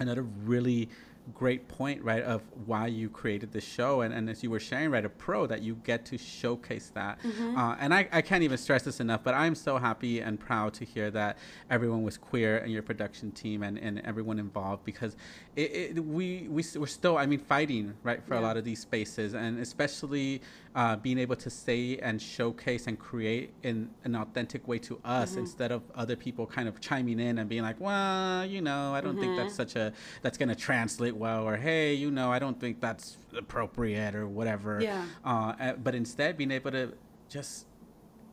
another 0.00 0.22
really 0.22 0.88
great 1.34 1.68
point, 1.68 2.02
right, 2.02 2.22
of 2.22 2.42
why 2.66 2.86
you 2.86 3.08
created 3.08 3.52
the 3.52 3.60
show. 3.60 4.02
And, 4.02 4.12
and 4.12 4.28
as 4.28 4.42
you 4.42 4.50
were 4.50 4.60
sharing, 4.60 4.90
right, 4.90 5.04
a 5.04 5.08
pro 5.08 5.46
that 5.46 5.62
you 5.62 5.76
get 5.84 6.04
to 6.06 6.18
showcase 6.18 6.90
that. 6.94 7.22
Mm-hmm. 7.22 7.56
Uh, 7.56 7.76
and 7.80 7.94
I, 7.94 8.08
I 8.12 8.22
can't 8.22 8.42
even 8.42 8.58
stress 8.58 8.82
this 8.82 9.00
enough, 9.00 9.22
but 9.22 9.34
I'm 9.34 9.54
so 9.54 9.78
happy 9.78 10.20
and 10.20 10.38
proud 10.38 10.74
to 10.74 10.84
hear 10.84 11.10
that 11.12 11.38
everyone 11.70 12.02
was 12.02 12.18
queer 12.18 12.58
in 12.58 12.70
your 12.70 12.82
production 12.82 13.30
team 13.32 13.62
and, 13.62 13.78
and 13.78 14.00
everyone 14.00 14.38
involved 14.38 14.84
because 14.84 15.16
it, 15.56 15.96
it, 15.96 16.04
we, 16.04 16.46
we, 16.48 16.64
we're 16.76 16.86
still, 16.86 17.16
I 17.16 17.26
mean, 17.26 17.40
fighting, 17.40 17.94
right, 18.02 18.22
for 18.24 18.34
yeah. 18.34 18.40
a 18.40 18.42
lot 18.42 18.56
of 18.56 18.64
these 18.64 18.80
spaces. 18.80 19.34
And 19.34 19.58
especially 19.60 20.42
uh, 20.74 20.96
being 20.96 21.18
able 21.18 21.36
to 21.36 21.50
say 21.50 21.98
and 21.98 22.20
showcase 22.22 22.86
and 22.86 22.98
create 22.98 23.52
in 23.62 23.90
an 24.04 24.14
authentic 24.14 24.66
way 24.68 24.78
to 24.78 25.00
us 25.04 25.30
mm-hmm. 25.30 25.40
instead 25.40 25.72
of 25.72 25.82
other 25.94 26.14
people 26.14 26.46
kind 26.46 26.68
of 26.68 26.80
chiming 26.80 27.18
in 27.18 27.38
and 27.38 27.48
being 27.48 27.62
like, 27.62 27.80
well, 27.80 28.46
you 28.46 28.60
know, 28.60 28.94
I 28.94 29.00
don't 29.00 29.12
mm-hmm. 29.12 29.20
think 29.20 29.36
that's 29.36 29.54
such 29.54 29.76
a, 29.76 29.92
that's 30.22 30.38
going 30.38 30.48
to 30.48 30.54
translate 30.54 31.14
well, 31.20 31.46
or 31.46 31.56
hey, 31.56 31.94
you 31.94 32.10
know, 32.10 32.32
I 32.32 32.38
don't 32.38 32.58
think 32.58 32.80
that's 32.80 33.18
appropriate 33.36 34.14
or 34.14 34.26
whatever. 34.26 34.80
Yeah. 34.82 35.04
Uh, 35.24 35.74
but 35.74 35.94
instead, 35.94 36.36
being 36.36 36.50
able 36.50 36.72
to 36.72 36.94
just 37.28 37.66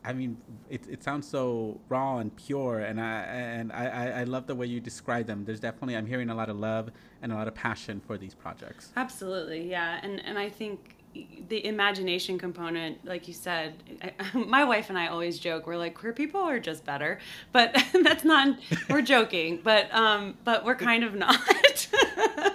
I 0.07 0.13
mean, 0.13 0.38
it, 0.69 0.88
it 0.88 1.03
sounds 1.03 1.27
so 1.27 1.81
raw 1.89 2.19
and 2.19 2.33
pure, 2.35 2.79
and 2.79 2.99
I 2.99 3.23
and 3.23 3.73
I, 3.73 4.21
I 4.21 4.23
love 4.23 4.47
the 4.47 4.55
way 4.55 4.65
you 4.65 4.79
describe 4.79 5.27
them. 5.27 5.43
There's 5.43 5.59
definitely 5.59 5.97
I'm 5.97 6.05
hearing 6.05 6.29
a 6.29 6.35
lot 6.35 6.49
of 6.49 6.57
love 6.57 6.91
and 7.21 7.33
a 7.33 7.35
lot 7.35 7.49
of 7.49 7.55
passion 7.55 7.99
for 8.07 8.17
these 8.17 8.33
projects. 8.33 8.93
Absolutely, 8.95 9.69
yeah, 9.69 9.99
and 10.01 10.23
and 10.23 10.39
I 10.39 10.49
think 10.49 10.96
the 11.49 11.65
imagination 11.65 12.37
component, 12.37 13.03
like 13.05 13.27
you 13.27 13.33
said, 13.33 13.75
I, 14.01 14.37
my 14.37 14.63
wife 14.63 14.89
and 14.89 14.97
I 14.97 15.07
always 15.07 15.39
joke. 15.39 15.67
We're 15.67 15.77
like 15.77 15.95
queer 15.95 16.13
people 16.13 16.41
are 16.41 16.59
just 16.59 16.85
better, 16.85 17.19
but 17.51 17.75
that's 18.03 18.23
not. 18.23 18.57
We're 18.89 19.01
joking, 19.01 19.61
but 19.63 19.93
um, 19.93 20.37
but 20.43 20.65
we're 20.65 20.75
kind 20.75 21.03
of 21.03 21.15
not. 21.15 21.37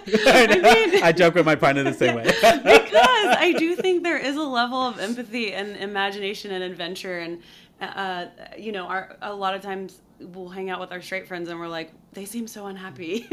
I, 0.05 0.59
mean, 0.61 1.03
I, 1.03 1.11
joke 1.11 1.35
with 1.35 1.45
my 1.45 1.55
partner 1.55 1.83
the 1.83 1.93
same 1.93 2.15
way 2.15 2.23
because 2.23 2.43
I 2.43 3.55
do 3.57 3.75
think 3.75 4.03
there 4.03 4.17
is 4.17 4.35
a 4.35 4.43
level 4.43 4.81
of 4.81 4.99
empathy 4.99 5.53
and 5.53 5.77
imagination 5.77 6.51
and 6.51 6.63
adventure, 6.63 7.19
and 7.19 7.41
uh, 7.81 8.25
you 8.57 8.71
know, 8.71 8.85
our 8.85 9.15
a 9.21 9.33
lot 9.33 9.55
of 9.55 9.61
times 9.61 10.01
we'll 10.19 10.49
hang 10.49 10.69
out 10.69 10.79
with 10.79 10.91
our 10.91 11.01
straight 11.01 11.27
friends 11.27 11.49
and 11.49 11.59
we're 11.59 11.67
like, 11.67 11.91
they 12.13 12.25
seem 12.25 12.47
so 12.47 12.67
unhappy, 12.67 13.27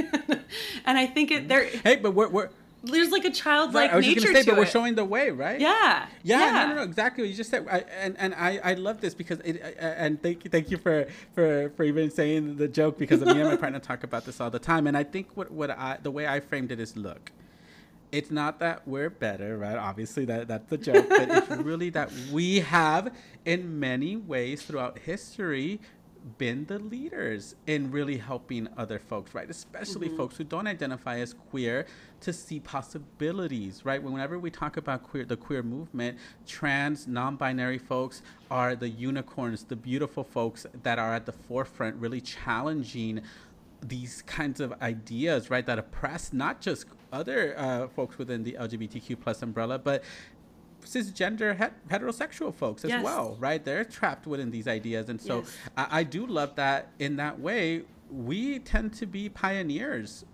and 0.85 0.99
I 0.99 1.07
think 1.07 1.31
it. 1.31 1.49
They're 1.49 1.65
hey, 1.65 1.97
but 1.97 2.13
we're 2.13 2.29
we're 2.29 2.51
there's 2.83 3.11
like 3.11 3.25
a 3.25 3.31
childlike 3.31 3.89
right, 3.89 3.93
I 3.93 3.97
was 3.97 4.07
nature 4.07 4.21
just 4.21 4.27
gonna 4.27 4.43
say, 4.43 4.51
but 4.51 4.57
it. 4.57 4.61
we're 4.61 4.67
showing 4.67 4.95
the 4.95 5.05
way, 5.05 5.31
right? 5.31 5.61
Yeah. 5.61 6.07
Yeah. 6.23 6.39
yeah. 6.39 6.51
No, 6.51 6.69
no, 6.69 6.75
no. 6.77 6.83
Exactly 6.83 7.23
what 7.23 7.31
you 7.31 7.37
just 7.37 7.51
said. 7.51 7.67
I, 7.71 7.79
and 8.01 8.17
and 8.19 8.35
I, 8.35 8.59
I 8.63 8.75
love 8.75 9.01
this 9.01 9.15
because 9.15 9.41
it. 9.41 9.61
And 9.79 10.23
thank 10.23 10.45
you, 10.45 10.51
thank 10.51 10.71
you 10.71 10.79
for 10.79 11.07
for 11.35 11.71
for 11.77 11.83
even 11.85 12.11
saying 12.11 12.57
the 12.57 12.69
joke 12.69 12.99
because 12.99 13.21
me 13.21 13.33
and 13.33 13.45
my 13.45 13.57
partner 13.57 13.81
talk 13.81 14.03
about 14.03 14.25
this 14.25 14.41
all 14.41 14.51
the 14.51 14.59
time. 14.59 14.87
And 14.87 14.97
I 14.97 15.05
think 15.05 15.29
what 15.37 15.51
what 15.51 15.71
I 15.71 15.99
the 16.03 16.11
way 16.11 16.27
I 16.27 16.41
framed 16.41 16.73
it 16.73 16.81
is 16.81 16.97
look. 16.97 17.33
It's 18.13 18.31
not 18.31 18.59
that 18.59 18.89
we're 18.89 19.11
better, 19.11 19.57
right? 19.57 19.77
Obviously, 19.77 20.25
that 20.25 20.49
that's 20.49 20.69
the 20.69 20.79
joke, 20.79 21.09
but 21.09 21.31
it's 21.31 21.49
really 21.63 21.91
that 21.91 22.11
we 22.33 22.59
have, 22.59 23.15
in 23.45 23.79
many 23.79 24.17
ways, 24.17 24.63
throughout 24.63 24.99
history, 24.99 25.81
been 26.39 26.65
the 26.67 26.79
leaders 26.79 27.55
in 27.67 27.91
really 27.91 28.17
helping 28.17 28.69
other 28.77 28.99
folks, 28.99 29.35
right? 29.35 29.49
Especially 29.49 30.09
mm-hmm. 30.09 30.17
folks 30.17 30.37
who 30.37 30.45
don't 30.45 30.67
identify 30.67 31.19
as 31.19 31.35
queer 31.35 31.87
to 32.21 32.33
see 32.33 32.61
possibilities, 32.61 33.85
right? 33.85 34.03
Whenever 34.03 34.39
we 34.39 34.51
talk 34.51 34.77
about 34.77 35.03
queer, 35.03 35.25
the 35.25 35.37
queer 35.37 35.63
movement, 35.63 36.19
trans, 36.47 37.07
non-binary 37.07 37.79
folks 37.79 38.23
are 38.51 38.75
the 38.75 38.89
unicorns, 38.89 39.65
the 39.65 39.77
beautiful 39.77 40.25
folks 40.25 40.67
that 40.83 40.99
are 40.99 41.15
at 41.15 41.27
the 41.27 41.33
forefront, 41.33 41.97
really 41.97 42.21
challenging 42.21 43.23
these 43.83 44.23
kinds 44.23 44.61
of 44.61 44.75
ideas, 44.83 45.51
right? 45.51 45.65
That 45.65 45.79
oppress 45.79 46.33
not 46.33 46.61
just 46.61 46.87
other 47.13 47.55
uh, 47.59 47.89
folks 47.89 48.19
within 48.19 48.43
the 48.43 48.53
LGBTQ 48.53 49.21
plus 49.21 49.43
umbrella, 49.43 49.79
but 49.79 50.05
cisgender 50.85 51.57
het- 51.57 51.73
heterosexual 51.89 52.55
folks 52.55 52.85
as 52.85 52.91
yes. 52.91 53.05
well, 53.05 53.37
right? 53.39 53.65
They're 53.65 53.85
trapped 53.85 54.27
within 54.27 54.51
these 54.51 54.67
ideas, 54.67 55.09
and 55.09 55.21
so 55.21 55.39
yes. 55.39 55.57
I-, 55.77 56.01
I 56.01 56.03
do 56.03 56.27
love 56.27 56.55
that. 56.57 56.89
In 56.99 57.17
that 57.17 57.41
way, 57.41 57.83
we 58.11 58.59
tend 58.59 58.93
to 58.95 59.07
be 59.07 59.29
pioneers 59.29 60.25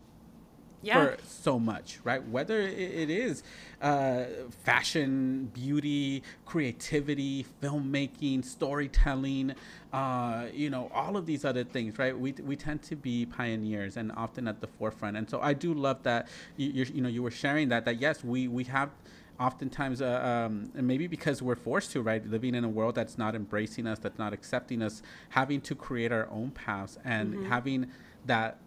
yeah. 0.87 1.05
for 1.05 1.17
so 1.27 1.59
much, 1.59 1.99
right? 2.05 2.27
Whether 2.29 2.61
it 2.61 3.11
is 3.11 3.43
uh, 3.83 4.25
fashion, 4.65 5.51
beauty, 5.53 6.23
creativity, 6.45 7.45
filmmaking, 7.63 8.45
storytelling, 8.45 9.55
uh, 9.93 10.47
you 10.53 10.71
know, 10.71 10.91
all 10.95 11.17
of 11.17 11.27
these 11.27 11.45
other 11.45 11.65
things, 11.65 11.99
right? 11.99 12.19
We, 12.19 12.33
we 12.33 12.57
tend 12.57 12.83
to 12.85 12.97
be 12.97 13.27
pioneers 13.27 13.97
and 13.97 14.13
often 14.13 14.49
at 14.49 14.61
the 14.61 14.67
forefront. 14.67 15.17
And 15.17 15.29
so 15.29 15.41
I 15.41 15.53
do 15.53 15.75
love 15.75 16.03
that 16.05 16.29
you, 16.57 16.85
you 16.85 17.01
know, 17.01 17.09
you 17.09 17.23
were 17.23 17.31
sharing 17.31 17.69
that, 17.71 17.85
that 17.85 18.01
yes, 18.01 18.23
we, 18.23 18.49
we 18.49 18.65
have 18.65 18.91
oftentimes, 19.39 20.01
uh, 20.01 20.47
um, 20.47 20.71
and 20.75 20.87
maybe 20.87 21.07
because 21.07 21.43
we're 21.43 21.57
forced 21.57 21.93
to, 21.93 22.03
right, 22.03 22.25
living 22.27 22.55
in 22.55 22.65
a 22.65 22.69
world 22.69 22.95
that's 22.95 23.19
not 23.19 23.35
embracing 23.35 23.87
us, 23.87 23.99
that's 23.99 24.19
not 24.19 24.33
accepting 24.33 24.83
us, 24.83 25.03
having 25.31 25.61
to 25.63 25.75
create 25.75 26.13
our 26.13 26.29
own 26.31 26.51
paths 26.51 26.99
and 27.05 27.35
mm-hmm. 27.35 27.47
having 27.47 27.91
that 28.25 28.59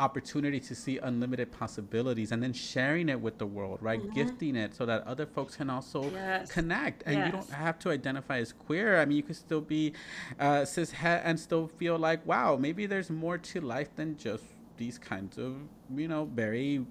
opportunity 0.00 0.58
to 0.58 0.74
see 0.74 0.98
unlimited 0.98 1.52
possibilities 1.52 2.32
and 2.32 2.42
then 2.42 2.54
sharing 2.54 3.10
it 3.10 3.20
with 3.20 3.36
the 3.36 3.44
world 3.44 3.78
right 3.82 4.00
mm-hmm. 4.00 4.14
gifting 4.14 4.56
it 4.56 4.74
so 4.74 4.86
that 4.86 5.06
other 5.06 5.26
folks 5.26 5.56
can 5.56 5.68
also 5.68 6.10
yes. 6.10 6.50
connect 6.50 7.02
and 7.04 7.16
yes. 7.16 7.26
you 7.26 7.32
don't 7.32 7.50
have 7.50 7.78
to 7.78 7.90
identify 7.90 8.38
as 8.38 8.52
queer 8.52 8.98
i 8.98 9.04
mean 9.04 9.18
you 9.18 9.22
can 9.22 9.34
still 9.34 9.60
be 9.60 9.92
uh, 10.38 10.64
cis 10.64 10.94
and 11.02 11.38
still 11.38 11.66
feel 11.68 11.98
like 11.98 12.26
wow 12.26 12.56
maybe 12.56 12.86
there's 12.86 13.10
more 13.10 13.36
to 13.36 13.60
life 13.60 13.94
than 13.96 14.16
just 14.16 14.44
these 14.78 14.98
kinds 14.98 15.36
of 15.36 15.56
you 15.94 16.08
know 16.08 16.24
very 16.24 16.84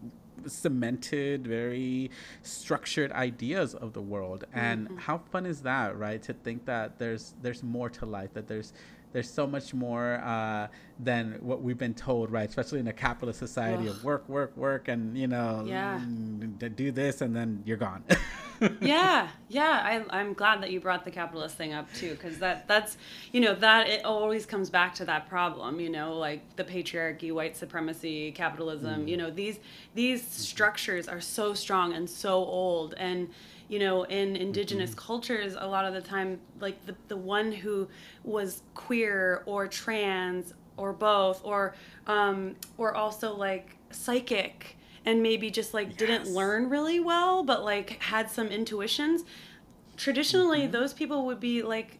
cemented 0.47 1.47
very 1.47 2.09
structured 2.41 3.11
ideas 3.11 3.73
of 3.75 3.93
the 3.93 4.01
world 4.01 4.45
and 4.53 4.87
mm-hmm. 4.87 4.97
how 4.97 5.17
fun 5.31 5.45
is 5.45 5.61
that 5.61 5.97
right 5.97 6.21
to 6.21 6.33
think 6.33 6.65
that 6.65 6.99
there's 6.99 7.35
there's 7.41 7.63
more 7.63 7.89
to 7.89 8.05
life 8.05 8.33
that 8.33 8.47
there's 8.47 8.73
there's 9.11 9.29
so 9.29 9.47
much 9.47 9.73
more 9.73 10.21
uh, 10.23 10.67
than 10.99 11.37
what 11.39 11.61
we've 11.61 11.77
been 11.77 11.93
told, 11.93 12.29
right? 12.29 12.47
Especially 12.49 12.79
in 12.79 12.87
a 12.87 12.93
capitalist 12.93 13.39
society 13.39 13.87
Ugh. 13.87 13.95
of 13.95 14.03
work, 14.03 14.27
work, 14.27 14.55
work, 14.57 14.89
and 14.89 15.17
you 15.17 15.27
know, 15.27 15.63
yeah. 15.65 15.99
do 16.57 16.91
this, 16.91 17.21
and 17.21 17.33
then 17.33 17.63
you're 17.65 17.77
gone. 17.77 18.03
yeah, 18.81 19.29
yeah. 19.47 19.81
I, 19.81 20.19
I'm 20.19 20.33
glad 20.33 20.61
that 20.61 20.71
you 20.71 20.81
brought 20.81 21.05
the 21.05 21.11
capitalist 21.11 21.55
thing 21.55 21.71
up 21.71 21.91
too, 21.93 22.11
because 22.11 22.37
that 22.39 22.67
that's 22.67 22.97
you 23.31 23.39
know 23.39 23.55
that 23.55 23.87
it 23.87 24.03
always 24.03 24.45
comes 24.45 24.69
back 24.69 24.93
to 24.95 25.05
that 25.05 25.29
problem. 25.29 25.79
You 25.79 25.89
know, 25.89 26.17
like 26.17 26.57
the 26.57 26.65
patriarchy, 26.65 27.31
white 27.31 27.55
supremacy, 27.55 28.33
capitalism. 28.33 29.05
Mm. 29.05 29.09
You 29.09 29.17
know, 29.17 29.31
these 29.31 29.59
these 29.95 30.21
mm-hmm. 30.21 30.31
structures 30.31 31.07
are 31.07 31.21
so 31.21 31.53
strong 31.53 31.93
and 31.93 32.09
so 32.09 32.33
old, 32.33 32.93
and 32.97 33.29
you 33.69 33.79
know 33.79 34.03
in 34.03 34.35
indigenous 34.35 34.89
mm-hmm. 34.89 34.99
cultures 34.99 35.55
a 35.57 35.65
lot 35.65 35.85
of 35.85 35.93
the 35.93 36.01
time 36.01 36.39
like 36.59 36.83
the, 36.87 36.95
the 37.07 37.15
one 37.15 37.51
who 37.51 37.87
was 38.23 38.63
queer 38.73 39.43
or 39.45 39.67
trans 39.67 40.55
or 40.79 40.93
both 40.93 41.43
or 41.43 41.75
um 42.07 42.55
or 42.77 42.95
also 42.95 43.35
like 43.35 43.75
psychic 43.91 44.77
and 45.05 45.21
maybe 45.21 45.49
just 45.49 45.73
like 45.73 45.89
yes. 45.89 45.97
didn't 45.97 46.27
learn 46.27 46.69
really 46.69 46.99
well 46.99 47.43
but 47.43 47.63
like 47.63 48.01
had 48.01 48.29
some 48.29 48.47
intuitions 48.47 49.23
traditionally 49.97 50.61
mm-hmm. 50.61 50.71
those 50.71 50.93
people 50.93 51.25
would 51.25 51.39
be 51.39 51.61
like 51.61 51.99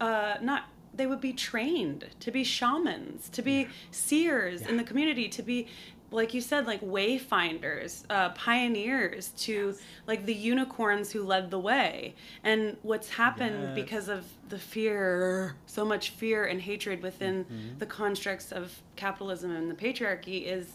uh 0.00 0.34
not 0.40 0.64
they 0.94 1.06
would 1.06 1.20
be 1.20 1.32
trained 1.32 2.06
to 2.20 2.30
be 2.30 2.44
shamans 2.44 3.28
to 3.28 3.42
be 3.42 3.68
seers 3.90 4.62
yeah. 4.62 4.68
in 4.68 4.76
the 4.76 4.84
community 4.84 5.28
to 5.28 5.42
be 5.42 5.66
like 6.10 6.34
you 6.34 6.40
said, 6.40 6.66
like 6.66 6.80
wayfinders, 6.80 8.04
uh, 8.10 8.30
pioneers 8.30 9.28
to 9.38 9.68
yes. 9.68 9.80
like 10.06 10.26
the 10.26 10.34
unicorns 10.34 11.12
who 11.12 11.22
led 11.22 11.50
the 11.50 11.58
way. 11.58 12.14
And 12.42 12.76
what's 12.82 13.08
happened 13.10 13.62
yes. 13.62 13.74
because 13.74 14.08
of 14.08 14.24
the 14.48 14.58
fear, 14.58 15.54
so 15.66 15.84
much 15.84 16.10
fear 16.10 16.44
and 16.44 16.60
hatred 16.60 17.02
within 17.02 17.44
mm-hmm. 17.44 17.78
the 17.78 17.86
constructs 17.86 18.50
of 18.52 18.82
capitalism 18.96 19.50
and 19.50 19.70
the 19.70 19.74
patriarchy 19.74 20.46
is 20.46 20.66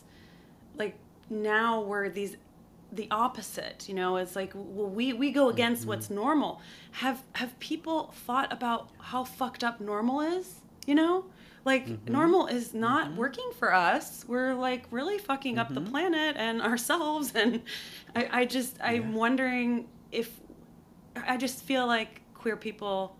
like 0.78 0.96
now 1.30 1.82
we're 1.82 2.10
these 2.10 2.38
the 2.92 3.08
opposite 3.12 3.90
you 3.90 3.96
know 3.96 4.16
it's 4.16 4.36
like 4.36 4.52
well 4.56 4.88
we 4.88 5.12
we 5.12 5.32
go 5.32 5.50
against 5.50 5.82
mm-hmm. 5.82 5.90
what's 5.90 6.10
normal 6.10 6.62
have 6.92 7.24
have 7.34 7.58
people 7.60 8.14
thought 8.14 8.52
about 8.54 8.90
how 9.00 9.24
fucked 9.24 9.64
up 9.64 9.82
normal 9.82 10.22
is 10.22 10.62
you 10.86 10.96
know 10.96 11.26
like 11.66 11.88
mm-hmm. 11.88 12.14
normal 12.14 12.46
is 12.46 12.74
not 12.74 13.10
mm-hmm. 13.10 13.18
working 13.18 13.52
for 13.58 13.74
us. 13.74 14.24
We're 14.28 14.54
like 14.54 14.86
really 14.92 15.18
fucking 15.18 15.58
up 15.58 15.74
the 15.74 15.82
mm-hmm. 15.82 15.90
planet 15.90 16.36
and 16.38 16.62
ourselves. 16.62 17.34
And 17.36 17.64
I, 18.16 18.30
I 18.32 18.46
just 18.46 18.78
yeah. 18.78 18.90
I'm 18.90 19.14
wondering 19.14 19.90
if 20.12 20.40
I 21.16 21.38
just 21.38 21.64
feel 21.64 21.88
like 21.88 22.22
queer 22.36 22.56
people 22.56 23.18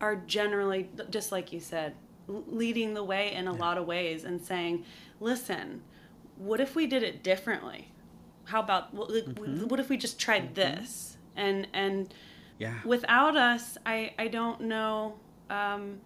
are 0.00 0.16
generally 0.16 0.88
just 1.10 1.32
like 1.32 1.52
you 1.52 1.58
said, 1.58 1.94
leading 2.28 2.94
the 2.94 3.02
way 3.02 3.32
in 3.32 3.48
a 3.48 3.52
yeah. 3.52 3.58
lot 3.58 3.78
of 3.78 3.86
ways 3.86 4.24
and 4.24 4.40
saying, 4.40 4.84
listen, 5.20 5.82
what 6.36 6.60
if 6.60 6.76
we 6.76 6.86
did 6.86 7.02
it 7.02 7.24
differently? 7.24 7.88
How 8.44 8.60
about 8.60 8.94
mm-hmm. 8.94 9.66
what 9.66 9.80
if 9.80 9.88
we 9.88 9.96
just 9.96 10.20
tried 10.20 10.54
mm-hmm. 10.54 10.54
this? 10.54 11.16
And 11.34 11.66
and 11.72 12.14
yeah. 12.58 12.74
without 12.84 13.36
us, 13.36 13.76
I 13.84 14.14
I 14.20 14.28
don't 14.28 14.60
know. 14.62 15.14
Um, 15.50 16.00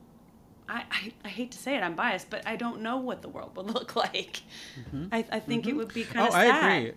I, 0.68 0.84
I, 0.90 1.12
I, 1.24 1.28
hate 1.28 1.52
to 1.52 1.58
say 1.58 1.76
it, 1.76 1.82
I'm 1.82 1.94
biased, 1.94 2.28
but 2.30 2.46
I 2.46 2.56
don't 2.56 2.80
know 2.80 2.96
what 2.96 3.22
the 3.22 3.28
world 3.28 3.56
would 3.56 3.66
look 3.74 3.94
like. 3.96 4.42
Mm-hmm. 4.80 5.06
I, 5.12 5.24
I 5.30 5.40
think 5.40 5.62
mm-hmm. 5.62 5.70
it 5.70 5.76
would 5.76 5.94
be 5.94 6.04
kind 6.04 6.26
of 6.26 6.34
oh, 6.34 6.36
sad. 6.36 6.64
I 6.64 6.74
agree. 6.74 6.92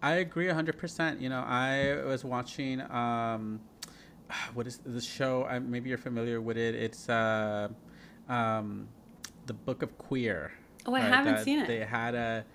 I 0.00 0.12
agree 0.14 0.46
100%. 0.46 1.20
You 1.20 1.28
know, 1.28 1.40
I 1.40 2.02
was 2.04 2.24
watching, 2.24 2.80
um, 2.90 3.60
what 4.54 4.66
is 4.66 4.78
the 4.78 5.00
show? 5.00 5.44
I, 5.44 5.58
maybe 5.58 5.88
you're 5.88 5.98
familiar 5.98 6.40
with 6.40 6.56
it. 6.56 6.74
It's 6.74 7.08
uh, 7.08 7.68
um, 8.28 8.88
The 9.46 9.54
Book 9.54 9.82
of 9.82 9.96
Queer. 9.98 10.52
Oh, 10.88 10.94
I 10.94 11.00
right, 11.00 11.12
haven't 11.12 11.44
seen 11.44 11.58
it. 11.58 11.66
They 11.66 11.80
had 11.80 12.14
a, 12.14 12.46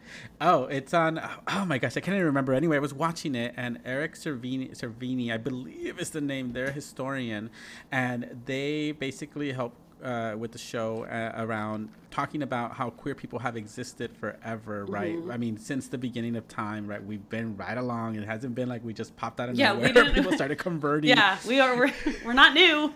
oh, 0.42 0.64
it's 0.64 0.92
on. 0.92 1.22
Oh 1.48 1.66
my 1.66 1.78
gosh, 1.78 1.96
I 1.96 2.00
can't 2.00 2.16
even 2.16 2.26
remember. 2.26 2.54
Anyway, 2.54 2.76
I 2.78 2.80
was 2.80 2.92
watching 2.92 3.36
it, 3.36 3.54
and 3.56 3.78
Eric 3.86 4.16
Cervini, 4.16 4.76
Cervini, 4.76 5.32
I 5.32 5.38
believe 5.38 6.00
is 6.00 6.10
the 6.10 6.20
name. 6.20 6.54
They're 6.54 6.66
a 6.66 6.72
historian, 6.72 7.52
and 7.92 8.42
they 8.46 8.92
basically 8.92 9.52
help 9.52 9.76
uh, 10.04 10.36
with 10.38 10.52
the 10.52 10.58
show 10.58 11.06
uh, 11.06 11.44
around 11.44 11.90
talking 12.14 12.44
about 12.44 12.74
how 12.74 12.92
queer 12.92 13.16
people 13.16 13.40
have 13.40 13.58
existed 13.58 14.16
forever, 14.16 14.86
right? 14.86 15.16
Mm-hmm. 15.16 15.32
I 15.32 15.38
mean, 15.38 15.58
since 15.58 15.88
the 15.88 15.98
beginning 15.98 16.36
of 16.36 16.48
time, 16.48 16.86
right? 16.86 17.04
We've 17.04 17.28
been 17.30 17.58
right 17.58 17.78
along. 17.78 18.18
It 18.18 18.26
hasn't 18.26 18.54
been 18.54 18.70
like 18.70 18.84
we 18.84 18.94
just 18.94 19.16
popped 19.16 19.40
out 19.40 19.50
of 19.50 19.56
yeah, 19.56 19.70
nowhere. 19.70 19.88
We 19.88 19.94
didn't, 19.94 20.14
people 20.14 20.32
started 20.34 20.60
converting. 20.60 21.10
Yeah, 21.10 21.38
we 21.48 21.60
are. 21.60 21.76
We're, 21.76 21.92
we're 22.24 22.34
not 22.34 22.54
new. 22.54 22.94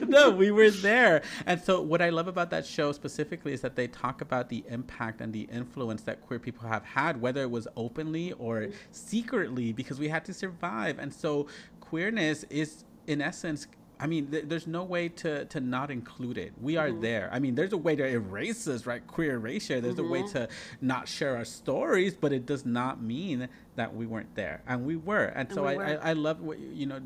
no, 0.06 0.30
we 0.30 0.50
were 0.50 0.70
there. 0.70 1.22
And 1.44 1.60
so, 1.60 1.82
what 1.82 2.00
I 2.00 2.08
love 2.08 2.26
about 2.26 2.48
that 2.50 2.64
show 2.64 2.92
specifically 2.92 3.52
is 3.52 3.60
that 3.60 3.76
they 3.76 3.88
talk 3.88 4.22
about 4.22 4.48
the 4.48 4.64
impact 4.68 5.20
and 5.20 5.30
the 5.32 5.42
influence 5.52 6.02
that 6.02 6.22
queer 6.22 6.38
people 6.38 6.66
have 6.66 6.84
had, 6.84 7.20
whether 7.20 7.42
it 7.42 7.50
was 7.50 7.68
openly 7.76 8.32
or 8.32 8.68
secretly, 8.92 9.72
because 9.72 9.98
we 9.98 10.08
had 10.08 10.24
to 10.24 10.32
survive. 10.32 10.98
And 10.98 11.12
so, 11.12 11.48
queerness 11.80 12.44
is, 12.44 12.84
in 13.06 13.20
essence, 13.20 13.66
I 14.00 14.06
mean, 14.06 14.26
th- 14.28 14.44
there's 14.48 14.66
no 14.66 14.84
way 14.84 15.08
to 15.08 15.44
to 15.46 15.60
not 15.60 15.90
include 15.90 16.38
it. 16.38 16.52
We 16.60 16.76
are 16.76 16.88
mm-hmm. 16.88 17.00
there. 17.00 17.28
I 17.32 17.38
mean, 17.38 17.54
there's 17.54 17.72
a 17.72 17.78
way 17.78 17.96
to 17.96 18.06
erase 18.06 18.66
us, 18.66 18.86
right? 18.86 19.06
Queer 19.06 19.34
erasure. 19.34 19.80
There's 19.80 19.94
mm-hmm. 19.94 20.06
a 20.06 20.10
way 20.10 20.22
mm-hmm. 20.22 20.32
to 20.32 20.48
not 20.80 21.08
share 21.08 21.36
our 21.36 21.44
stories, 21.44 22.14
but 22.14 22.32
it 22.32 22.46
does 22.46 22.64
not 22.64 23.02
mean 23.02 23.48
that 23.76 23.94
we 23.94 24.06
weren't 24.06 24.34
there, 24.34 24.62
and 24.66 24.84
we 24.84 24.96
were. 24.96 25.24
And, 25.24 25.48
and 25.48 25.52
so 25.52 25.64
I, 25.64 25.74
I, 25.74 25.92
I 25.94 26.12
love 26.12 26.40
what 26.40 26.58
you 26.58 26.86
know 26.86 27.00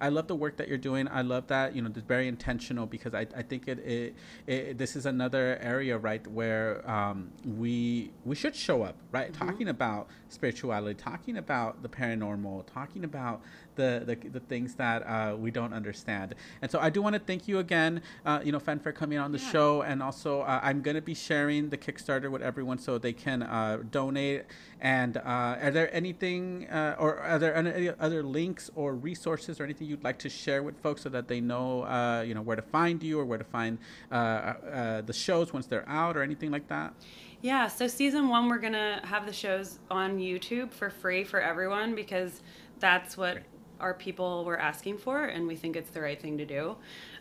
I 0.00 0.08
love 0.08 0.26
the 0.26 0.34
work 0.34 0.56
that 0.56 0.68
you're 0.68 0.78
doing. 0.78 1.08
I 1.08 1.22
love 1.22 1.46
that 1.48 1.74
you 1.74 1.82
know 1.82 1.88
it's 1.88 2.06
very 2.06 2.28
intentional 2.28 2.86
because 2.86 3.14
I, 3.14 3.26
I 3.36 3.42
think 3.42 3.68
it, 3.68 3.78
it, 3.78 4.14
it 4.46 4.78
this 4.78 4.96
is 4.96 5.06
another 5.06 5.58
area 5.60 5.98
right 5.98 6.26
where 6.26 6.88
um, 6.88 7.30
we 7.44 8.10
we 8.24 8.34
should 8.34 8.54
show 8.54 8.82
up 8.82 8.96
right 9.12 9.32
mm-hmm. 9.32 9.46
talking 9.46 9.68
about 9.68 10.08
spirituality, 10.28 10.94
talking 10.94 11.38
about 11.38 11.82
the 11.82 11.88
paranormal, 11.88 12.66
talking 12.72 13.04
about 13.04 13.42
the 13.78 14.02
the, 14.04 14.28
the 14.28 14.40
things 14.40 14.74
that 14.74 15.00
uh, 15.02 15.34
we 15.36 15.50
don't 15.50 15.72
understand. 15.72 16.34
And 16.60 16.70
so 16.70 16.78
I 16.78 16.90
do 16.90 17.00
want 17.00 17.14
to 17.14 17.20
thank 17.20 17.48
you 17.48 17.58
again, 17.60 18.02
uh, 18.26 18.40
you 18.44 18.52
know, 18.52 18.58
Fen, 18.58 18.78
for 18.78 18.92
coming 18.92 19.18
on 19.18 19.32
the 19.32 19.38
yeah. 19.38 19.50
show. 19.50 19.82
And 19.82 20.02
also, 20.02 20.42
uh, 20.42 20.60
I'm 20.62 20.82
going 20.82 20.96
to 20.96 21.06
be 21.12 21.14
sharing 21.14 21.70
the 21.70 21.78
Kickstarter 21.78 22.30
with 22.30 22.42
everyone 22.42 22.78
so 22.78 22.98
they 22.98 23.14
can 23.14 23.42
uh, 23.42 23.78
donate. 23.90 24.44
And 24.80 25.16
uh, 25.16 25.64
are 25.64 25.70
there 25.70 25.92
anything, 25.94 26.68
uh, 26.68 26.96
or 26.98 27.18
are 27.18 27.38
there 27.38 27.54
any 27.54 27.90
other 27.98 28.22
links 28.22 28.70
or 28.74 28.94
resources 28.94 29.58
or 29.58 29.64
anything 29.64 29.86
you'd 29.88 30.04
like 30.04 30.18
to 30.18 30.28
share 30.28 30.62
with 30.62 30.76
folks 30.78 31.02
so 31.02 31.08
that 31.08 31.26
they 31.26 31.40
know, 31.40 32.22
you 32.22 32.34
know, 32.34 32.42
where 32.42 32.56
to 32.56 32.62
find 32.62 33.02
you 33.02 33.18
or 33.18 33.24
where 33.24 33.38
to 33.38 33.50
find 33.58 33.78
the 34.10 35.14
shows 35.14 35.52
once 35.52 35.66
they're 35.66 35.88
out 35.88 36.16
or 36.16 36.22
anything 36.22 36.50
like 36.50 36.68
that? 36.68 36.92
Yeah, 37.40 37.68
so 37.68 37.86
season 37.86 38.28
one, 38.28 38.48
we're 38.48 38.58
gonna 38.58 39.00
have 39.04 39.24
the 39.24 39.32
shows 39.32 39.78
on 39.90 40.18
YouTube 40.18 40.72
for 40.72 40.90
free 40.90 41.22
for 41.22 41.40
everyone 41.40 41.94
because 41.94 42.42
that's 42.80 43.16
what 43.16 43.38
our 43.80 43.94
people 43.94 44.44
were 44.44 44.58
asking 44.58 44.98
for, 44.98 45.24
and 45.24 45.46
we 45.46 45.56
think 45.56 45.76
it's 45.76 45.90
the 45.90 46.00
right 46.00 46.20
thing 46.20 46.38
to 46.38 46.44
do. 46.44 46.76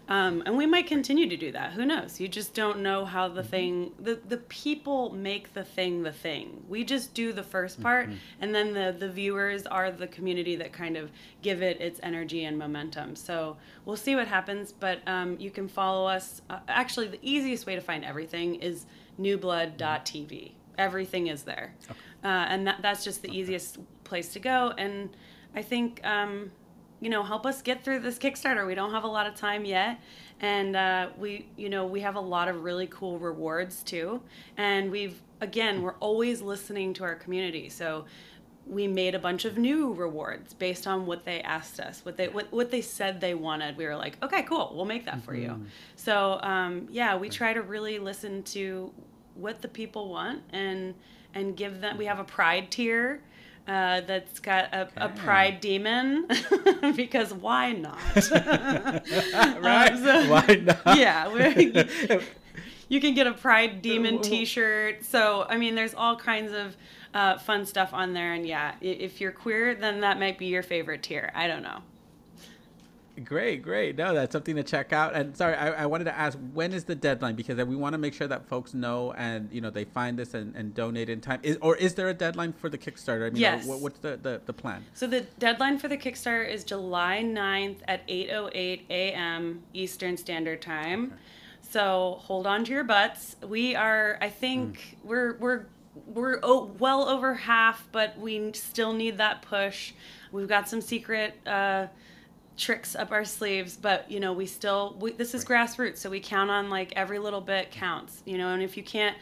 Um, 0.10 0.42
and 0.46 0.56
we 0.56 0.66
might 0.66 0.88
continue 0.88 1.28
to 1.28 1.36
do 1.36 1.52
that. 1.52 1.74
Who 1.74 1.86
knows? 1.86 2.20
You 2.20 2.30
just 2.30 2.54
don't 2.54 2.80
know 2.80 3.04
how 3.04 3.28
the 3.28 3.42
mm-hmm. 3.42 3.50
thing, 3.50 3.92
the, 4.00 4.16
the 4.16 4.38
people 4.38 5.10
make 5.10 5.54
the 5.54 5.66
thing 5.66 6.04
the 6.04 6.14
thing. 6.14 6.64
We 6.70 6.86
just 6.86 7.14
do 7.14 7.34
the 7.34 7.44
first 7.44 7.82
part, 7.82 8.08
mm-hmm. 8.08 8.18
and 8.40 8.56
then 8.56 8.74
the, 8.74 8.96
the 8.98 9.10
viewers 9.10 9.66
are 9.66 9.92
the 9.92 10.08
community 10.08 10.56
that 10.56 10.72
kind 10.72 10.96
of 10.96 11.12
give 11.42 11.62
it 11.62 11.82
its 11.82 12.00
energy 12.04 12.46
and 12.46 12.58
momentum. 12.58 13.16
So 13.16 13.58
we'll 13.86 13.98
see 13.98 14.16
what 14.16 14.28
happens, 14.28 14.72
but 14.72 15.02
um, 15.08 15.36
you 15.40 15.52
can 15.52 15.68
follow 15.68 16.08
us. 16.08 16.42
Uh, 16.50 16.60
actually, 16.70 17.08
the 17.08 17.20
easiest 17.22 17.66
way 17.66 17.76
to 17.76 17.82
find 17.82 18.06
everything 18.06 18.56
is 18.56 18.86
newblood.tv. 19.20 20.52
Everything 20.78 21.28
is 21.28 21.44
there. 21.44 21.74
Okay. 21.90 22.00
Uh, 22.24 22.28
and 22.28 22.68
that, 22.68 22.82
that's 22.82 23.04
just 23.04 23.22
the 23.22 23.30
okay. 23.30 23.38
easiest 23.38 23.80
place 24.04 24.30
to 24.30 24.40
go. 24.40 24.74
And 24.78 25.10
I 25.56 25.62
think, 25.62 26.02
um, 26.06 26.52
you 27.00 27.10
know, 27.10 27.24
help 27.24 27.46
us 27.46 27.62
get 27.62 27.84
through 27.84 28.00
this 28.00 28.18
Kickstarter. 28.18 28.66
We 28.66 28.76
don't 28.76 28.92
have 28.92 29.04
a 29.04 29.08
lot 29.08 29.28
of 29.28 29.36
time 29.36 29.66
yet. 29.66 30.00
And 30.40 30.76
uh, 30.76 31.10
we, 31.18 31.48
you 31.56 31.70
know, 31.70 31.86
we 31.86 32.02
have 32.02 32.16
a 32.16 32.22
lot 32.22 32.48
of 32.48 32.64
really 32.64 32.88
cool 32.88 33.18
rewards 33.20 33.84
too. 33.84 34.22
And 34.56 34.92
we've, 34.92 35.22
again, 35.42 35.82
we're 35.82 35.96
always 35.96 36.42
listening 36.42 36.94
to 36.96 37.04
our 37.04 37.16
community. 37.16 37.70
So 37.70 38.06
we 38.70 38.88
made 38.88 39.16
a 39.16 39.20
bunch 39.20 39.46
of 39.46 39.58
new 39.58 39.94
rewards 39.94 40.54
based 40.54 40.88
on 40.88 41.06
what 41.06 41.26
they 41.26 41.42
asked 41.42 41.80
us, 41.80 42.04
what 42.04 42.18
they 42.18 42.28
what, 42.28 42.52
what 42.52 42.70
they 42.70 42.82
said 42.82 43.22
they 43.22 43.34
wanted. 43.34 43.78
We 43.78 43.86
were 43.86 43.96
like, 43.96 44.22
okay, 44.24 44.44
cool, 44.44 44.74
we'll 44.76 44.86
make 44.86 45.06
that 45.06 45.24
for 45.24 45.36
you. 45.36 45.50
Mm-hmm. 45.50 45.66
So 45.96 46.40
um, 46.42 46.88
yeah, 46.92 47.16
we 47.16 47.30
try 47.30 47.54
to 47.54 47.62
really 47.62 48.00
listen 48.00 48.44
to 48.44 48.92
what 49.36 49.62
the 49.62 49.68
people 49.68 50.10
want 50.10 50.42
and 50.52 50.94
and 51.34 51.56
give 51.56 51.82
them. 51.82 51.98
We 51.98 52.06
have 52.06 52.20
a 52.20 52.24
pride 52.24 52.72
tier. 52.72 53.22
Uh, 53.68 54.00
that's 54.02 54.40
got 54.40 54.74
a, 54.74 54.88
a 54.96 55.10
pride 55.10 55.60
demon 55.60 56.26
because 56.96 57.34
why 57.34 57.74
not? 57.74 58.00
right? 58.32 59.92
Um, 59.92 60.04
so- 60.04 60.30
Why 60.30 60.62
not? 60.64 60.98
yeah, 60.98 61.28
you 62.90 63.02
can 63.02 63.14
get 63.14 63.28
a 63.28 63.34
pride 63.34 63.82
demon 63.82 64.22
t 64.22 64.46
shirt. 64.46 65.04
so 65.04 65.46
i 65.50 65.58
mean 65.58 65.76
there's 65.76 65.94
all 65.94 66.16
kinds 66.16 66.54
of 66.54 66.78
uh, 67.14 67.38
fun 67.40 67.66
stuff 67.66 67.94
on 67.94 68.14
there 68.14 68.34
and 68.34 68.48
yeah 68.48 68.76
if 68.82 69.20
you're 69.20 69.32
queer 69.32 69.76
then 69.76 70.00
that 70.02 70.20
might 70.20 70.38
be 70.38 70.46
your 70.46 70.64
favorite 70.64 71.04
tier 71.04 71.32
i 71.36 71.48
don't 71.48 71.64
know 71.64 71.80
Great, 73.24 73.64
great. 73.64 73.96
No, 73.96 74.14
that's 74.14 74.32
something 74.32 74.56
to 74.58 74.64
check 74.64 74.94
out. 74.94 75.16
And 75.16 75.36
sorry, 75.36 75.56
I, 75.56 75.84
I 75.84 75.86
wanted 75.88 76.04
to 76.04 76.16
ask, 76.18 76.38
when 76.54 76.72
is 76.72 76.84
the 76.84 76.94
deadline? 76.94 77.36
Because 77.36 77.58
we 77.66 77.76
want 77.76 77.94
to 77.94 77.98
make 77.98 78.14
sure 78.14 78.28
that 78.28 78.48
folks 78.48 78.74
know 78.76 79.12
and 79.14 79.50
you 79.52 79.60
know 79.60 79.70
they 79.72 79.86
find 79.86 80.20
this 80.20 80.36
and, 80.36 80.56
and 80.56 80.74
donate 80.76 81.10
in 81.10 81.20
time. 81.20 81.40
Is, 81.42 81.58
or 81.62 81.76
is 81.76 81.96
there 81.96 82.10
a 82.10 82.14
deadline 82.14 82.54
for 82.54 82.70
the 82.70 82.78
Kickstarter? 82.78 83.26
I 83.26 83.30
mean, 83.32 83.42
Yes. 83.42 83.66
what, 83.66 83.80
what's 83.80 84.00
the, 84.00 84.18
the, 84.22 84.42
the 84.46 84.54
plan? 84.54 84.86
so 84.94 85.08
the 85.08 85.22
deadline 85.40 85.78
for 85.80 85.88
the 85.88 85.98
kickstarter 85.98 86.48
is 86.48 86.64
july 86.64 87.22
9th 87.24 87.78
at 87.88 88.08
8.08 88.08 88.82
a.m 88.90 89.62
eastern 89.74 90.16
standard 90.18 90.62
time 90.62 91.14
so 91.62 92.18
hold 92.22 92.46
on 92.48 92.64
to 92.66 92.72
your 92.72 92.84
butts 92.84 93.36
we 93.48 93.76
are 93.76 94.18
i 94.22 94.30
think 94.30 94.98
we're 95.04 95.38
we're 95.38 95.66
we're 96.06 96.40
oh, 96.44 96.72
well 96.80 97.08
over 97.10 97.34
half 97.34 97.88
but 97.92 98.18
we 98.20 98.52
still 98.54 98.94
need 98.94 99.18
that 99.18 99.42
push 99.42 99.94
we've 100.32 100.48
got 100.48 100.68
some 100.70 100.82
secret 100.82 101.36
uh, 101.48 101.88
tricks 102.58 102.96
up 102.96 103.12
our 103.12 103.24
sleeves 103.24 103.78
but 103.78 104.10
you 104.10 104.20
know 104.20 104.34
we 104.34 104.46
still 104.46 104.98
we, 105.00 105.12
this 105.12 105.36
is 105.36 105.46
grassroots 105.46 105.98
so 105.98 106.10
we 106.10 106.20
count 106.20 106.50
on 106.50 106.70
like 106.70 106.92
every 106.96 107.20
little 107.20 107.40
bit 107.40 107.70
counts 107.72 108.24
you 108.26 108.38
know 108.38 108.50
and 108.50 108.64
if 108.64 108.76
you 108.76 108.84
can't 108.84 109.16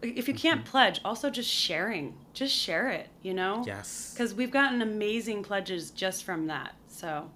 if 0.00 0.26
you 0.26 0.34
can't 0.34 0.60
mm-hmm. 0.60 0.70
pledge 0.70 1.00
also 1.04 1.28
just 1.28 1.50
sharing 1.50 2.14
just 2.32 2.54
share 2.54 2.88
it 2.88 3.08
you 3.22 3.34
know? 3.34 3.62
Yes. 3.66 4.12
because 4.14 4.32
we've 4.32 4.50
gotten 4.50 4.80
amazing 4.80 5.42
pledges 5.42 5.90
just 5.90 6.24
from 6.24 6.46
that 6.46 6.74
so 6.86 7.30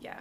yeah 0.00 0.18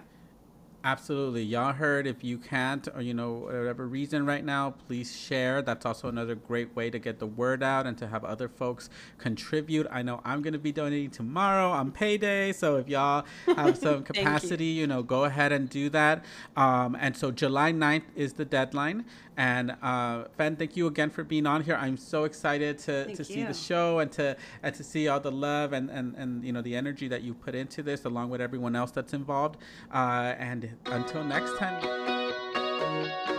Absolutely. 0.88 1.44
Y'all 1.44 1.74
heard 1.74 2.08
if 2.08 2.24
you 2.24 2.38
can't 2.38 2.88
or 2.96 3.02
you 3.02 3.14
know 3.14 3.34
whatever 3.34 3.86
reason 3.86 4.26
right 4.26 4.46
now, 4.46 4.74
please 4.88 5.14
share. 5.14 5.62
That's 5.62 5.86
also 5.86 6.08
another 6.08 6.34
great 6.34 6.74
way 6.78 6.90
to 6.90 6.98
get 6.98 7.20
the 7.20 7.28
word 7.28 7.62
out 7.62 7.86
and 7.86 7.98
to 7.98 8.08
have 8.08 8.24
other 8.24 8.48
folks 8.48 8.90
contribute. 9.18 9.86
I 9.92 10.02
know 10.02 10.22
I'm 10.24 10.42
going 10.42 10.54
to 10.54 10.60
be 10.60 10.72
donating 10.72 11.10
tomorrow 11.10 11.72
on 11.72 11.92
payday, 11.92 12.54
so 12.54 12.78
if 12.78 12.88
y'all 12.88 13.26
have 13.48 13.78
some 13.86 13.96
you. 13.96 14.02
capacity, 14.04 14.64
you. 14.64 14.88
know, 14.88 15.04
go 15.04 15.26
ahead 15.26 15.52
and 15.52 15.70
do 15.70 15.90
that. 15.90 16.24
Um, 16.56 16.96
and 16.98 17.18
so 17.18 17.32
July 17.32 17.74
9th 17.74 18.04
is 18.16 18.36
the 18.36 18.46
deadline. 18.46 19.04
And 19.38 19.76
uh, 19.84 20.26
Fen, 20.36 20.56
thank 20.56 20.76
you 20.76 20.88
again 20.88 21.12
for 21.12 21.24
being 21.24 21.46
on 21.46 21.62
here. 21.62 21.76
I'm 21.76 21.96
so 21.96 22.24
excited 22.24 22.80
to, 22.80 23.06
Thank 23.06 23.18
to 23.18 23.24
see 23.24 23.44
the 23.44 23.54
show 23.54 24.00
and 24.00 24.12
to 24.14 24.36
and 24.64 24.74
to 24.74 24.84
see 24.84 25.08
all 25.08 25.20
the 25.20 25.32
love 25.32 25.74
and, 25.74 25.92
and, 25.92 26.16
and 26.16 26.44
you 26.44 26.52
know 26.52 26.64
the 26.64 26.76
energy 26.76 27.08
that 27.08 27.22
you 27.22 27.36
put 27.36 27.54
into 27.54 27.84
this 27.84 28.06
along 28.06 28.32
with 28.32 28.42
everyone 28.42 28.76
else 28.76 28.90
that's 28.92 29.14
involved. 29.14 29.58
Uh, 29.94 30.34
and 30.40 30.76
until 30.88 31.24
next 31.24 31.56
time. 31.58 33.37